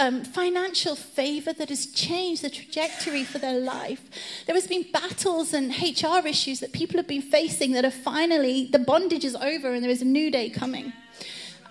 um, 0.00 0.24
financial 0.24 0.96
favor 0.96 1.52
that 1.52 1.68
has 1.68 1.86
changed 1.86 2.42
the 2.42 2.50
trajectory 2.50 3.22
for 3.22 3.38
their 3.38 3.58
life. 3.60 4.02
There 4.46 4.56
has 4.56 4.66
been 4.66 4.86
battles 4.92 5.54
and 5.54 5.70
HR 5.70 6.26
issues 6.26 6.58
that 6.58 6.72
people 6.72 6.96
have 6.96 7.06
been 7.06 7.22
facing 7.22 7.70
that 7.72 7.84
are 7.84 7.92
finally, 7.92 8.66
the 8.66 8.80
bondage 8.80 9.24
is 9.24 9.36
over 9.36 9.72
and 9.72 9.84
there 9.84 9.90
is 9.90 10.02
a 10.02 10.06
new 10.06 10.32
day 10.32 10.50
coming. 10.50 10.92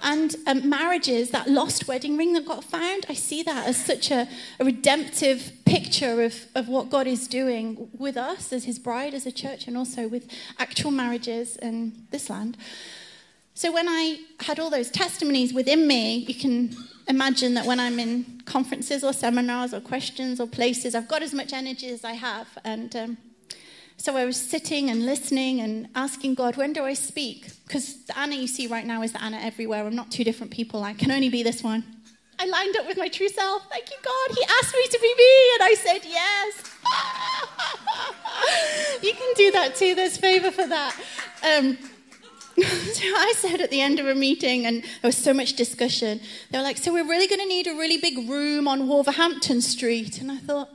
And 0.02 0.36
um, 0.48 0.70
marriages, 0.70 1.32
that 1.32 1.50
lost 1.50 1.88
wedding 1.88 2.18
ring 2.18 2.34
that 2.34 2.46
got 2.46 2.64
found, 2.64 3.06
I 3.10 3.14
see 3.14 3.43
that 3.43 3.68
as 3.68 3.84
such 3.84 4.12
a, 4.12 4.28
a 4.60 4.66
redemptive 4.66 5.52
picture 5.66 6.24
of, 6.24 6.46
of 6.56 6.68
what 6.68 6.89
God 6.89 7.08
is 7.08 7.28
doing 7.28 7.89
with 7.98 8.18
us 8.18 8.54
as 8.54 8.66
His 8.66 8.80
bride, 8.80 9.14
as 9.14 9.26
a 9.26 9.32
church, 9.32 9.68
and 9.68 9.78
also 9.78 10.08
with 10.08 10.30
actual 10.60 10.91
marriages 10.91 11.56
in 11.58 12.08
this 12.12 12.30
land. 12.30 12.58
So 13.54 13.72
when 13.72 13.88
I 13.88 14.20
had 14.41 14.60
all 14.60 14.70
those 14.70 14.91
testimonies 14.91 15.54
within 15.54 15.88
me, 15.88 16.18
you 16.18 16.36
can 16.36 16.76
imagine 17.08 17.54
that 17.54 17.66
when 17.66 17.80
I'm 17.80 18.00
in 18.00 18.41
conferences 18.46 19.04
or 19.04 19.14
seminars 19.14 19.74
or 19.74 19.80
questions 19.80 20.39
or 20.39 20.48
places, 20.48 20.93
I've 20.93 21.08
got 21.08 21.22
as 21.22 21.34
much 21.34 21.54
energy 21.54 21.88
as 21.89 22.04
I 22.04 22.14
have. 22.14 22.48
And 22.66 22.96
um, 22.96 23.18
so 23.98 24.16
I 24.16 24.26
was 24.26 24.38
sitting 24.38 24.89
and 24.89 25.06
listening 25.06 25.62
and 25.62 25.88
asking 25.96 26.36
God, 26.36 26.58
when 26.58 26.74
do 26.74 26.84
I 26.84 26.93
speak? 26.93 27.48
Because 27.66 28.06
the 28.06 28.18
Anna 28.18 28.36
you 28.36 28.48
see 28.48 28.68
right 28.68 28.86
now 28.86 29.02
is 29.02 29.14
the 29.14 29.24
Anna 29.24 29.38
everywhere. 29.38 29.86
I'm 29.86 29.96
not 29.96 30.12
two 30.12 30.24
different 30.24 30.52
people. 30.52 30.84
I 30.84 30.93
can 30.93 31.12
only 31.12 31.30
be 31.30 31.43
this 31.43 31.64
one. 31.64 31.84
I 32.38 32.46
lined 32.46 32.76
up 32.78 32.88
with 32.88 32.98
my 32.98 33.08
true 33.08 33.30
self. 33.30 33.66
Thank 33.70 33.89
you, 33.89 33.98
God. 34.04 34.38
He 34.38 34.43
asked 34.43 34.76
me 34.76 34.88
to 34.88 35.00
be 35.00 35.14
me, 35.18 35.54
and 35.54 35.64
I 35.64 35.76
said 35.78 36.00
yes. 36.04 36.76
you 39.04 39.14
can 39.14 39.34
do 39.36 39.52
that 39.52 39.76
too. 39.76 39.96
There's 39.96 40.18
favor 40.18 40.52
for 40.52 40.68
that. 40.68 40.96
Um, 41.43 41.78
so 42.58 43.04
I 43.04 43.34
said 43.38 43.62
at 43.62 43.70
the 43.70 43.82
end 43.82 44.00
of 44.00 44.08
a 44.08 44.16
meeting, 44.16 44.66
and 44.66 44.84
there 44.84 45.10
was 45.10 45.18
so 45.18 45.34
much 45.34 45.54
discussion. 45.54 46.20
They 46.52 46.58
were 46.58 46.64
like, 46.64 46.78
"So 46.78 46.91
we're 46.91 47.08
really 47.08 47.28
going 47.28 47.41
to 47.41 47.48
need 47.48 47.68
a 47.68 47.74
really 47.74 47.98
big 47.98 48.30
room 48.30 48.68
on 48.68 48.88
Wolverhampton 48.88 49.62
Street," 49.62 50.20
and 50.20 50.32
I 50.32 50.38
thought, 50.38 50.70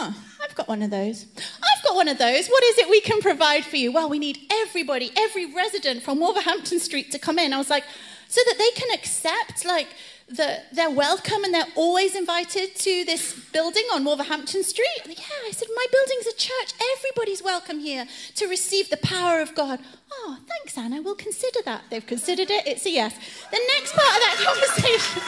I've 0.00 0.54
got 0.54 0.68
one 0.68 0.82
of 0.82 0.90
those. 0.90 1.26
I've 1.36 1.82
got 1.84 1.94
one 1.94 2.08
of 2.08 2.18
those. 2.18 2.48
What 2.48 2.64
is 2.64 2.78
it 2.78 2.88
we 2.88 3.00
can 3.00 3.20
provide 3.20 3.64
for 3.64 3.76
you? 3.76 3.92
Well, 3.92 4.08
we 4.08 4.18
need 4.18 4.38
everybody, 4.50 5.10
every 5.16 5.52
resident 5.52 6.02
from 6.02 6.20
Wolverhampton 6.20 6.80
Street 6.80 7.10
to 7.12 7.18
come 7.18 7.38
in. 7.38 7.52
I 7.52 7.58
was 7.58 7.70
like, 7.70 7.84
so 8.28 8.40
that 8.46 8.58
they 8.58 8.70
can 8.72 8.92
accept, 8.92 9.64
like, 9.64 9.88
the, 10.28 10.58
they're 10.72 10.90
welcome 10.90 11.42
and 11.44 11.54
they're 11.54 11.72
always 11.74 12.14
invited 12.14 12.76
to 12.76 13.04
this 13.06 13.32
building 13.50 13.84
on 13.94 14.04
Wolverhampton 14.04 14.62
Street. 14.62 15.00
yeah, 15.06 15.46
I 15.46 15.50
said, 15.52 15.68
my 15.74 15.86
building's 15.90 16.26
a 16.26 16.36
church. 16.36 16.74
Everybody's 16.98 17.42
welcome 17.42 17.78
here 17.78 18.06
to 18.34 18.46
receive 18.46 18.90
the 18.90 18.98
power 18.98 19.40
of 19.40 19.54
God. 19.54 19.80
Oh, 20.12 20.38
thanks, 20.46 20.76
Anna. 20.76 21.00
We'll 21.00 21.14
consider 21.14 21.60
that. 21.64 21.84
They've 21.90 22.06
considered 22.06 22.50
it. 22.50 22.66
It's 22.66 22.84
a 22.84 22.90
yes. 22.90 23.14
The 23.50 23.60
next 23.76 23.94
part 23.94 24.08
of 24.08 24.20
that 24.20 24.36
conversation, 24.44 25.22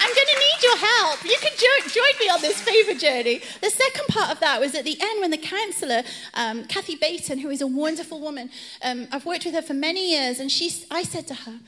I'm 0.00 0.14
going 0.14 0.26
to 0.26 0.38
need 0.38 0.62
your 0.62 0.76
help. 0.76 1.24
You 1.24 1.36
can 1.40 1.52
jo- 1.56 1.88
join 1.88 2.18
me 2.20 2.28
on 2.30 2.40
this 2.40 2.60
favor 2.60 2.94
journey. 2.98 3.40
The 3.60 3.70
second 3.70 4.06
part 4.08 4.30
of 4.30 4.40
that 4.40 4.60
was 4.60 4.74
at 4.74 4.84
the 4.84 4.96
end 5.00 5.20
when 5.20 5.30
the 5.30 5.38
counselor, 5.38 6.02
um, 6.34 6.64
Kathy 6.64 6.96
Baton, 6.96 7.38
who 7.38 7.50
is 7.50 7.60
a 7.60 7.66
wonderful 7.66 8.20
woman, 8.20 8.50
um, 8.82 9.08
I've 9.12 9.26
worked 9.26 9.44
with 9.44 9.54
her 9.54 9.62
for 9.62 9.74
many 9.74 10.10
years, 10.12 10.38
and 10.40 10.50
she, 10.50 10.70
I 10.90 11.02
said 11.02 11.26
to 11.28 11.34
her, 11.34 11.58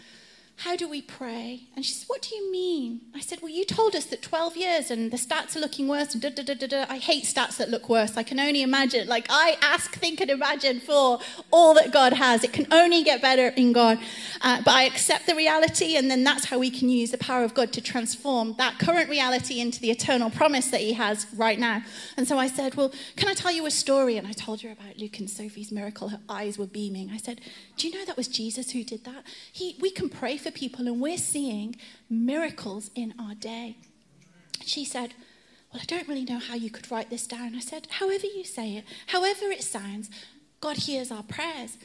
how 0.60 0.76
do 0.76 0.86
we 0.86 1.00
pray? 1.00 1.62
And 1.74 1.86
she 1.86 1.94
said, 1.94 2.06
What 2.06 2.20
do 2.20 2.36
you 2.36 2.52
mean? 2.52 3.00
I 3.14 3.20
said, 3.20 3.40
Well, 3.40 3.50
you 3.50 3.64
told 3.64 3.96
us 3.96 4.04
that 4.06 4.20
12 4.20 4.58
years 4.58 4.90
and 4.90 5.10
the 5.10 5.16
stats 5.16 5.56
are 5.56 5.58
looking 5.58 5.88
worse. 5.88 6.12
And 6.12 6.20
da, 6.20 6.28
da, 6.28 6.42
da, 6.42 6.52
da, 6.52 6.66
da. 6.66 6.84
I 6.86 6.98
hate 6.98 7.24
stats 7.24 7.56
that 7.56 7.70
look 7.70 7.88
worse. 7.88 8.18
I 8.18 8.22
can 8.22 8.38
only 8.38 8.60
imagine. 8.60 9.08
Like, 9.08 9.26
I 9.30 9.56
ask, 9.62 9.94
think, 9.96 10.20
and 10.20 10.30
imagine 10.30 10.80
for 10.80 11.18
all 11.50 11.72
that 11.74 11.92
God 11.92 12.12
has. 12.12 12.44
It 12.44 12.52
can 12.52 12.66
only 12.70 13.02
get 13.02 13.22
better 13.22 13.48
in 13.56 13.72
God. 13.72 13.98
Uh, 14.42 14.60
but 14.62 14.74
I 14.74 14.82
accept 14.82 15.26
the 15.26 15.34
reality, 15.34 15.96
and 15.96 16.10
then 16.10 16.24
that's 16.24 16.44
how 16.44 16.58
we 16.58 16.70
can 16.70 16.90
use 16.90 17.10
the 17.10 17.18
power 17.18 17.42
of 17.42 17.54
God 17.54 17.72
to 17.72 17.80
transform 17.80 18.54
that 18.58 18.78
current 18.78 19.08
reality 19.08 19.60
into 19.60 19.80
the 19.80 19.90
eternal 19.90 20.28
promise 20.28 20.68
that 20.68 20.82
He 20.82 20.92
has 20.92 21.26
right 21.34 21.58
now. 21.58 21.82
And 22.18 22.28
so 22.28 22.38
I 22.38 22.48
said, 22.48 22.74
Well, 22.74 22.92
can 23.16 23.30
I 23.30 23.34
tell 23.34 23.50
you 23.50 23.64
a 23.64 23.70
story? 23.70 24.18
And 24.18 24.26
I 24.26 24.32
told 24.32 24.60
her 24.60 24.70
about 24.70 24.98
Luke 24.98 25.18
and 25.20 25.30
Sophie's 25.30 25.72
miracle. 25.72 26.10
Her 26.10 26.20
eyes 26.28 26.58
were 26.58 26.66
beaming. 26.66 27.10
I 27.10 27.16
said, 27.16 27.40
Do 27.78 27.88
you 27.88 27.94
know 27.94 28.04
that 28.04 28.18
was 28.18 28.28
Jesus 28.28 28.72
who 28.72 28.84
did 28.84 29.04
that? 29.04 29.24
He, 29.50 29.76
we 29.80 29.90
can 29.90 30.10
pray 30.10 30.36
for 30.36 30.49
people, 30.50 30.86
and 30.86 31.00
we're 31.00 31.16
seeing 31.16 31.76
miracles 32.08 32.90
in 32.94 33.14
our 33.18 33.34
day. 33.34 33.76
She 34.64 34.84
said, 34.84 35.14
Well, 35.72 35.82
I 35.82 35.86
don't 35.86 36.08
really 36.08 36.24
know 36.24 36.38
how 36.38 36.54
you 36.54 36.70
could 36.70 36.90
write 36.90 37.10
this 37.10 37.26
down. 37.26 37.54
I 37.54 37.60
said, 37.60 37.86
However 37.90 38.26
you 38.26 38.44
say 38.44 38.76
it, 38.76 38.84
however 39.08 39.46
it 39.46 39.62
sounds, 39.62 40.10
God 40.60 40.76
hears 40.76 41.10
our 41.10 41.22
prayers. 41.22 41.78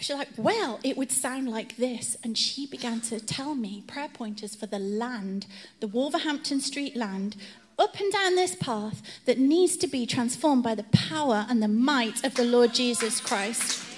She's 0.00 0.16
like, 0.16 0.30
Well, 0.36 0.80
it 0.82 0.96
would 0.96 1.12
sound 1.12 1.48
like 1.48 1.76
this. 1.76 2.16
And 2.24 2.36
she 2.36 2.66
began 2.66 3.00
to 3.02 3.20
tell 3.20 3.54
me 3.54 3.84
prayer 3.86 4.08
pointers 4.12 4.54
for 4.54 4.66
the 4.66 4.78
land, 4.78 5.46
the 5.80 5.88
Wolverhampton 5.88 6.60
Street 6.60 6.96
land, 6.96 7.36
up 7.78 7.98
and 7.98 8.12
down 8.12 8.36
this 8.36 8.54
path 8.54 9.02
that 9.26 9.38
needs 9.38 9.76
to 9.78 9.86
be 9.86 10.06
transformed 10.06 10.62
by 10.62 10.74
the 10.74 10.84
power 10.84 11.46
and 11.48 11.62
the 11.62 11.68
might 11.68 12.24
of 12.24 12.34
the 12.34 12.44
Lord 12.44 12.74
Jesus 12.74 13.20
Christ. 13.20 13.91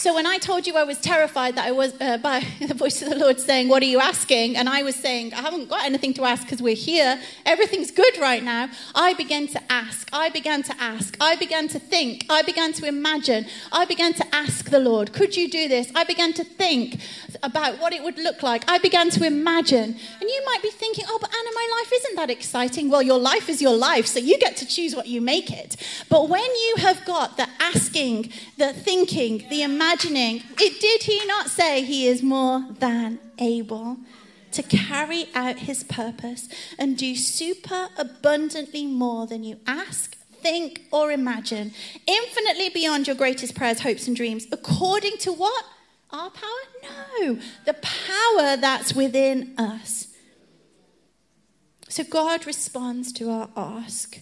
So 0.00 0.14
when 0.14 0.26
I 0.26 0.38
told 0.38 0.66
you 0.66 0.78
I 0.78 0.84
was 0.84 0.98
terrified 0.98 1.56
that 1.56 1.66
I 1.66 1.72
was 1.72 1.92
uh, 2.00 2.16
by 2.16 2.42
the 2.66 2.72
voice 2.72 3.02
of 3.02 3.10
the 3.10 3.16
Lord 3.16 3.38
saying, 3.38 3.68
"What 3.68 3.82
are 3.82 3.92
you 3.94 4.00
asking?" 4.00 4.56
and 4.56 4.66
I 4.66 4.82
was 4.82 4.96
saying, 4.96 5.34
"I 5.34 5.42
haven't 5.42 5.68
got 5.68 5.84
anything 5.84 6.14
to 6.14 6.24
ask 6.24 6.44
because 6.44 6.62
we're 6.62 6.74
here. 6.74 7.20
Everything's 7.44 7.90
good 7.90 8.16
right 8.18 8.42
now." 8.42 8.70
I 8.94 9.12
began 9.12 9.46
to 9.48 9.60
ask. 9.70 10.08
I 10.10 10.30
began 10.30 10.62
to 10.62 10.74
ask. 10.80 11.18
I 11.20 11.36
began 11.36 11.68
to 11.68 11.78
think. 11.78 12.24
I 12.30 12.40
began 12.40 12.72
to 12.80 12.86
imagine. 12.86 13.44
I 13.72 13.84
began 13.84 14.14
to 14.14 14.34
ask 14.34 14.70
the 14.70 14.78
Lord, 14.78 15.12
"Could 15.12 15.36
you 15.36 15.50
do 15.50 15.68
this?" 15.68 15.92
I 15.94 16.04
began 16.04 16.32
to 16.32 16.44
think 16.44 16.98
about 17.42 17.78
what 17.78 17.92
it 17.92 18.02
would 18.02 18.18
look 18.18 18.42
like. 18.42 18.64
I 18.68 18.78
began 18.78 19.10
to 19.10 19.26
imagine. 19.26 19.96
And 20.20 20.22
you 20.22 20.42
might 20.46 20.62
be 20.62 20.70
thinking, 20.70 21.04
oh, 21.08 21.18
but 21.20 21.30
Anna, 21.30 21.50
my 21.54 21.68
life 21.78 21.92
isn't 21.92 22.16
that 22.16 22.30
exciting. 22.30 22.90
Well, 22.90 23.02
your 23.02 23.18
life 23.18 23.48
is 23.48 23.62
your 23.62 23.76
life, 23.76 24.06
so 24.06 24.18
you 24.18 24.38
get 24.38 24.56
to 24.58 24.66
choose 24.66 24.94
what 24.94 25.06
you 25.06 25.20
make 25.20 25.50
it. 25.50 25.76
But 26.08 26.28
when 26.28 26.44
you 26.44 26.74
have 26.78 27.04
got 27.04 27.36
the 27.36 27.48
asking, 27.58 28.32
the 28.58 28.72
thinking, 28.72 29.46
the 29.50 29.62
imagining, 29.90 30.42
it 30.58 30.80
did 30.80 31.02
he 31.02 31.24
not 31.26 31.48
say 31.48 31.82
he 31.82 32.06
is 32.06 32.22
more 32.22 32.64
than 32.78 33.18
able? 33.38 33.98
to 34.52 34.64
carry 34.64 35.28
out 35.32 35.60
his 35.60 35.84
purpose 35.84 36.48
and 36.76 36.98
do 36.98 37.14
super 37.14 37.88
abundantly 37.96 38.84
more 38.84 39.24
than 39.24 39.44
you 39.44 39.56
ask, 39.64 40.16
think, 40.42 40.82
or 40.90 41.12
imagine, 41.12 41.70
infinitely 42.04 42.68
beyond 42.68 43.06
your 43.06 43.14
greatest 43.14 43.54
prayers, 43.54 43.78
hopes, 43.82 44.08
and 44.08 44.16
dreams, 44.16 44.48
according 44.50 45.16
to 45.18 45.32
what? 45.32 45.64
Our 46.10 46.30
power? 46.30 46.48
No, 46.82 47.38
the 47.64 47.74
power 47.74 48.56
that's 48.56 48.92
within 48.92 49.54
us. 49.56 50.08
So 51.88 52.02
God 52.02 52.44
responds 52.44 53.12
to 53.12 53.30
our 53.30 53.50
ask. 53.56 54.18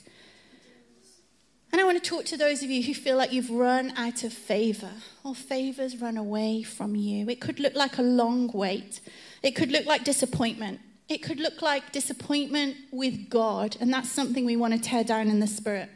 And 1.71 1.81
I 1.81 1.85
want 1.85 2.03
to 2.03 2.11
talk 2.11 2.25
to 2.27 2.37
those 2.37 2.63
of 2.63 2.71
you 2.71 2.83
who 2.83 2.95
feel 2.95 3.17
like 3.17 3.33
you've 3.33 3.51
run 3.51 3.93
out 3.97 4.25
of 4.25 4.33
favor 4.33 4.91
or 5.25 5.35
favors 5.35 6.01
run 6.01 6.17
away 6.17 6.63
from 6.63 6.97
you. 6.97 7.29
It 7.29 7.41
could 7.41 7.61
look 7.61 7.75
like 7.75 7.99
a 7.99 8.03
long 8.03 8.51
wait, 8.53 9.01
it 9.43 9.53
could 9.53 9.71
look 9.71 9.87
like 9.87 10.05
disappointment. 10.05 10.81
It 11.09 11.23
could 11.23 11.41
look 11.41 11.63
like 11.63 11.91
disappointment 11.91 12.77
with 12.93 13.31
God, 13.31 13.79
and 13.81 13.91
that's 13.91 14.11
something 14.11 14.45
we 14.45 14.57
want 14.57 14.75
to 14.75 14.79
tear 14.79 15.05
down 15.05 15.29
in 15.29 15.41
the 15.41 15.47
spirit. 15.47 15.89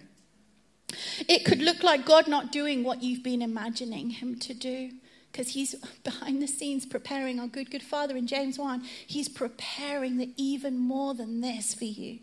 It 1.29 1.45
could 1.45 1.61
look 1.61 1.83
like 1.83 2.07
God 2.07 2.29
not 2.29 2.51
doing 2.51 2.83
what 2.83 3.03
you've 3.03 3.23
been 3.23 3.43
imagining 3.43 4.09
Him 4.09 4.39
to 4.39 4.55
do 4.55 4.93
because 5.33 5.49
he's 5.49 5.75
behind 6.05 6.43
the 6.43 6.47
scenes 6.47 6.85
preparing 6.85 7.41
our 7.41 7.47
good, 7.47 7.71
good 7.71 7.83
Father 7.83 8.17
in 8.17 8.27
James 8.27 8.59
1. 8.59 8.85
He's 9.07 9.29
preparing 9.29 10.19
the 10.19 10.31
even 10.37 10.79
more 10.79 11.15
than 11.15 11.41
this 11.41 11.73
for 11.73 11.87
you. 11.87 12.19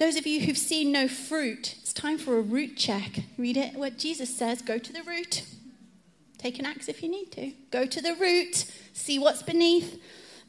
Those 0.00 0.16
of 0.16 0.26
you 0.26 0.40
who've 0.40 0.56
seen 0.56 0.92
no 0.92 1.08
fruit, 1.08 1.76
it's 1.78 1.92
time 1.92 2.16
for 2.16 2.38
a 2.38 2.40
root 2.40 2.74
check. 2.74 3.24
Read 3.36 3.58
it 3.58 3.74
what 3.74 3.98
Jesus 3.98 4.34
says 4.34 4.62
go 4.62 4.78
to 4.78 4.92
the 4.94 5.02
root. 5.02 5.44
Take 6.38 6.58
an 6.58 6.64
axe 6.64 6.88
if 6.88 7.02
you 7.02 7.10
need 7.10 7.30
to. 7.32 7.52
Go 7.70 7.84
to 7.84 8.00
the 8.00 8.14
root, 8.14 8.64
see 8.94 9.18
what's 9.18 9.42
beneath. 9.42 10.02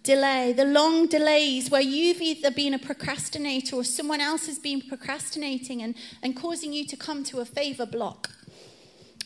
Delay, 0.03 0.53
the 0.53 0.63
long 0.63 1.05
delays 1.05 1.69
where 1.69 1.81
you've 1.81 2.21
either 2.21 2.49
been 2.49 2.73
a 2.73 2.79
procrastinator 2.79 3.75
or 3.75 3.83
someone 3.83 4.21
else 4.21 4.45
has 4.45 4.57
been 4.57 4.79
procrastinating 4.79 5.81
and, 5.81 5.95
and 6.23 6.33
causing 6.33 6.71
you 6.71 6.87
to 6.87 6.95
come 6.95 7.25
to 7.25 7.41
a 7.41 7.45
favor 7.45 7.85
block. 7.85 8.29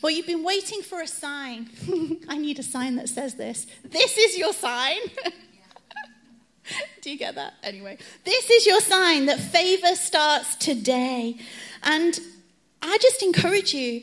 Or 0.02 0.10
you've 0.10 0.26
been 0.26 0.42
waiting 0.42 0.82
for 0.82 1.00
a 1.02 1.06
sign. 1.06 1.70
I 2.28 2.36
need 2.36 2.58
a 2.58 2.64
sign 2.64 2.96
that 2.96 3.08
says 3.08 3.36
this. 3.36 3.68
This 3.84 4.18
is 4.18 4.36
your 4.36 4.52
sign. 4.52 4.98
Do 7.02 7.10
you 7.10 7.18
get 7.18 7.34
that? 7.34 7.54
Anyway, 7.62 7.98
this 8.24 8.50
is 8.50 8.66
your 8.66 8.80
sign 8.80 9.26
that 9.26 9.40
favor 9.40 9.94
starts 9.94 10.56
today. 10.56 11.36
And 11.82 12.18
I 12.82 12.98
just 13.00 13.22
encourage 13.22 13.74
you 13.74 14.02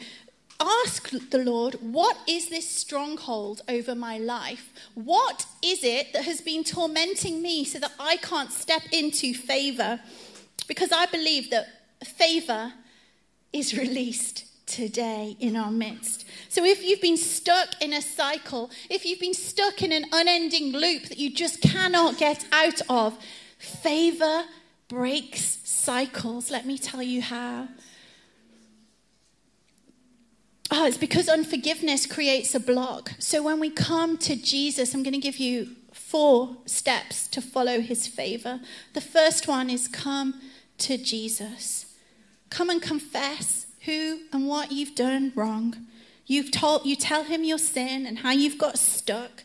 ask 0.60 1.10
the 1.30 1.40
Lord, 1.40 1.76
what 1.82 2.18
is 2.28 2.50
this 2.50 2.70
stronghold 2.70 3.62
over 3.68 3.96
my 3.96 4.18
life? 4.18 4.72
What 4.94 5.46
is 5.62 5.84
it 5.84 6.14
that 6.14 6.24
has 6.24 6.42
been 6.42 6.64
tormenting 6.64 7.42
me 7.42 7.66
so 7.66 7.80
that 7.80 7.94
I 8.00 8.18
can't 8.18 8.52
step 8.52 8.84
into 8.92 9.34
favor? 9.34 10.00
Because 10.68 10.92
I 10.92 11.06
believe 11.08 11.50
that 11.50 11.68
favor 12.06 12.74
is 13.52 13.78
released 13.78 14.46
today 14.66 15.36
in 15.40 15.56
our 15.56 15.72
midst. 15.72 16.23
So 16.54 16.64
if 16.64 16.84
you've 16.84 17.02
been 17.02 17.18
stuck 17.18 17.82
in 17.82 17.94
a 17.94 18.02
cycle, 18.04 18.70
if 18.88 19.08
you've 19.08 19.20
been 19.20 19.34
stuck 19.34 19.82
in 19.82 19.92
an 19.92 20.06
unending 20.12 20.72
loop 20.72 21.06
that 21.06 21.18
you 21.18 21.34
just 21.34 21.64
cannot 21.64 22.20
get 22.20 22.46
out 22.52 22.80
of, 22.88 23.18
favor 23.58 24.44
breaks 24.88 25.58
cycles. 25.64 26.52
Let 26.52 26.68
me 26.68 26.78
tell 26.78 27.02
you 27.02 27.24
how. 27.24 27.70
Oh, 30.70 30.86
it's 30.86 31.00
because 31.00 31.28
unforgiveness 31.28 32.06
creates 32.06 32.54
a 32.54 32.60
block. 32.60 33.14
So 33.18 33.42
when 33.42 33.60
we 33.60 33.72
come 33.72 34.16
to 34.20 34.36
Jesus, 34.36 34.94
I'm 34.94 35.02
going 35.02 35.16
to 35.16 35.20
give 35.20 35.38
you 35.38 35.70
four 35.92 36.58
steps 36.68 37.26
to 37.30 37.42
follow 37.42 37.80
his 37.80 38.06
favor. 38.06 38.60
The 38.94 39.02
first 39.02 39.48
one 39.48 39.72
is 39.72 39.88
come 39.88 40.40
to 40.78 41.00
Jesus. 41.00 41.96
Come 42.52 42.70
and 42.70 42.80
confess 42.80 43.66
who 43.86 44.20
and 44.32 44.48
what 44.48 44.72
you've 44.72 44.94
done 44.94 45.32
wrong. 45.34 45.88
You've 46.26 46.52
told, 46.52 46.86
you 46.86 46.96
tell 46.96 47.24
him 47.24 47.44
your 47.44 47.58
sin 47.58 48.06
and 48.06 48.20
how 48.20 48.32
you've 48.32 48.58
got 48.58 48.80
stuck. 48.80 49.44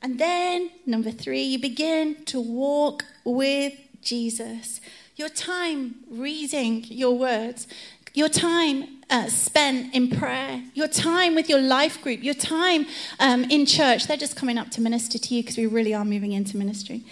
And 0.00 0.18
then, 0.18 0.70
number 0.86 1.10
three, 1.10 1.42
you 1.42 1.58
begin 1.58 2.24
to 2.26 2.40
walk 2.40 3.04
with 3.24 3.74
Jesus. 4.02 4.80
Your 5.16 5.28
time 5.28 5.96
reading 6.10 6.84
your 6.88 7.16
words, 7.16 7.66
your 8.14 8.28
time 8.28 9.02
uh, 9.10 9.28
spent 9.28 9.94
in 9.94 10.10
prayer, 10.10 10.62
your 10.74 10.88
time 10.88 11.34
with 11.34 11.48
your 11.48 11.60
life 11.60 12.00
group, 12.02 12.22
your 12.22 12.34
time 12.34 12.86
um, 13.18 13.44
in 13.44 13.66
church. 13.66 14.06
They're 14.06 14.16
just 14.16 14.36
coming 14.36 14.58
up 14.58 14.70
to 14.72 14.80
minister 14.80 15.18
to 15.18 15.34
you 15.34 15.42
because 15.42 15.56
we 15.56 15.66
really 15.66 15.94
are 15.94 16.04
moving 16.04 16.32
into 16.32 16.56
ministry. 16.56 17.02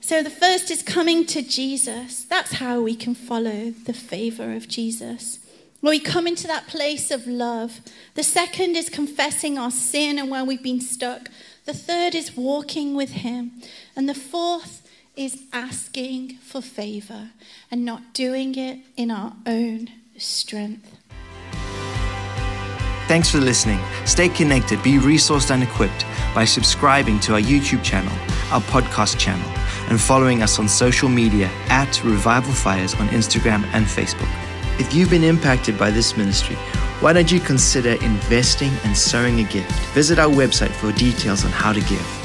So 0.00 0.22
the 0.22 0.30
first 0.30 0.70
is 0.70 0.82
coming 0.82 1.24
to 1.26 1.42
Jesus. 1.42 2.24
That's 2.24 2.54
how 2.54 2.80
we 2.80 2.94
can 2.94 3.14
follow 3.14 3.70
the 3.70 3.94
favor 3.94 4.54
of 4.54 4.68
Jesus 4.68 5.38
where 5.84 5.90
we 5.90 6.00
come 6.00 6.26
into 6.26 6.46
that 6.46 6.66
place 6.66 7.10
of 7.10 7.26
love. 7.26 7.82
The 8.14 8.22
second 8.22 8.74
is 8.74 8.88
confessing 8.88 9.58
our 9.58 9.70
sin 9.70 10.18
and 10.18 10.30
where 10.30 10.42
we've 10.42 10.62
been 10.62 10.80
stuck. 10.80 11.28
The 11.66 11.74
third 11.74 12.14
is 12.14 12.34
walking 12.34 12.94
with 12.94 13.10
Him. 13.10 13.60
And 13.94 14.08
the 14.08 14.14
fourth 14.14 14.88
is 15.14 15.42
asking 15.52 16.36
for 16.36 16.62
favor 16.62 17.32
and 17.70 17.84
not 17.84 18.14
doing 18.14 18.54
it 18.54 18.78
in 18.96 19.10
our 19.10 19.34
own 19.46 19.90
strength. 20.16 20.90
Thanks 23.06 23.30
for 23.30 23.36
listening. 23.36 23.78
Stay 24.06 24.30
connected, 24.30 24.82
be 24.82 24.94
resourced 24.94 25.50
and 25.50 25.62
equipped 25.62 26.06
by 26.34 26.46
subscribing 26.46 27.20
to 27.20 27.34
our 27.34 27.40
YouTube 27.40 27.82
channel, 27.82 28.12
our 28.50 28.62
podcast 28.62 29.18
channel, 29.18 29.46
and 29.90 30.00
following 30.00 30.42
us 30.42 30.58
on 30.58 30.66
social 30.66 31.10
media 31.10 31.50
at 31.68 32.02
Revival 32.02 32.54
Fires 32.54 32.94
on 32.94 33.08
Instagram 33.08 33.66
and 33.74 33.84
Facebook. 33.84 34.53
If 34.76 34.92
you've 34.92 35.10
been 35.10 35.22
impacted 35.22 35.78
by 35.78 35.92
this 35.92 36.16
ministry, 36.16 36.56
why 36.98 37.12
don't 37.12 37.30
you 37.30 37.38
consider 37.38 37.92
investing 38.04 38.72
and 38.82 38.96
sowing 38.96 39.38
a 39.38 39.44
gift? 39.44 39.70
Visit 39.94 40.18
our 40.18 40.28
website 40.28 40.72
for 40.72 40.90
details 40.90 41.44
on 41.44 41.52
how 41.52 41.72
to 41.72 41.80
give. 41.82 42.23